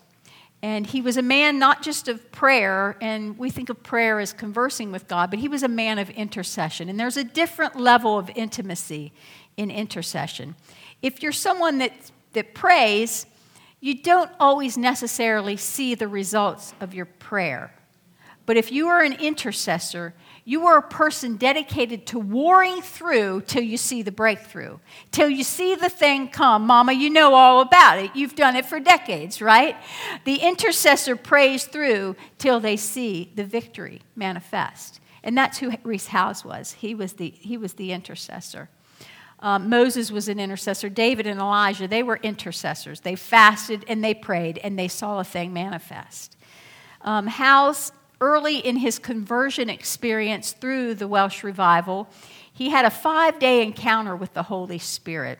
And 0.62 0.86
he 0.86 1.02
was 1.02 1.16
a 1.16 1.22
man 1.22 1.58
not 1.58 1.82
just 1.82 2.06
of 2.06 2.30
prayer, 2.30 2.96
and 3.00 3.36
we 3.36 3.50
think 3.50 3.70
of 3.70 3.82
prayer 3.82 4.20
as 4.20 4.32
conversing 4.32 4.92
with 4.92 5.08
God, 5.08 5.30
but 5.30 5.40
he 5.40 5.48
was 5.48 5.64
a 5.64 5.68
man 5.68 5.98
of 5.98 6.08
intercession. 6.10 6.88
And 6.88 6.98
there's 6.98 7.16
a 7.16 7.24
different 7.24 7.74
level 7.74 8.16
of 8.16 8.30
intimacy 8.36 9.12
in 9.56 9.68
intercession. 9.72 10.54
If 11.02 11.24
you're 11.24 11.32
someone 11.32 11.78
that, 11.78 11.92
that 12.34 12.54
prays, 12.54 13.26
you 13.80 14.00
don't 14.00 14.30
always 14.38 14.78
necessarily 14.78 15.56
see 15.56 15.96
the 15.96 16.06
results 16.06 16.72
of 16.80 16.94
your 16.94 17.06
prayer. 17.06 17.74
But 18.46 18.56
if 18.56 18.70
you 18.70 18.86
are 18.86 19.02
an 19.02 19.14
intercessor, 19.14 20.14
you 20.50 20.66
are 20.66 20.78
a 20.78 20.82
person 20.82 21.36
dedicated 21.36 22.06
to 22.08 22.18
warring 22.18 22.82
through 22.82 23.40
till 23.42 23.62
you 23.62 23.76
see 23.76 24.02
the 24.02 24.10
breakthrough, 24.10 24.78
till 25.12 25.28
you 25.28 25.44
see 25.44 25.76
the 25.76 25.88
thing 25.88 26.26
come. 26.26 26.66
Mama, 26.66 26.92
you 26.92 27.08
know 27.08 27.34
all 27.34 27.60
about 27.60 28.00
it. 28.00 28.10
You've 28.16 28.34
done 28.34 28.56
it 28.56 28.66
for 28.66 28.80
decades, 28.80 29.40
right? 29.40 29.76
The 30.24 30.38
intercessor 30.38 31.14
prays 31.14 31.66
through 31.66 32.16
till 32.38 32.58
they 32.58 32.76
see 32.76 33.30
the 33.36 33.44
victory 33.44 34.00
manifest. 34.16 34.98
And 35.22 35.38
that's 35.38 35.58
who 35.58 35.70
Rees 35.84 36.08
Howells 36.08 36.44
was. 36.44 36.72
He 36.72 36.96
was 36.96 37.12
the, 37.12 37.30
he 37.30 37.56
was 37.56 37.74
the 37.74 37.92
intercessor. 37.92 38.68
Um, 39.38 39.68
Moses 39.68 40.10
was 40.10 40.28
an 40.28 40.40
intercessor. 40.40 40.88
David 40.88 41.28
and 41.28 41.38
Elijah, 41.38 41.86
they 41.86 42.02
were 42.02 42.18
intercessors. 42.24 42.98
They 42.98 43.14
fasted 43.14 43.84
and 43.86 44.02
they 44.02 44.14
prayed 44.14 44.58
and 44.64 44.76
they 44.76 44.88
saw 44.88 45.20
a 45.20 45.24
thing 45.24 45.52
manifest. 45.52 46.36
Um, 47.02 47.28
early 48.20 48.58
in 48.58 48.76
his 48.76 48.98
conversion 48.98 49.70
experience 49.70 50.52
through 50.52 50.94
the 50.94 51.08
Welsh 51.08 51.42
revival, 51.42 52.08
he 52.52 52.70
had 52.70 52.84
a 52.84 52.90
five 52.90 53.38
day 53.38 53.62
encounter 53.62 54.14
with 54.14 54.34
the 54.34 54.44
Holy 54.44 54.78
Spirit. 54.78 55.38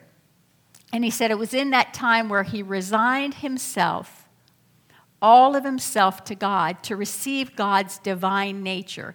And 0.93 1.05
he 1.05 1.11
said 1.11 1.31
it 1.31 1.39
was 1.39 1.55
in 1.55 1.70
that 1.70 1.95
time 1.95 2.28
where 2.28 2.43
he 2.43 2.62
resigned 2.62 3.35
himself, 3.35 4.28
all 5.22 5.55
of 5.55 5.64
himself 5.64 6.24
to 6.24 6.35
God, 6.35 6.83
to 6.85 6.97
receive 6.97 7.55
God's 7.55 7.99
divine 7.99 8.62
nature. 8.62 9.14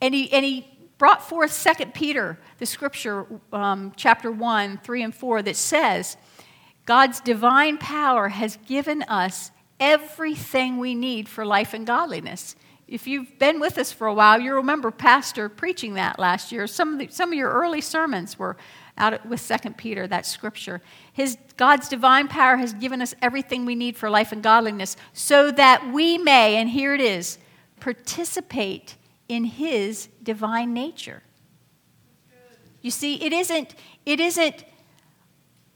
And 0.00 0.14
he, 0.14 0.32
and 0.32 0.44
he 0.44 0.66
brought 0.98 1.28
forth 1.28 1.68
2 1.78 1.86
Peter, 1.86 2.38
the 2.58 2.66
scripture, 2.66 3.26
um, 3.52 3.92
chapter 3.96 4.32
1, 4.32 4.80
3 4.82 5.02
and 5.02 5.14
4, 5.14 5.42
that 5.42 5.56
says, 5.56 6.16
God's 6.86 7.20
divine 7.20 7.78
power 7.78 8.28
has 8.28 8.56
given 8.66 9.02
us 9.04 9.52
everything 9.78 10.78
we 10.78 10.94
need 10.94 11.28
for 11.28 11.44
life 11.44 11.74
and 11.74 11.86
godliness 11.86 12.56
if 12.92 13.06
you've 13.06 13.38
been 13.38 13.58
with 13.58 13.78
us 13.78 13.90
for 13.90 14.06
a 14.06 14.12
while, 14.12 14.38
you 14.38 14.54
remember 14.54 14.90
Pastor 14.90 15.48
preaching 15.48 15.94
that 15.94 16.18
last 16.18 16.52
year. 16.52 16.66
Some 16.66 16.92
of, 16.92 16.98
the, 16.98 17.08
some 17.08 17.30
of 17.30 17.38
your 17.38 17.50
early 17.50 17.80
sermons 17.80 18.38
were 18.38 18.58
out 18.98 19.26
with 19.26 19.40
Second 19.40 19.78
Peter, 19.78 20.06
that 20.06 20.26
scripture. 20.26 20.82
His 21.14 21.38
God's 21.56 21.88
divine 21.88 22.28
power 22.28 22.58
has 22.58 22.74
given 22.74 23.00
us 23.00 23.14
everything 23.22 23.64
we 23.64 23.74
need 23.74 23.96
for 23.96 24.10
life 24.10 24.30
and 24.30 24.42
godliness, 24.42 24.98
so 25.14 25.50
that 25.52 25.90
we 25.90 26.18
may, 26.18 26.56
and 26.56 26.68
here 26.68 26.94
it 26.94 27.00
is, 27.00 27.38
participate 27.80 28.96
in 29.26 29.44
His 29.44 30.10
divine 30.22 30.74
nature. 30.74 31.22
You 32.82 32.90
see, 32.90 33.14
it 33.24 33.32
isn't, 33.32 33.74
it 34.04 34.20
isn't 34.20 34.66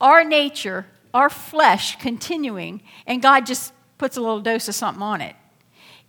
our 0.02 0.22
nature, 0.22 0.84
our 1.14 1.30
flesh 1.30 1.96
continuing, 1.96 2.82
and 3.06 3.22
God 3.22 3.46
just 3.46 3.72
puts 3.96 4.18
a 4.18 4.20
little 4.20 4.40
dose 4.40 4.68
of 4.68 4.74
something 4.74 5.02
on 5.02 5.22
it. 5.22 5.34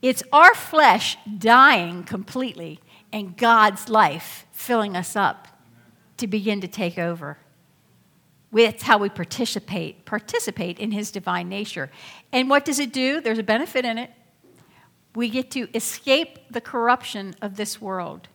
It's 0.01 0.23
our 0.31 0.53
flesh 0.53 1.17
dying 1.37 2.03
completely 2.03 2.79
and 3.11 3.35
God's 3.35 3.89
life 3.89 4.45
filling 4.51 4.95
us 4.95 5.15
up 5.15 5.47
to 6.17 6.27
begin 6.27 6.61
to 6.61 6.67
take 6.67 6.97
over. 6.97 7.37
It's 8.53 8.83
how 8.83 8.97
we 8.97 9.09
participate, 9.09 10.05
participate 10.05 10.79
in 10.79 10.91
his 10.91 11.11
divine 11.11 11.49
nature. 11.49 11.91
And 12.31 12.49
what 12.49 12.65
does 12.65 12.79
it 12.79 12.93
do? 12.93 13.21
There's 13.21 13.39
a 13.39 13.43
benefit 13.43 13.85
in 13.85 13.97
it. 13.97 14.11
We 15.15 15.29
get 15.29 15.51
to 15.51 15.67
escape 15.75 16.39
the 16.51 16.61
corruption 16.61 17.35
of 17.41 17.57
this 17.57 17.81
world 17.81 18.27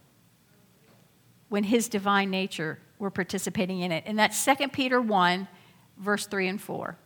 when 1.48 1.64
his 1.64 1.88
divine 1.88 2.30
nature, 2.30 2.78
we're 2.98 3.10
participating 3.10 3.80
in 3.80 3.92
it. 3.92 4.04
And 4.06 4.18
that's 4.18 4.42
2 4.44 4.68
Peter 4.68 5.00
1, 5.00 5.46
verse 5.98 6.26
3 6.26 6.48
and 6.48 6.60
4. 6.60 6.96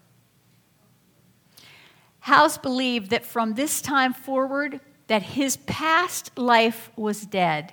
Howells 2.26 2.58
believed 2.58 3.10
that 3.10 3.24
from 3.24 3.54
this 3.54 3.80
time 3.80 4.12
forward 4.12 4.80
that 5.06 5.22
his 5.22 5.58
past 5.58 6.36
life 6.36 6.90
was 6.96 7.24
dead. 7.24 7.72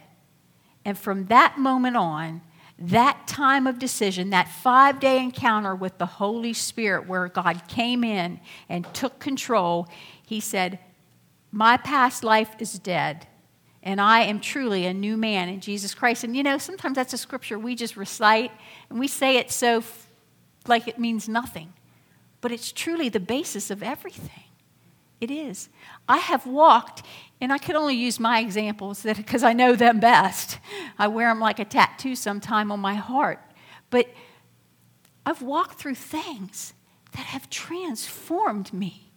And 0.86 0.96
from 0.96 1.26
that 1.26 1.58
moment 1.58 1.98
on, 1.98 2.44
that 2.78 3.26
time 3.26 3.66
of 3.66 3.80
decision, 3.80 4.30
that 4.30 4.48
five 4.48 5.00
day 5.00 5.18
encounter 5.18 5.74
with 5.74 5.98
the 5.98 6.06
Holy 6.06 6.54
Spirit 6.54 7.08
where 7.08 7.30
God 7.30 7.68
came 7.68 8.04
in 8.04 8.40
and 8.70 8.86
took 8.94 9.18
control, 9.18 9.88
he 10.24 10.40
said, 10.40 10.78
My 11.52 11.76
past 11.76 12.24
life 12.24 12.56
is 12.60 12.78
dead, 12.78 13.26
and 13.82 14.00
I 14.00 14.20
am 14.20 14.40
truly 14.40 14.86
a 14.86 14.94
new 14.94 15.18
man 15.18 15.50
in 15.50 15.62
Jesus 15.62 15.96
Christ. 15.96 16.24
And 16.24 16.38
you 16.38 16.44
know, 16.44 16.60
sometimes 16.60 16.94
that's 16.94 17.14
a 17.14 17.18
scripture 17.18 17.58
we 17.58 17.74
just 17.74 17.98
recite 17.98 18.52
and 18.92 19.00
we 19.00 19.08
say 19.08 19.38
it 19.38 19.50
so 19.50 19.84
like 20.68 20.88
it 20.88 21.00
means 21.00 21.28
nothing, 21.28 21.74
but 22.44 22.52
it's 22.52 22.74
truly 22.74 23.08
the 23.08 23.22
basis 23.22 23.72
of 23.72 23.82
everything. 23.82 24.44
It 25.22 25.32
is. 25.32 25.70
I 26.10 26.18
have 26.18 26.46
walked, 26.46 27.02
and 27.40 27.54
I 27.54 27.58
could 27.58 27.78
only 27.78 27.96
use 27.96 28.20
my 28.20 28.42
examples 28.42 29.04
because 29.04 29.44
I 29.44 29.54
know 29.54 29.78
them 29.78 30.02
best. 30.02 30.60
I 31.00 31.08
wear 31.08 31.30
them 31.30 31.40
like 31.40 31.60
a 31.60 31.66
tattoo 31.66 32.18
sometime 32.18 32.70
on 32.70 32.82
my 32.82 32.96
heart. 32.96 33.40
But 33.90 34.10
I've 35.26 35.42
walked 35.42 35.80
through 35.80 35.96
things 35.96 36.74
that 37.14 37.28
have 37.28 37.50
transformed 37.50 38.74
me. 38.74 39.14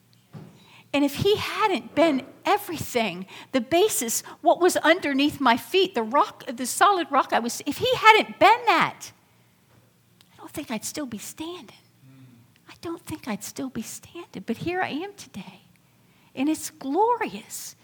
And 0.95 1.05
if 1.05 1.17
he 1.17 1.35
hadn't 1.35 1.97
been 1.97 2.25
everything, 2.45 3.27
the 3.51 3.61
basis, 3.61 4.23
what 4.41 4.61
was 4.61 4.77
underneath 4.77 5.41
my 5.41 5.57
feet, 5.57 5.97
the 5.97 6.05
rock, 6.05 6.45
the 6.47 6.65
solid 6.65 7.11
rock 7.11 7.33
I 7.33 7.41
was, 7.41 7.61
if 7.67 7.79
he 7.79 7.93
hadn't 7.97 8.39
been 8.39 8.67
that, 8.67 9.11
I 10.33 10.37
don't 10.37 10.53
think 10.53 10.71
I'd 10.71 10.85
still 10.85 11.07
be 11.07 11.19
standing. 11.19 11.75
I 12.77 12.79
don't 12.83 13.05
think 13.05 13.27
I'd 13.27 13.45
still 13.45 13.71
be 13.71 13.83
standing. 13.83 14.45
But 14.45 14.59
here 14.59 14.83
I 14.83 14.89
am 14.89 15.15
today 15.15 15.63
and 16.37 16.49
it's 16.49 16.71
glorious. 16.71 17.75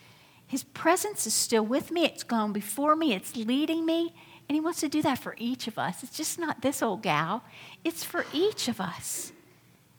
His 0.46 0.62
presence 0.62 1.26
is 1.26 1.34
still 1.34 1.64
with 1.64 1.90
me, 1.90 2.04
it's 2.04 2.22
gone 2.22 2.52
before 2.52 2.94
me, 2.94 3.14
it's 3.14 3.34
leading 3.34 3.86
me, 3.86 4.14
and 4.48 4.54
He 4.54 4.60
wants 4.60 4.80
to 4.80 4.88
do 4.88 5.00
that 5.02 5.18
for 5.18 5.34
each 5.38 5.66
of 5.66 5.78
us. 5.78 6.02
It's 6.02 6.16
just 6.16 6.38
not 6.38 6.60
this 6.60 6.82
old 6.82 7.02
gal, 7.02 7.42
it's 7.82 8.04
for 8.04 8.26
each 8.32 8.68
of 8.68 8.80
us. 8.80 9.32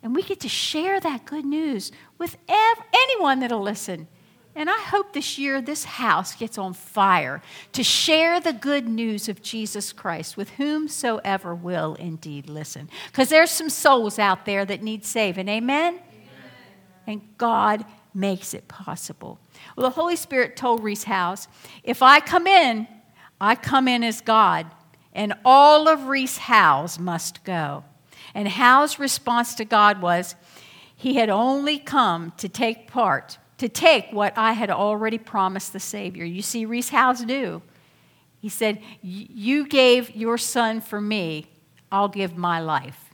And 0.04 0.16
we 0.16 0.22
get 0.22 0.40
to 0.42 0.50
share 0.50 1.00
that 1.00 1.26
good 1.26 1.46
news 1.46 1.92
with 2.18 2.38
ev- 2.48 2.84
anyone 2.94 3.40
that'll 3.40 3.62
listen. 3.62 4.08
And 4.56 4.70
I 4.70 4.80
hope 4.82 5.14
this 5.14 5.40
year 5.40 5.62
this 5.62 5.84
house 5.84 6.36
gets 6.36 6.58
on 6.60 6.74
fire 6.74 7.42
to 7.72 7.84
share 7.84 8.40
the 8.40 8.54
good 8.54 8.88
news 8.88 9.28
of 9.28 9.42
Jesus 9.42 9.92
Christ 9.92 10.38
with 10.38 10.52
whomsoever 10.52 11.56
will 11.56 11.96
indeed 11.96 12.50
listen. 12.50 12.90
Because 13.08 13.30
there's 13.30 13.50
some 13.50 13.70
souls 13.70 14.20
out 14.20 14.46
there 14.46 14.64
that 14.64 14.84
need 14.84 15.06
saving. 15.06 15.50
Amen? 15.50 15.96
Amen? 15.96 16.02
And 17.08 17.22
God 17.38 17.84
makes 18.14 18.54
it 18.54 18.68
possible. 18.68 19.40
Well, 19.76 19.90
the 19.90 19.96
Holy 19.96 20.16
Spirit 20.16 20.56
told 20.56 20.84
Rees 20.84 21.06
Howells, 21.06 21.48
if 21.84 22.04
I 22.04 22.20
come 22.20 22.46
in, 22.46 22.88
I 23.42 23.56
come 23.56 23.88
in 23.88 24.04
as 24.04 24.22
God, 24.22 24.68
and 25.14 25.34
all 25.44 25.88
of 25.88 26.08
Rees 26.08 26.38
Howells 26.38 27.00
must 27.00 27.44
go. 27.44 27.84
And 28.36 28.48
Howells' 28.48 29.00
response 29.00 29.56
to 29.56 29.66
God 29.66 30.02
was, 30.02 30.36
he 30.96 31.16
had 31.16 31.30
only 31.30 31.80
come 31.80 32.34
to 32.38 32.48
take 32.48 32.88
part 32.88 33.40
to 33.64 33.70
take 33.70 34.12
what 34.12 34.38
I 34.38 34.52
had 34.52 34.70
already 34.70 35.18
promised 35.18 35.72
the 35.72 35.80
Savior. 35.80 36.26
You 36.26 36.42
see, 36.42 36.66
Rees 36.66 36.90
Howells 36.90 37.22
knew. 37.22 37.62
He 38.42 38.50
said, 38.50 38.82
You 39.02 39.66
gave 39.66 40.14
your 40.14 40.38
son 40.38 40.82
for 40.82 41.00
me, 41.00 41.48
I'll 41.90 42.10
give 42.10 42.36
my 42.36 42.60
life 42.60 43.14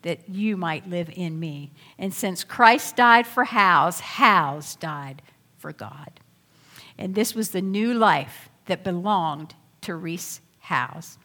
that 0.00 0.30
you 0.30 0.56
might 0.56 0.88
live 0.88 1.10
in 1.14 1.38
me. 1.38 1.72
And 1.98 2.14
since 2.14 2.42
Christ 2.42 2.96
died 2.96 3.26
for 3.26 3.44
Howells, 3.44 4.00
Howells 4.00 4.76
died 4.76 5.20
for 5.58 5.74
God. 5.74 6.20
And 6.96 7.14
this 7.14 7.34
was 7.34 7.50
the 7.50 7.60
new 7.60 7.92
life 7.92 8.48
that 8.64 8.82
belonged 8.82 9.54
to 9.82 9.94
Rees 9.94 10.40
Howells. 10.60 11.18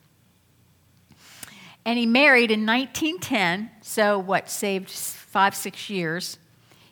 And 1.85 1.97
he 1.97 2.05
married 2.05 2.51
in 2.51 2.65
1910, 2.65 3.71
so 3.79 4.19
what, 4.19 4.49
saved 4.49 4.89
five, 4.89 5.55
six 5.55 5.89
years. 5.89 6.37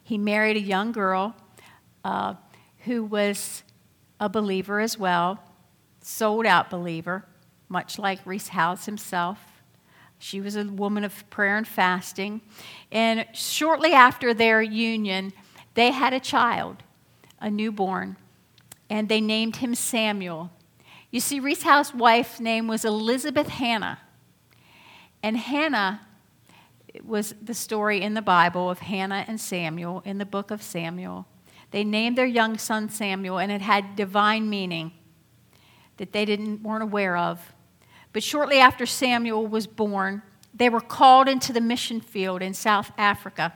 He 0.05 0.17
married 0.17 0.55
a 0.55 0.61
young 0.61 0.93
girl 0.93 1.35
uh, 2.05 2.35
who 2.81 3.03
was 3.03 3.63
a 4.19 4.29
believer 4.29 4.79
as 4.79 4.97
well, 4.97 5.39
sold 6.01 6.45
out 6.45 6.69
believer, 6.69 7.25
much 7.67 7.97
like 7.97 8.19
Rees 8.25 8.49
Howells 8.49 8.85
himself. 8.85 9.39
She 10.19 10.39
was 10.39 10.55
a 10.55 10.63
woman 10.63 11.03
of 11.03 11.27
prayer 11.31 11.57
and 11.57 11.67
fasting. 11.67 12.41
And 12.91 13.25
shortly 13.33 13.91
after 13.91 14.33
their 14.35 14.61
union, 14.61 15.33
they 15.73 15.89
had 15.89 16.13
a 16.13 16.19
child, 16.19 16.83
a 17.41 17.49
newborn, 17.49 18.17
and 18.87 19.09
they 19.09 19.19
named 19.19 19.57
him 19.57 19.73
Samuel. 19.73 20.51
You 21.09 21.19
see, 21.19 21.39
Rees 21.39 21.63
Howells' 21.63 21.95
wife's 21.95 22.39
name 22.39 22.67
was 22.67 22.85
Elizabeth 22.85 23.47
Hannah. 23.47 23.99
And 25.23 25.37
Hannah 25.37 26.01
was 27.03 27.33
the 27.41 27.55
story 27.55 27.99
in 27.99 28.13
the 28.13 28.21
Bible 28.21 28.69
of 28.69 28.79
Hannah 28.79 29.25
and 29.27 29.41
Samuel 29.41 30.03
in 30.05 30.19
the 30.19 30.25
book 30.25 30.51
of 30.51 30.61
Samuel. 30.61 31.25
They 31.75 31.83
named 31.83 32.17
their 32.17 32.25
young 32.25 32.57
son 32.57 32.87
Samuel, 32.87 33.37
and 33.37 33.51
it 33.51 33.59
had 33.59 33.97
divine 33.97 34.49
meaning 34.49 34.93
that 35.97 36.13
they 36.13 36.23
didn't, 36.23 36.63
weren't 36.63 36.83
aware 36.83 37.17
of. 37.17 37.53
But 38.13 38.23
shortly 38.23 38.59
after 38.59 38.85
Samuel 38.85 39.45
was 39.45 39.67
born, 39.67 40.21
they 40.53 40.69
were 40.69 40.79
called 40.79 41.27
into 41.27 41.51
the 41.51 41.59
mission 41.59 41.99
field 41.99 42.41
in 42.41 42.53
South 42.53 42.93
Africa. 42.97 43.53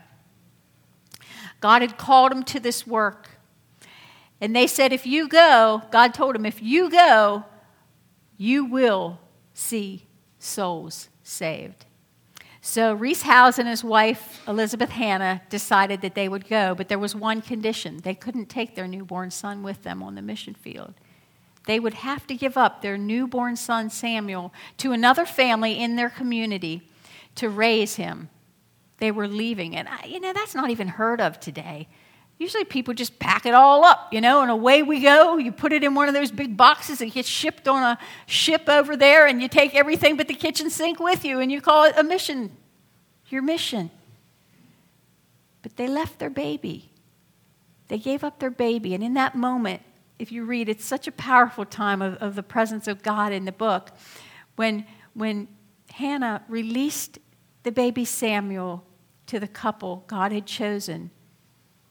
God 1.61 1.82
had 1.82 1.97
called 1.97 2.34
them 2.34 2.43
to 2.43 2.59
this 2.59 2.86
work. 2.86 3.39
And 4.41 4.53
they 4.53 4.67
said, 4.67 4.91
if 4.91 5.07
you 5.07 5.30
go, 5.30 5.84
God 5.89 6.13
told 6.13 6.36
them, 6.36 6.45
if 6.45 6.61
you 6.61 6.89
go, 6.89 7.45
you 8.36 8.65
will 8.65 9.17
see 9.53 10.07
souls 10.39 11.07
saved. 11.24 11.86
So 12.70 12.93
Rees 12.93 13.24
Howells 13.24 13.57
and 13.57 13.67
his 13.67 13.84
wife, 13.84 14.47
Elizabeth 14.47 14.91
Hannah, 14.91 15.41
decided 15.49 16.01
that 16.01 16.13
they 16.13 16.30
would 16.30 16.47
go, 16.47 16.76
but 16.76 16.88
there 16.88 16.99
was 16.99 17.15
one 17.15 17.41
condition. 17.41 17.97
They 17.97 18.13
couldn't 18.13 18.45
take 18.45 18.76
their 18.76 18.88
newborn 18.88 19.32
son 19.32 19.63
with 19.63 19.82
them 19.82 20.03
on 20.03 20.13
the 20.13 20.22
mission 20.22 20.53
field. 20.53 20.93
They 21.65 21.80
would 21.80 21.95
have 21.95 22.28
to 22.28 22.36
give 22.36 22.57
up 22.57 22.84
their 22.84 22.95
newborn 22.95 23.55
son, 23.55 23.89
Samuel, 23.89 24.53
to 24.78 24.91
another 24.91 25.26
family 25.26 25.80
in 25.80 25.95
their 25.95 26.11
community 26.11 26.88
to 27.34 27.49
raise 27.49 27.95
him. 27.95 28.30
They 28.99 29.09
were 29.09 29.28
leaving. 29.28 29.76
And, 29.76 29.89
you 30.05 30.20
know, 30.20 30.32
that's 30.32 30.53
not 30.53 30.70
even 30.70 30.89
heard 30.89 31.20
of 31.20 31.39
today. 31.39 31.88
Usually 32.38 32.65
people 32.65 32.93
just 32.93 33.17
pack 33.17 33.47
it 33.47 33.55
all 33.55 33.84
up, 33.84 34.13
you 34.13 34.22
know, 34.22 34.41
and 34.43 34.51
away 34.51 34.84
we 34.84 35.01
go. 35.01 35.38
You 35.38 35.51
put 35.51 35.74
it 35.74 35.84
in 35.84 35.95
one 35.95 36.07
of 36.07 36.13
those 36.13 36.32
big 36.32 36.55
boxes, 36.55 37.01
it 37.01 37.09
gets 37.09 37.28
shipped 37.28 37.67
on 37.67 37.82
a 37.82 37.97
ship 38.28 38.70
over 38.70 38.95
there, 38.95 39.26
and 39.26 39.41
you 39.41 39.47
take 39.47 39.74
everything 39.74 40.15
but 40.15 40.28
the 40.28 40.36
kitchen 40.36 40.70
sink 40.70 40.99
with 40.99 41.26
you, 41.26 41.39
and 41.39 41.51
you 41.51 41.59
call 41.59 41.84
it 41.84 41.95
a 41.97 42.03
mission, 42.03 42.55
your 43.32 43.41
mission. 43.41 43.91
But 45.61 45.75
they 45.75 45.88
left 45.88 46.19
their 46.19 46.30
baby. 46.30 46.89
They 47.88 47.97
gave 47.97 48.23
up 48.23 48.39
their 48.39 48.51
baby, 48.51 48.93
and 48.93 49.03
in 49.03 49.13
that 49.15 49.36
moment, 49.36 49.82
if 50.19 50.32
you 50.32 50.43
read, 50.43 50.67
it's 50.67 50.86
such 50.86 51.07
a 51.07 51.11
powerful 51.11 51.65
time 51.65 52.01
of, 52.01 52.15
of 52.15 52.36
the 52.36 52.43
presence 52.43 52.88
of 52.88 53.01
God 53.01 53.32
in 53.32 53.45
the 53.45 53.51
book. 53.51 53.91
When, 54.55 54.86
when 55.13 55.47
Hannah 55.91 56.43
released 56.47 57.19
the 57.63 57.71
baby 57.71 58.05
Samuel 58.05 58.86
to 59.27 59.39
the 59.39 59.47
couple 59.47 60.03
God 60.07 60.32
had 60.32 60.45
chosen 60.45 61.11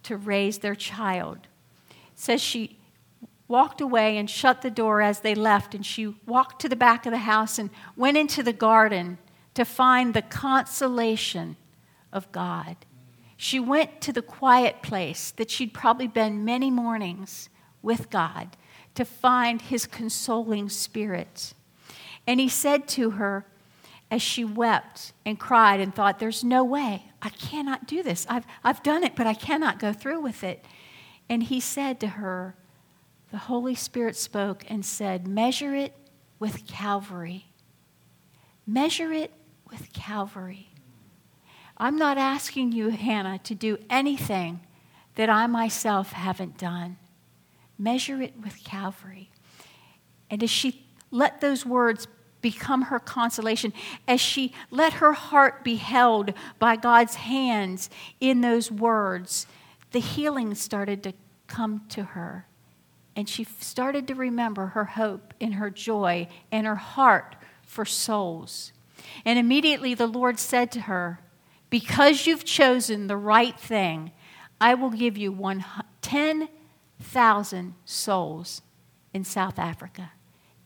to 0.02 0.16
raise 0.16 0.58
their 0.58 0.74
child. 0.74 1.46
It 1.90 1.96
says 2.16 2.40
she 2.40 2.78
walked 3.46 3.80
away 3.80 4.16
and 4.16 4.28
shut 4.28 4.62
the 4.62 4.70
door 4.70 5.00
as 5.00 5.20
they 5.20 5.34
left, 5.34 5.74
and 5.74 5.84
she 5.84 6.14
walked 6.26 6.60
to 6.62 6.68
the 6.68 6.76
back 6.76 7.06
of 7.06 7.12
the 7.12 7.18
house 7.18 7.58
and 7.58 7.70
went 7.96 8.16
into 8.16 8.42
the 8.42 8.52
garden 8.52 9.18
to 9.58 9.64
find 9.64 10.14
the 10.14 10.22
consolation 10.22 11.56
of 12.12 12.30
God. 12.30 12.76
She 13.36 13.58
went 13.58 14.00
to 14.02 14.12
the 14.12 14.22
quiet 14.22 14.82
place 14.82 15.32
that 15.32 15.50
she'd 15.50 15.74
probably 15.74 16.06
been 16.06 16.44
many 16.44 16.70
mornings 16.70 17.48
with 17.82 18.08
God 18.08 18.56
to 18.94 19.04
find 19.04 19.60
his 19.60 19.84
consoling 19.84 20.68
spirit. 20.68 21.54
And 22.24 22.38
he 22.38 22.48
said 22.48 22.86
to 22.90 23.10
her, 23.10 23.46
as 24.12 24.22
she 24.22 24.44
wept 24.44 25.12
and 25.26 25.40
cried 25.40 25.80
and 25.80 25.92
thought, 25.92 26.20
There's 26.20 26.44
no 26.44 26.62
way. 26.62 27.06
I 27.20 27.30
cannot 27.30 27.88
do 27.88 28.04
this. 28.04 28.28
I've, 28.30 28.46
I've 28.62 28.84
done 28.84 29.02
it, 29.02 29.16
but 29.16 29.26
I 29.26 29.34
cannot 29.34 29.80
go 29.80 29.92
through 29.92 30.20
with 30.20 30.44
it. 30.44 30.64
And 31.28 31.42
he 31.42 31.58
said 31.58 31.98
to 31.98 32.06
her, 32.06 32.54
The 33.32 33.38
Holy 33.38 33.74
Spirit 33.74 34.14
spoke 34.14 34.62
and 34.68 34.86
said, 34.86 35.26
Measure 35.26 35.74
it 35.74 35.96
with 36.38 36.64
Calvary. 36.68 37.46
Measure 38.64 39.12
it 39.12 39.32
with 39.70 39.92
Calvary. 39.92 40.70
I'm 41.76 41.96
not 41.96 42.18
asking 42.18 42.72
you, 42.72 42.88
Hannah, 42.88 43.38
to 43.44 43.54
do 43.54 43.78
anything 43.88 44.60
that 45.14 45.30
I 45.30 45.46
myself 45.46 46.12
haven't 46.12 46.58
done. 46.58 46.96
Measure 47.78 48.20
it 48.20 48.34
with 48.42 48.64
Calvary. 48.64 49.30
And 50.30 50.42
as 50.42 50.50
she 50.50 50.86
let 51.10 51.40
those 51.40 51.64
words 51.64 52.06
become 52.40 52.82
her 52.82 52.98
consolation 52.98 53.72
as 54.06 54.20
she 54.20 54.52
let 54.70 54.94
her 54.94 55.12
heart 55.12 55.64
be 55.64 55.76
held 55.76 56.32
by 56.58 56.76
God's 56.76 57.16
hands 57.16 57.90
in 58.20 58.40
those 58.40 58.70
words. 58.70 59.46
The 59.92 60.00
healing 60.00 60.54
started 60.54 61.02
to 61.04 61.14
come 61.46 61.84
to 61.90 62.04
her. 62.04 62.46
And 63.16 63.28
she 63.28 63.44
started 63.44 64.06
to 64.08 64.14
remember 64.14 64.66
her 64.66 64.84
hope 64.84 65.34
and 65.40 65.54
her 65.54 65.70
joy 65.70 66.28
and 66.52 66.66
her 66.66 66.76
heart 66.76 67.34
for 67.62 67.84
souls. 67.84 68.72
And 69.24 69.38
immediately 69.38 69.94
the 69.94 70.06
Lord 70.06 70.38
said 70.38 70.70
to 70.72 70.82
her, 70.82 71.20
Because 71.70 72.26
you've 72.26 72.44
chosen 72.44 73.06
the 73.06 73.16
right 73.16 73.58
thing, 73.58 74.12
I 74.60 74.74
will 74.74 74.90
give 74.90 75.16
you 75.16 75.36
10,000 76.02 77.74
souls 77.84 78.62
in 79.14 79.24
South 79.24 79.58
Africa. 79.58 80.12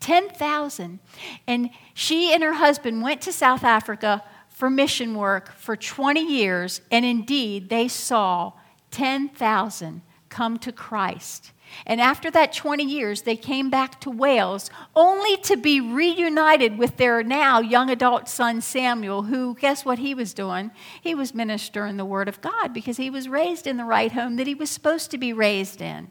10,000. 0.00 0.98
And 1.46 1.70
she 1.94 2.32
and 2.32 2.42
her 2.42 2.54
husband 2.54 3.02
went 3.02 3.20
to 3.22 3.32
South 3.32 3.64
Africa 3.64 4.24
for 4.48 4.68
mission 4.68 5.14
work 5.14 5.52
for 5.56 5.76
20 5.76 6.20
years, 6.20 6.80
and 6.90 7.04
indeed, 7.04 7.68
they 7.68 7.88
saw 7.88 8.52
10,000 8.90 10.02
come 10.28 10.58
to 10.58 10.72
Christ. 10.72 11.52
And 11.86 12.00
after 12.00 12.30
that 12.30 12.52
20 12.52 12.84
years, 12.84 13.22
they 13.22 13.36
came 13.36 13.70
back 13.70 14.00
to 14.00 14.10
Wales 14.10 14.70
only 14.94 15.36
to 15.38 15.56
be 15.56 15.80
reunited 15.80 16.78
with 16.78 16.96
their 16.96 17.22
now 17.22 17.60
young 17.60 17.90
adult 17.90 18.28
son 18.28 18.60
Samuel, 18.60 19.22
who, 19.22 19.54
guess 19.54 19.84
what 19.84 19.98
he 19.98 20.14
was 20.14 20.34
doing? 20.34 20.70
He 21.00 21.14
was 21.14 21.34
ministering 21.34 21.96
the 21.96 22.04
Word 22.04 22.28
of 22.28 22.40
God 22.40 22.72
because 22.72 22.96
he 22.96 23.10
was 23.10 23.28
raised 23.28 23.66
in 23.66 23.76
the 23.76 23.84
right 23.84 24.12
home 24.12 24.36
that 24.36 24.46
he 24.46 24.54
was 24.54 24.70
supposed 24.70 25.10
to 25.10 25.18
be 25.18 25.32
raised 25.32 25.80
in. 25.80 26.10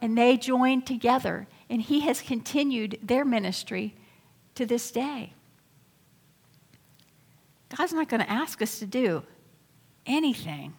And 0.00 0.16
they 0.16 0.36
joined 0.36 0.86
together 0.86 1.48
and 1.68 1.82
he 1.82 2.00
has 2.00 2.20
continued 2.20 2.98
their 3.02 3.24
ministry 3.24 3.94
to 4.54 4.64
this 4.66 4.90
day. 4.90 5.32
God's 7.76 7.92
not 7.92 8.08
going 8.08 8.22
to 8.22 8.30
ask 8.30 8.62
us 8.62 8.78
to 8.78 8.86
do 8.86 9.22
anything 10.06 10.74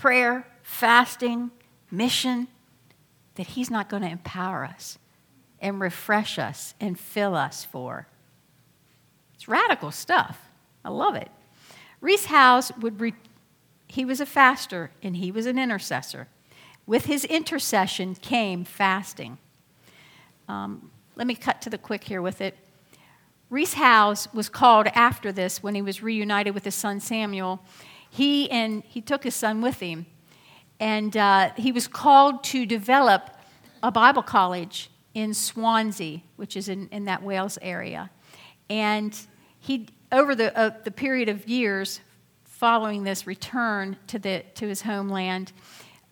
prayer, 0.00 0.46
fasting, 0.70 1.50
mission 1.90 2.46
that 3.34 3.48
He's 3.48 3.70
not 3.70 3.88
going 3.88 4.02
to 4.02 4.08
empower 4.08 4.64
us 4.64 4.98
and 5.60 5.80
refresh 5.80 6.38
us 6.38 6.74
and 6.80 6.98
fill 6.98 7.34
us 7.34 7.64
for. 7.64 8.06
It's 9.34 9.48
radical 9.48 9.90
stuff. 9.90 10.38
I 10.84 10.90
love 10.90 11.16
it. 11.16 11.28
Rees 12.00 12.26
Howells 12.26 12.72
would 12.80 13.00
re- 13.00 13.14
he 13.88 14.04
was 14.04 14.20
a 14.20 14.26
faster 14.26 14.90
and 15.02 15.16
he 15.16 15.30
was 15.30 15.44
an 15.44 15.58
intercessor. 15.58 16.28
With 16.86 17.06
his 17.06 17.24
intercession 17.24 18.14
came 18.14 18.64
fasting. 18.64 19.38
Um, 20.48 20.90
let 21.16 21.26
me 21.26 21.34
cut 21.34 21.60
to 21.62 21.70
the 21.70 21.78
quick 21.78 22.04
here 22.04 22.22
with 22.22 22.40
it. 22.40 22.56
Rees 23.50 23.74
Howells 23.74 24.28
was 24.32 24.48
called 24.48 24.86
after 24.94 25.32
this 25.32 25.62
when 25.62 25.74
he 25.74 25.82
was 25.82 26.02
reunited 26.02 26.54
with 26.54 26.64
his 26.64 26.74
son 26.76 27.00
Samuel. 27.00 27.60
He 28.08 28.50
and 28.50 28.82
he 28.86 29.00
took 29.00 29.24
his 29.24 29.34
son 29.34 29.60
with 29.60 29.80
him, 29.80 30.06
and 30.80 31.14
uh, 31.16 31.52
he 31.56 31.70
was 31.70 31.86
called 31.86 32.42
to 32.44 32.64
develop 32.64 33.30
a 33.82 33.92
Bible 33.92 34.22
college 34.22 34.90
in 35.12 35.34
Swansea, 35.34 36.20
which 36.36 36.56
is 36.56 36.68
in, 36.68 36.88
in 36.88 37.04
that 37.04 37.22
Wales 37.22 37.58
area. 37.60 38.10
And 38.70 39.16
he, 39.58 39.88
over 40.10 40.34
the, 40.34 40.56
uh, 40.56 40.70
the 40.82 40.90
period 40.90 41.28
of 41.28 41.46
years 41.46 42.00
following 42.44 43.04
this 43.04 43.26
return 43.26 43.96
to, 44.06 44.18
the, 44.18 44.44
to 44.54 44.66
his 44.68 44.82
homeland, 44.82 45.52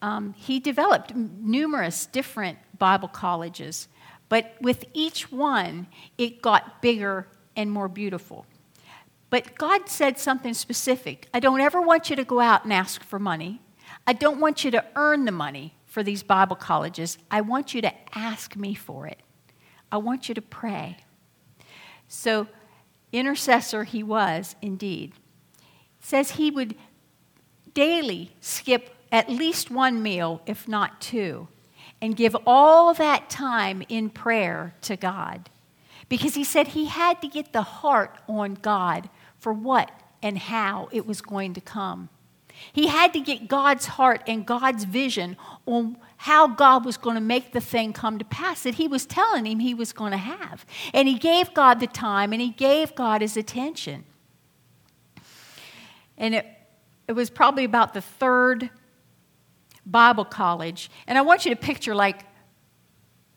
um, 0.03 0.35
he 0.35 0.61
developed 0.61 1.15
numerous 1.15 2.07
different 2.07 2.59
Bible 2.79 3.09
colleges. 3.09 3.89
But 4.29 4.55
with 4.61 4.85
each 4.93 5.33
one, 5.33 5.87
it 6.19 6.43
got 6.43 6.83
bigger 6.83 7.27
and 7.57 7.73
more 7.73 7.89
beautiful. 7.89 8.45
But 9.31 9.57
God 9.57 9.89
said 9.89 10.19
something 10.19 10.55
specific. 10.55 11.29
I 11.33 11.41
don't 11.41 11.61
ever 11.61 11.81
want 11.81 12.11
you 12.11 12.17
to 12.17 12.25
go 12.25 12.41
out 12.41 12.65
and 12.65 12.73
ask 12.73 13.03
for 13.03 13.19
money. 13.19 13.61
I 14.09 14.15
don't 14.15 14.41
want 14.41 14.65
you 14.65 14.71
to 14.71 14.83
earn 14.97 15.27
the 15.27 15.33
money 15.33 15.75
for 15.85 16.03
these 16.03 16.23
Bible 16.23 16.57
colleges. 16.57 17.19
I 17.31 17.43
want 17.43 17.75
you 17.75 17.83
to 17.83 17.93
ask 18.17 18.57
me 18.57 18.73
for 18.73 19.07
it. 19.07 19.19
I 19.93 19.99
want 19.99 20.31
you 20.31 20.35
to 20.35 20.41
pray. 20.41 20.97
So, 22.09 22.47
intercessor 23.13 23.85
he 23.85 24.03
was 24.03 24.57
indeed. 24.63 25.13
Says 26.01 26.31
he 26.31 26.51
would 26.51 26.75
daily 27.75 28.35
skip 28.41 28.97
at 29.13 29.29
least 29.29 29.71
one 29.71 30.03
meal, 30.03 30.41
if 30.47 30.67
not 30.67 31.03
two, 31.03 31.49
and 32.01 32.17
give 32.17 32.35
all 32.47 32.95
that 32.95 33.29
time 33.29 33.83
in 33.91 34.09
prayer 34.09 34.75
to 34.81 34.97
God. 34.97 35.51
Because 36.09 36.35
he 36.35 36.45
said 36.45 36.69
he 36.69 36.87
had 36.87 37.21
to 37.21 37.29
get 37.29 37.53
the 37.53 37.61
heart 37.61 38.17
on 38.27 38.55
God 38.55 39.11
for 39.39 39.53
what 39.53 39.91
and 40.23 40.39
how 40.39 40.89
it 40.93 41.07
was 41.07 41.21
going 41.21 41.53
to 41.53 41.61
come. 41.61 42.09
He 42.73 42.89
had 42.89 43.13
to 43.13 43.21
get 43.21 43.49
God's 43.49 43.87
heart 43.87 44.23
and 44.27 44.47
God's 44.47 44.85
vision 44.85 45.37
on 45.67 45.97
how 46.19 46.49
God 46.49 46.85
was 46.85 46.97
going 46.97 47.15
to 47.15 47.21
make 47.21 47.53
the 47.53 47.61
thing 47.61 47.93
come 47.93 48.19
to 48.19 48.25
pass 48.25 48.63
that 48.63 48.75
He 48.75 48.89
was 48.89 49.07
telling 49.07 49.47
him 49.47 49.61
He 49.61 49.75
was 49.75 49.93
going 49.93 50.13
to 50.13 50.19
have. 50.19 50.67
And 50.93 51.09
He 51.09 51.15
gave 51.15 51.55
God 51.55 51.81
the 51.81 51.87
time 51.87 52.33
and 52.33 52.43
He 52.43 52.51
gave 52.51 52.95
God 52.95 53.21
His 53.21 53.37
attention. 53.37 54.05
And 56.17 56.35
it, 56.35 56.47
it 57.07 57.13
was 57.13 57.31
probably 57.31 57.65
about 57.65 57.95
the 57.95 58.01
third 58.01 58.71
Bible 59.87 60.25
college. 60.25 60.91
And 61.07 61.17
I 61.17 61.23
want 61.23 61.45
you 61.45 61.55
to 61.55 61.61
picture 61.61 61.95
like 61.95 62.25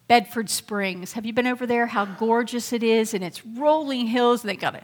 Bedford 0.07 0.49
Springs. 0.49 1.13
Have 1.13 1.25
you 1.25 1.31
been 1.31 1.47
over 1.47 1.65
there? 1.65 1.85
How 1.85 2.03
gorgeous 2.03 2.73
it 2.73 2.83
is, 2.83 3.13
and 3.13 3.23
it's 3.23 3.45
rolling 3.45 4.07
hills, 4.07 4.41
and 4.41 4.49
they 4.49 4.57
got 4.57 4.75
it. 4.75 4.83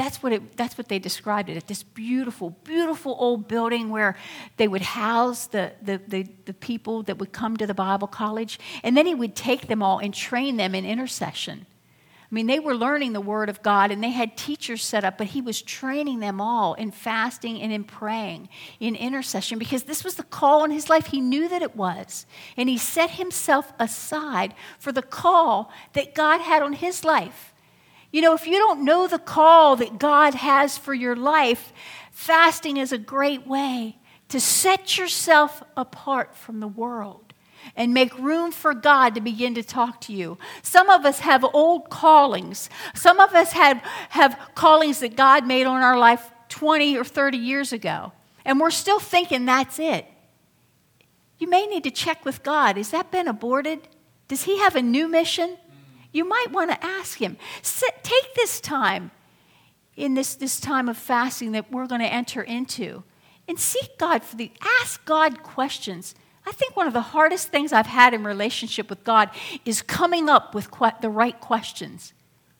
That's 0.00 0.22
what, 0.22 0.32
it, 0.32 0.56
that's 0.56 0.78
what 0.78 0.88
they 0.88 0.98
described 0.98 1.50
it 1.50 1.58
at 1.58 1.66
this 1.66 1.82
beautiful, 1.82 2.56
beautiful 2.64 3.14
old 3.18 3.48
building 3.48 3.90
where 3.90 4.16
they 4.56 4.66
would 4.66 4.80
house 4.80 5.46
the, 5.48 5.72
the, 5.82 6.00
the, 6.08 6.26
the 6.46 6.54
people 6.54 7.02
that 7.02 7.18
would 7.18 7.32
come 7.32 7.58
to 7.58 7.66
the 7.66 7.74
Bible 7.74 8.08
college. 8.08 8.58
And 8.82 8.96
then 8.96 9.04
he 9.04 9.14
would 9.14 9.36
take 9.36 9.68
them 9.68 9.82
all 9.82 9.98
and 9.98 10.14
train 10.14 10.56
them 10.56 10.74
in 10.74 10.86
intercession. 10.86 11.66
I 12.22 12.34
mean, 12.34 12.46
they 12.46 12.60
were 12.60 12.74
learning 12.74 13.12
the 13.12 13.20
Word 13.20 13.50
of 13.50 13.62
God 13.62 13.90
and 13.90 14.02
they 14.02 14.08
had 14.08 14.38
teachers 14.38 14.82
set 14.82 15.04
up, 15.04 15.18
but 15.18 15.26
he 15.26 15.42
was 15.42 15.60
training 15.60 16.20
them 16.20 16.40
all 16.40 16.72
in 16.72 16.92
fasting 16.92 17.60
and 17.60 17.70
in 17.70 17.84
praying, 17.84 18.48
in 18.78 18.96
intercession, 18.96 19.58
because 19.58 19.82
this 19.82 20.02
was 20.02 20.14
the 20.14 20.22
call 20.22 20.62
on 20.62 20.70
his 20.70 20.88
life. 20.88 21.08
He 21.08 21.20
knew 21.20 21.46
that 21.46 21.60
it 21.60 21.76
was. 21.76 22.24
And 22.56 22.70
he 22.70 22.78
set 22.78 23.10
himself 23.10 23.74
aside 23.78 24.54
for 24.78 24.92
the 24.92 25.02
call 25.02 25.70
that 25.92 26.14
God 26.14 26.40
had 26.40 26.62
on 26.62 26.72
his 26.72 27.04
life. 27.04 27.49
You 28.12 28.22
know, 28.22 28.34
if 28.34 28.46
you 28.46 28.58
don't 28.58 28.84
know 28.84 29.06
the 29.06 29.18
call 29.18 29.76
that 29.76 29.98
God 29.98 30.34
has 30.34 30.76
for 30.76 30.94
your 30.94 31.14
life, 31.14 31.72
fasting 32.10 32.76
is 32.76 32.92
a 32.92 32.98
great 32.98 33.46
way 33.46 33.96
to 34.28 34.40
set 34.40 34.98
yourself 34.98 35.62
apart 35.76 36.34
from 36.34 36.60
the 36.60 36.68
world 36.68 37.30
and 37.76 37.94
make 37.94 38.16
room 38.18 38.50
for 38.52 38.74
God 38.74 39.14
to 39.14 39.20
begin 39.20 39.54
to 39.54 39.62
talk 39.62 40.00
to 40.02 40.12
you. 40.12 40.38
Some 40.62 40.88
of 40.88 41.04
us 41.04 41.20
have 41.20 41.44
old 41.44 41.90
callings. 41.90 42.70
Some 42.94 43.20
of 43.20 43.34
us 43.34 43.52
have, 43.52 43.78
have 44.10 44.38
callings 44.54 45.00
that 45.00 45.16
God 45.16 45.46
made 45.46 45.66
on 45.66 45.82
our 45.82 45.98
life 45.98 46.30
20 46.48 46.96
or 46.96 47.04
30 47.04 47.38
years 47.38 47.72
ago, 47.72 48.12
and 48.44 48.58
we're 48.58 48.70
still 48.70 48.98
thinking 48.98 49.44
that's 49.44 49.78
it. 49.78 50.06
You 51.38 51.48
may 51.48 51.66
need 51.66 51.84
to 51.84 51.90
check 51.90 52.24
with 52.24 52.42
God. 52.42 52.76
Has 52.76 52.90
that 52.90 53.10
been 53.10 53.28
aborted? 53.28 53.88
Does 54.28 54.42
He 54.42 54.58
have 54.58 54.76
a 54.76 54.82
new 54.82 55.08
mission? 55.08 55.56
You 56.12 56.24
might 56.24 56.50
want 56.50 56.70
to 56.70 56.84
ask 56.84 57.18
Him. 57.18 57.36
Sit, 57.62 58.02
take 58.02 58.34
this 58.34 58.60
time 58.60 59.10
in 59.96 60.14
this, 60.14 60.34
this 60.34 60.60
time 60.60 60.88
of 60.88 60.96
fasting 60.96 61.52
that 61.52 61.70
we're 61.70 61.86
going 61.86 62.00
to 62.00 62.12
enter 62.12 62.42
into 62.42 63.04
and 63.46 63.58
seek 63.58 63.98
God 63.98 64.22
for 64.22 64.36
the 64.36 64.50
ask 64.80 65.04
God 65.04 65.42
questions 65.42 66.14
I 66.46 66.52
think 66.52 66.76
one 66.76 66.86
of 66.86 66.92
the 66.92 67.00
hardest 67.00 67.48
things 67.48 67.72
I've 67.72 67.86
had 67.86 68.14
in 68.14 68.24
relationship 68.24 68.88
with 68.88 69.04
God 69.04 69.30
is 69.64 69.82
coming 69.82 70.28
up 70.28 70.54
with 70.54 70.68
the 71.00 71.10
right 71.10 71.38
questions. 71.38 72.12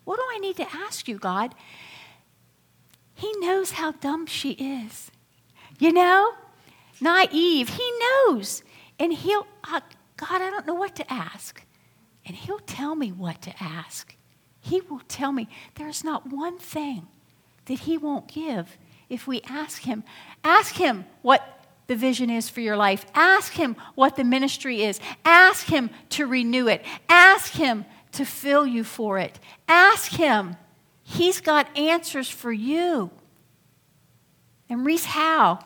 What 0.04 0.16
do 0.16 0.22
I 0.30 0.38
need 0.38 0.56
to 0.56 0.66
ask 0.74 1.08
you, 1.08 1.18
God? 1.18 1.54
He 3.14 3.32
knows 3.38 3.72
how 3.72 3.92
dumb 3.92 4.26
she 4.26 4.52
is. 4.52 5.10
You 5.78 5.92
know? 5.92 6.34
Naive. 7.00 7.70
He 7.70 7.92
knows. 7.98 8.62
And 8.98 9.12
he'll, 9.12 9.46
uh, 9.64 9.80
God, 10.16 10.42
I 10.42 10.50
don't 10.50 10.66
know 10.66 10.74
what 10.74 10.94
to 10.96 11.12
ask. 11.12 11.64
And 12.30 12.38
he'll 12.38 12.60
tell 12.60 12.94
me 12.94 13.10
what 13.10 13.42
to 13.42 13.52
ask. 13.60 14.14
He 14.60 14.80
will 14.82 15.02
tell 15.08 15.32
me 15.32 15.48
there's 15.74 16.04
not 16.04 16.30
one 16.30 16.60
thing 16.60 17.08
that 17.64 17.80
he 17.80 17.98
won't 17.98 18.28
give 18.28 18.78
if 19.08 19.26
we 19.26 19.40
ask 19.48 19.82
him. 19.82 20.04
Ask 20.44 20.76
him 20.76 21.06
what 21.22 21.66
the 21.88 21.96
vision 21.96 22.30
is 22.30 22.48
for 22.48 22.60
your 22.60 22.76
life. 22.76 23.04
Ask 23.16 23.54
Him 23.54 23.74
what 23.96 24.14
the 24.14 24.22
ministry 24.22 24.84
is. 24.84 25.00
Ask 25.24 25.66
Him 25.66 25.90
to 26.10 26.24
renew 26.24 26.68
it. 26.68 26.84
Ask 27.08 27.54
Him 27.54 27.84
to 28.12 28.24
fill 28.24 28.64
you 28.64 28.84
for 28.84 29.18
it. 29.18 29.40
Ask 29.66 30.12
Him. 30.12 30.54
He's 31.02 31.40
got 31.40 31.76
answers 31.76 32.30
for 32.30 32.52
you. 32.52 33.10
And 34.68 34.86
Reese 34.86 35.06
Howe, 35.06 35.58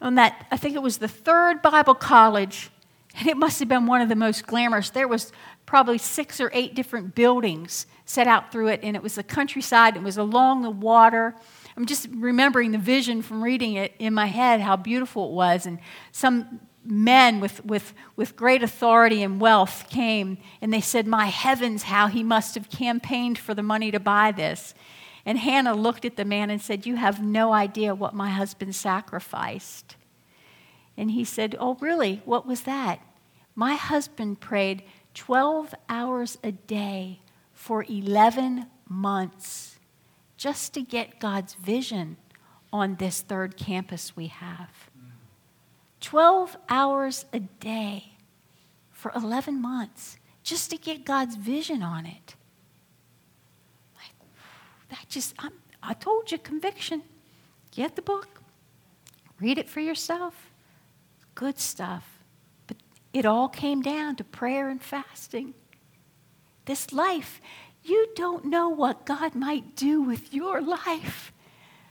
on 0.00 0.14
that, 0.14 0.46
I 0.50 0.56
think 0.56 0.74
it 0.74 0.80
was 0.80 0.96
the 0.96 1.08
third 1.08 1.60
Bible 1.60 1.94
college, 1.94 2.70
and 3.14 3.28
it 3.28 3.36
must 3.36 3.58
have 3.58 3.68
been 3.68 3.84
one 3.84 4.00
of 4.00 4.08
the 4.08 4.16
most 4.16 4.46
glamorous. 4.46 4.88
There 4.88 5.08
was 5.08 5.30
probably 5.68 5.98
six 5.98 6.40
or 6.40 6.50
eight 6.54 6.74
different 6.74 7.14
buildings 7.14 7.86
set 8.06 8.26
out 8.26 8.50
through 8.50 8.68
it, 8.68 8.80
and 8.82 8.96
it 8.96 9.02
was 9.02 9.16
the 9.16 9.22
countryside. 9.22 9.96
It 9.96 10.02
was 10.02 10.16
along 10.16 10.62
the 10.62 10.70
water. 10.70 11.34
I'm 11.76 11.84
just 11.84 12.08
remembering 12.10 12.72
the 12.72 12.78
vision 12.78 13.20
from 13.20 13.44
reading 13.44 13.74
it 13.74 13.92
in 13.98 14.14
my 14.14 14.24
head, 14.24 14.62
how 14.62 14.76
beautiful 14.76 15.28
it 15.28 15.32
was. 15.32 15.66
And 15.66 15.78
some 16.10 16.60
men 16.86 17.38
with, 17.38 17.62
with, 17.66 17.92
with 18.16 18.34
great 18.34 18.62
authority 18.62 19.22
and 19.22 19.42
wealth 19.42 19.90
came 19.90 20.38
and 20.62 20.72
they 20.72 20.80
said, 20.80 21.06
My 21.06 21.26
heavens, 21.26 21.82
how 21.82 22.06
he 22.06 22.22
must 22.22 22.54
have 22.54 22.70
campaigned 22.70 23.36
for 23.36 23.52
the 23.52 23.62
money 23.62 23.90
to 23.90 24.00
buy 24.00 24.32
this. 24.32 24.72
And 25.26 25.36
Hannah 25.36 25.74
looked 25.74 26.06
at 26.06 26.16
the 26.16 26.24
man 26.24 26.48
and 26.48 26.62
said, 26.62 26.86
You 26.86 26.96
have 26.96 27.22
no 27.22 27.52
idea 27.52 27.94
what 27.94 28.14
my 28.14 28.30
husband 28.30 28.74
sacrificed. 28.74 29.96
And 30.96 31.10
he 31.10 31.24
said, 31.24 31.56
Oh, 31.60 31.76
really? 31.78 32.22
What 32.24 32.46
was 32.46 32.62
that? 32.62 33.00
My 33.54 33.74
husband 33.74 34.40
prayed 34.40 34.82
12 35.14 35.74
hours 35.88 36.38
a 36.42 36.52
day 36.52 37.20
for 37.52 37.84
11 37.88 38.66
months 38.88 39.78
just 40.36 40.72
to 40.74 40.82
get 40.82 41.18
God's 41.18 41.54
vision 41.54 42.16
on 42.72 42.96
this 42.96 43.20
third 43.20 43.56
campus 43.56 44.16
we 44.16 44.28
have. 44.28 44.90
12 46.00 46.56
hours 46.68 47.26
a 47.32 47.40
day 47.40 48.12
for 48.90 49.12
11 49.14 49.60
months 49.60 50.18
just 50.42 50.70
to 50.70 50.76
get 50.76 51.04
God's 51.04 51.36
vision 51.36 51.82
on 51.82 52.06
it. 52.06 52.34
Like, 53.96 54.12
that 54.90 55.08
just, 55.08 55.34
I'm, 55.38 55.52
I 55.82 55.94
told 55.94 56.30
you, 56.30 56.38
conviction. 56.38 57.02
Get 57.72 57.96
the 57.96 58.02
book, 58.02 58.42
read 59.40 59.58
it 59.58 59.68
for 59.68 59.80
yourself. 59.80 60.50
Good 61.34 61.58
stuff. 61.58 62.17
It 63.12 63.24
all 63.24 63.48
came 63.48 63.82
down 63.82 64.16
to 64.16 64.24
prayer 64.24 64.68
and 64.68 64.82
fasting. 64.82 65.54
This 66.66 66.92
life 66.92 67.40
you 67.82 68.08
don't 68.14 68.44
know 68.44 68.68
what 68.68 69.06
God 69.06 69.34
might 69.34 69.74
do 69.74 70.02
with 70.02 70.34
your 70.34 70.60
life 70.60 71.32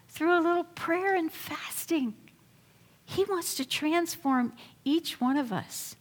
through 0.09 0.37
a 0.37 0.41
little 0.41 0.63
prayer 0.63 1.15
and 1.15 1.31
fasting. 1.31 2.13
He 3.03 3.23
wants 3.23 3.55
to 3.55 3.67
transform 3.67 4.53
each 4.83 5.19
one 5.19 5.37
of 5.37 5.51
us. 5.51 5.95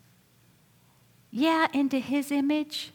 Yeah, 1.30 1.68
into 1.72 1.98
His 1.98 2.30
image, 2.30 2.92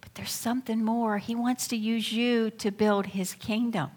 but 0.00 0.14
there's 0.14 0.32
something 0.32 0.84
more. 0.84 1.18
He 1.18 1.34
wants 1.34 1.68
to 1.68 1.76
use 1.76 2.12
you 2.12 2.50
to 2.50 2.70
build 2.70 3.06
His 3.06 3.34
kingdom. 3.34 3.90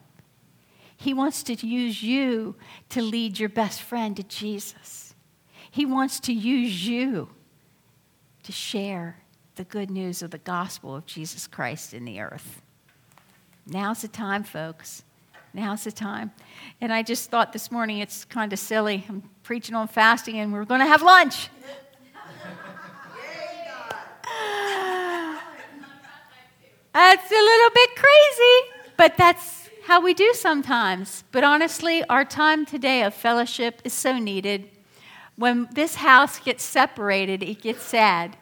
He 0.96 1.14
wants 1.14 1.44
to 1.44 1.54
use 1.54 2.02
you 2.02 2.56
to 2.90 3.02
lead 3.02 3.40
your 3.40 3.50
best 3.50 3.82
friend 3.82 4.16
to 4.16 4.24
Jesus. 4.24 5.05
He 5.76 5.86
wants 5.86 6.22
to 6.22 6.32
use 6.32 6.88
you 6.88 7.28
to 8.44 8.54
share 8.54 9.18
the 9.56 9.66
good 9.66 9.92
news 9.92 10.22
of 10.22 10.32
the 10.32 10.38
gospel 10.38 10.96
of 10.96 11.06
Jesus 11.06 11.48
Christ 11.48 11.94
in 11.94 12.06
the 12.06 12.22
earth. 12.22 12.62
Now's 13.68 14.02
the 14.02 14.08
time, 14.08 14.44
folks. 14.46 15.04
Now's 15.54 15.84
the 15.84 15.92
time. 15.92 16.32
And 16.80 16.94
I 16.94 17.04
just 17.04 17.30
thought 17.30 17.52
this 17.52 17.74
morning 17.74 17.98
it's 17.98 18.24
kind 18.24 18.54
of 18.54 18.60
silly. 18.60 19.04
I'm 19.10 19.24
preaching 19.44 19.76
on 19.76 19.90
fasting 19.90 20.40
and 20.40 20.54
we're 20.54 20.64
going 20.64 20.80
to 20.80 20.88
have 20.88 21.02
lunch. 21.02 21.50
That's 26.94 27.32
a 27.32 27.36
little 27.36 27.70
bit 27.74 27.90
crazy, 27.98 28.72
but 28.96 29.18
that's 29.18 29.70
how 29.84 30.00
we 30.00 30.14
do 30.14 30.32
sometimes. 30.36 31.26
But 31.34 31.44
honestly, 31.44 32.02
our 32.06 32.24
time 32.24 32.66
today 32.66 33.04
of 33.04 33.14
fellowship 33.14 33.82
is 33.84 33.92
so 33.92 34.18
needed. 34.18 34.70
When 35.38 35.68
this 35.74 35.96
house 35.96 36.40
gets 36.40 36.64
separated, 36.64 37.44
it 37.44 37.62
gets 37.62 37.84
sad. 37.84 38.38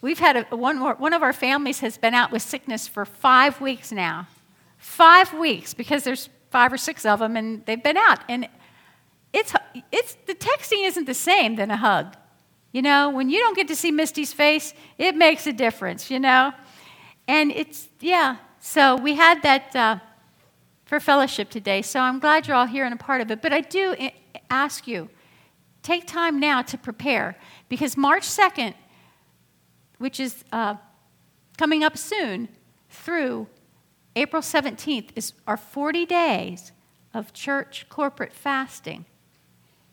We've 0.00 0.18
had 0.18 0.46
a, 0.50 0.56
one, 0.56 0.78
more, 0.78 0.94
one 0.94 1.12
of 1.12 1.22
our 1.22 1.32
families 1.32 1.80
has 1.80 1.98
been 1.98 2.14
out 2.14 2.30
with 2.30 2.42
sickness 2.42 2.88
for 2.88 3.04
five 3.04 3.60
weeks 3.60 3.92
now. 3.92 4.28
Five 4.78 5.32
weeks, 5.32 5.74
because 5.74 6.04
there's 6.04 6.28
five 6.50 6.72
or 6.72 6.76
six 6.76 7.06
of 7.06 7.18
them, 7.18 7.36
and 7.36 7.64
they've 7.66 7.82
been 7.82 7.96
out. 7.96 8.20
And 8.28 8.48
it's, 9.32 9.52
it's, 9.90 10.16
the 10.26 10.34
texting 10.34 10.86
isn't 10.86 11.06
the 11.06 11.14
same 11.14 11.56
than 11.56 11.70
a 11.70 11.76
hug. 11.76 12.16
You 12.72 12.82
know, 12.82 13.10
when 13.10 13.30
you 13.30 13.38
don't 13.38 13.56
get 13.56 13.68
to 13.68 13.76
see 13.76 13.90
Misty's 13.90 14.32
face, 14.32 14.74
it 14.98 15.16
makes 15.16 15.46
a 15.46 15.52
difference, 15.52 16.10
you 16.10 16.20
know? 16.20 16.52
And 17.26 17.50
it's, 17.52 17.88
yeah, 18.00 18.36
so 18.60 18.96
we 18.96 19.14
had 19.14 19.42
that 19.42 19.74
uh, 19.76 19.98
for 20.84 21.00
fellowship 21.00 21.50
today. 21.50 21.82
So 21.82 22.00
I'm 22.00 22.18
glad 22.18 22.46
you're 22.46 22.56
all 22.56 22.66
here 22.66 22.84
and 22.84 22.94
a 22.94 22.98
part 22.98 23.20
of 23.20 23.30
it. 23.30 23.40
But 23.40 23.52
I 23.52 23.60
do 23.60 23.94
ask 24.50 24.86
you, 24.86 25.08
take 25.84 26.06
time 26.06 26.40
now 26.40 26.62
to 26.62 26.76
prepare 26.76 27.36
because 27.68 27.96
March 27.96 28.24
2nd, 28.24 28.74
which 29.98 30.18
is 30.18 30.42
uh, 30.50 30.74
coming 31.56 31.84
up 31.84 31.96
soon, 31.96 32.48
through 32.90 33.46
April 34.16 34.42
17th, 34.42 35.10
is 35.14 35.34
our 35.46 35.56
40 35.56 36.06
days 36.06 36.72
of 37.12 37.32
church 37.32 37.86
corporate 37.88 38.32
fasting. 38.32 39.04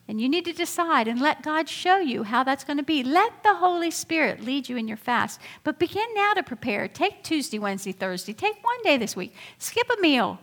And 0.08 0.20
you 0.20 0.28
need 0.28 0.46
to 0.46 0.54
decide 0.54 1.08
and 1.08 1.22
let 1.22 1.44
God 1.44 1.70
show 1.70 1.98
you 1.98 2.24
how 2.24 2.44
that's 2.44 2.64
going 2.64 2.78
to 2.78 2.84
be. 2.84 3.04
Let 3.04 3.44
the 3.44 3.56
Holy 3.56 3.92
Spirit 3.92 4.44
lead 4.44 4.68
you 4.68 4.76
in 4.76 4.88
your 4.88 4.98
fast. 4.98 5.40
But 5.64 5.80
begin 5.80 6.08
now 6.16 6.34
to 6.34 6.44
prepare. 6.44 6.88
Take 6.88 7.24
Tuesday, 7.24 7.60
Wednesday, 7.60 7.92
Thursday. 7.92 8.34
Take 8.34 8.64
one 8.64 8.82
day 8.84 8.98
this 8.98 9.16
week. 9.16 9.34
Skip 9.58 9.88
a 9.90 10.02
meal. 10.02 10.40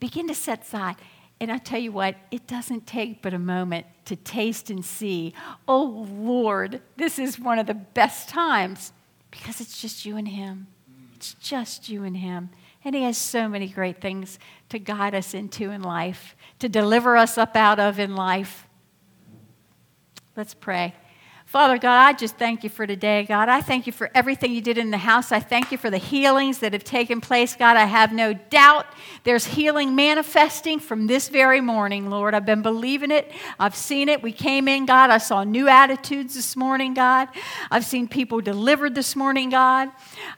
Begin 0.00 0.26
to 0.28 0.34
set 0.34 0.62
aside. 0.62 0.96
And 1.40 1.52
I 1.52 1.58
tell 1.58 1.78
you 1.78 1.92
what, 1.92 2.16
it 2.30 2.46
doesn't 2.46 2.86
take 2.86 3.22
but 3.22 3.32
a 3.32 3.38
moment 3.38 3.86
to 4.06 4.16
taste 4.16 4.70
and 4.70 4.84
see. 4.84 5.34
Oh, 5.68 6.06
Lord, 6.10 6.82
this 6.96 7.18
is 7.18 7.38
one 7.38 7.58
of 7.58 7.66
the 7.66 7.74
best 7.74 8.28
times 8.28 8.92
because 9.30 9.60
it's 9.60 9.80
just 9.80 10.04
you 10.04 10.16
and 10.16 10.28
Him. 10.28 10.66
It's 11.14 11.34
just 11.34 11.88
you 11.88 12.02
and 12.04 12.16
Him. 12.16 12.50
And 12.84 12.94
He 12.94 13.02
has 13.02 13.18
so 13.18 13.48
many 13.48 13.68
great 13.68 14.00
things 14.00 14.38
to 14.70 14.78
guide 14.78 15.14
us 15.14 15.34
into 15.34 15.70
in 15.70 15.82
life, 15.82 16.34
to 16.58 16.68
deliver 16.68 17.16
us 17.16 17.38
up 17.38 17.54
out 17.54 17.78
of 17.78 17.98
in 17.98 18.16
life. 18.16 18.66
Let's 20.36 20.54
pray. 20.54 20.94
Father 21.48 21.78
God, 21.78 22.06
I 22.06 22.12
just 22.12 22.36
thank 22.36 22.62
you 22.62 22.68
for 22.68 22.86
today, 22.86 23.24
God. 23.24 23.48
I 23.48 23.62
thank 23.62 23.86
you 23.86 23.92
for 23.94 24.10
everything 24.14 24.52
you 24.52 24.60
did 24.60 24.76
in 24.76 24.90
the 24.90 24.98
house. 24.98 25.32
I 25.32 25.40
thank 25.40 25.72
you 25.72 25.78
for 25.78 25.88
the 25.88 25.96
healings 25.96 26.58
that 26.58 26.74
have 26.74 26.84
taken 26.84 27.22
place, 27.22 27.56
God. 27.56 27.74
I 27.74 27.86
have 27.86 28.12
no 28.12 28.34
doubt 28.34 28.84
there's 29.24 29.46
healing 29.46 29.96
manifesting 29.96 30.78
from 30.78 31.06
this 31.06 31.30
very 31.30 31.62
morning, 31.62 32.10
Lord. 32.10 32.34
I've 32.34 32.44
been 32.44 32.60
believing 32.60 33.10
it. 33.10 33.32
I've 33.58 33.74
seen 33.74 34.10
it. 34.10 34.22
We 34.22 34.30
came 34.30 34.68
in, 34.68 34.84
God. 34.84 35.08
I 35.08 35.16
saw 35.16 35.42
new 35.42 35.68
attitudes 35.68 36.34
this 36.34 36.54
morning, 36.54 36.92
God. 36.92 37.28
I've 37.70 37.86
seen 37.86 38.08
people 38.08 38.42
delivered 38.42 38.94
this 38.94 39.16
morning, 39.16 39.48
God. 39.48 39.88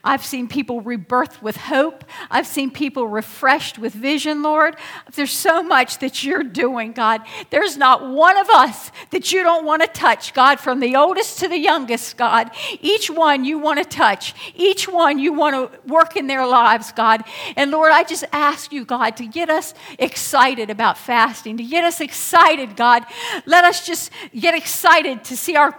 I've 0.04 0.24
seen 0.24 0.46
people 0.46 0.80
rebirthed 0.80 1.42
with 1.42 1.56
hope. 1.56 2.04
I've 2.30 2.46
seen 2.46 2.70
people 2.70 3.08
refreshed 3.08 3.80
with 3.80 3.94
vision, 3.94 4.42
Lord. 4.42 4.76
There's 5.16 5.32
so 5.32 5.61
much 5.61 5.98
that 5.98 6.22
you're 6.22 6.44
doing, 6.44 6.92
God. 6.92 7.22
There's 7.50 7.76
not 7.76 8.08
one 8.08 8.38
of 8.38 8.48
us 8.48 8.92
that 9.11 9.32
you 9.32 9.42
don't 9.42 9.66
want 9.66 9.82
to 9.82 9.88
touch, 9.88 10.34
God, 10.34 10.61
from 10.61 10.78
the 10.78 10.99
oldest 11.01 11.38
to 11.40 11.48
the 11.48 11.59
youngest, 11.59 12.16
God. 12.16 12.51
Each 12.80 13.11
one 13.11 13.44
you 13.44 13.59
want 13.59 13.78
to 13.78 13.84
touch, 13.84 14.34
each 14.55 14.88
one 14.88 15.18
you 15.18 15.32
want 15.32 15.55
to 15.55 15.80
work 15.88 16.16
in 16.16 16.26
their 16.26 16.46
lives, 16.46 16.92
God. 16.92 17.24
And 17.57 17.70
Lord, 17.70 17.92
I 17.92 18.05
just 18.05 18.24
ask 18.32 18.72
you, 18.72 18.84
God, 18.84 19.16
to 19.16 19.26
get 19.26 19.51
us 19.51 19.74
excited 19.98 20.70
about 20.70 20.98
fasting, 20.98 21.57
to 21.57 21.64
get 21.64 21.84
us 21.84 22.01
excited, 22.01 22.76
God. 22.76 23.05
Let 23.46 23.64
us 23.64 23.86
just 23.86 24.12
get 24.38 24.55
excited 24.55 25.24
to 25.24 25.36
see 25.36 25.57
our 25.57 25.76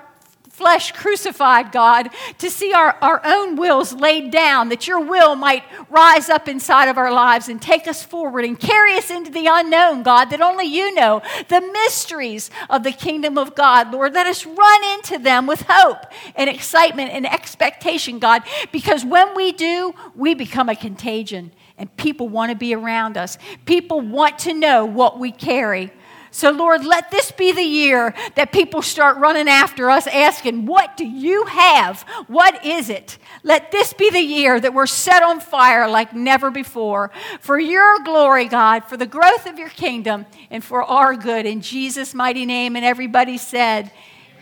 flesh 0.61 0.91
crucified, 0.91 1.71
God, 1.71 2.09
to 2.37 2.51
see 2.51 2.71
our, 2.71 2.95
our 3.01 3.19
own 3.25 3.55
wills 3.55 3.93
laid 3.93 4.29
down, 4.29 4.69
that 4.69 4.87
your 4.87 4.99
will 4.99 5.35
might 5.35 5.63
rise 5.89 6.29
up 6.29 6.47
inside 6.47 6.87
of 6.87 6.99
our 6.99 7.11
lives 7.11 7.49
and 7.49 7.59
take 7.59 7.87
us 7.87 8.03
forward 8.03 8.45
and 8.45 8.59
carry 8.59 8.93
us 8.93 9.09
into 9.09 9.31
the 9.31 9.47
unknown, 9.49 10.03
God, 10.03 10.25
that 10.25 10.39
only 10.39 10.65
you 10.65 10.93
know, 10.93 11.23
the 11.49 11.61
mysteries 11.61 12.51
of 12.69 12.83
the 12.83 12.91
kingdom 12.91 13.39
of 13.39 13.55
God. 13.55 13.91
Lord, 13.91 14.13
let 14.13 14.27
us 14.27 14.45
run 14.45 14.83
into 14.93 15.17
them 15.17 15.47
with 15.47 15.65
hope 15.67 16.05
and 16.35 16.47
excitement 16.47 17.09
and 17.11 17.25
expectation, 17.25 18.19
God, 18.19 18.43
because 18.71 19.03
when 19.03 19.35
we 19.35 19.53
do, 19.53 19.95
we 20.15 20.35
become 20.35 20.69
a 20.69 20.75
contagion 20.75 21.51
and 21.79 21.97
people 21.97 22.29
want 22.29 22.51
to 22.51 22.55
be 22.55 22.75
around 22.75 23.17
us. 23.17 23.39
People 23.65 24.01
want 24.01 24.37
to 24.39 24.53
know 24.53 24.85
what 24.85 25.17
we 25.17 25.31
carry. 25.31 25.91
So, 26.33 26.49
Lord, 26.49 26.85
let 26.85 27.11
this 27.11 27.29
be 27.29 27.51
the 27.51 27.61
year 27.61 28.13
that 28.35 28.53
people 28.53 28.81
start 28.81 29.17
running 29.17 29.49
after 29.49 29.89
us, 29.89 30.07
asking, 30.07 30.65
What 30.65 30.95
do 30.95 31.05
you 31.05 31.43
have? 31.45 32.03
What 32.27 32.65
is 32.65 32.89
it? 32.89 33.17
Let 33.43 33.71
this 33.71 33.91
be 33.91 34.09
the 34.09 34.21
year 34.21 34.57
that 34.57 34.73
we're 34.73 34.85
set 34.85 35.23
on 35.23 35.41
fire 35.41 35.89
like 35.89 36.15
never 36.15 36.49
before 36.49 37.11
for 37.41 37.59
your 37.59 37.99
glory, 38.05 38.45
God, 38.45 38.85
for 38.85 38.95
the 38.95 39.05
growth 39.05 39.45
of 39.45 39.59
your 39.59 39.69
kingdom, 39.69 40.25
and 40.49 40.63
for 40.63 40.83
our 40.83 41.15
good. 41.15 41.45
In 41.45 41.59
Jesus' 41.59 42.13
mighty 42.13 42.45
name. 42.45 42.77
And 42.77 42.85
everybody 42.85 43.37
said, 43.37 43.91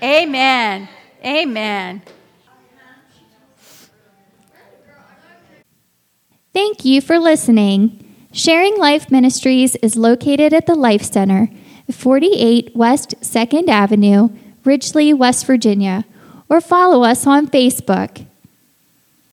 Amen. 0.03 0.87
Amen. 1.25 2.03
Thank 6.53 6.85
you 6.85 7.01
for 7.01 7.17
listening. 7.17 8.05
Sharing 8.31 8.77
Life 8.77 9.09
Ministries 9.09 9.75
is 9.77 9.95
located 9.95 10.53
at 10.53 10.67
the 10.67 10.75
Life 10.75 11.03
Center. 11.03 11.49
48 11.91 12.75
West 12.75 13.15
2nd 13.21 13.67
Avenue, 13.67 14.29
Ridgeley, 14.63 15.13
West 15.13 15.45
Virginia, 15.45 16.05
or 16.49 16.61
follow 16.61 17.03
us 17.03 17.25
on 17.27 17.47
Facebook. 17.47 18.25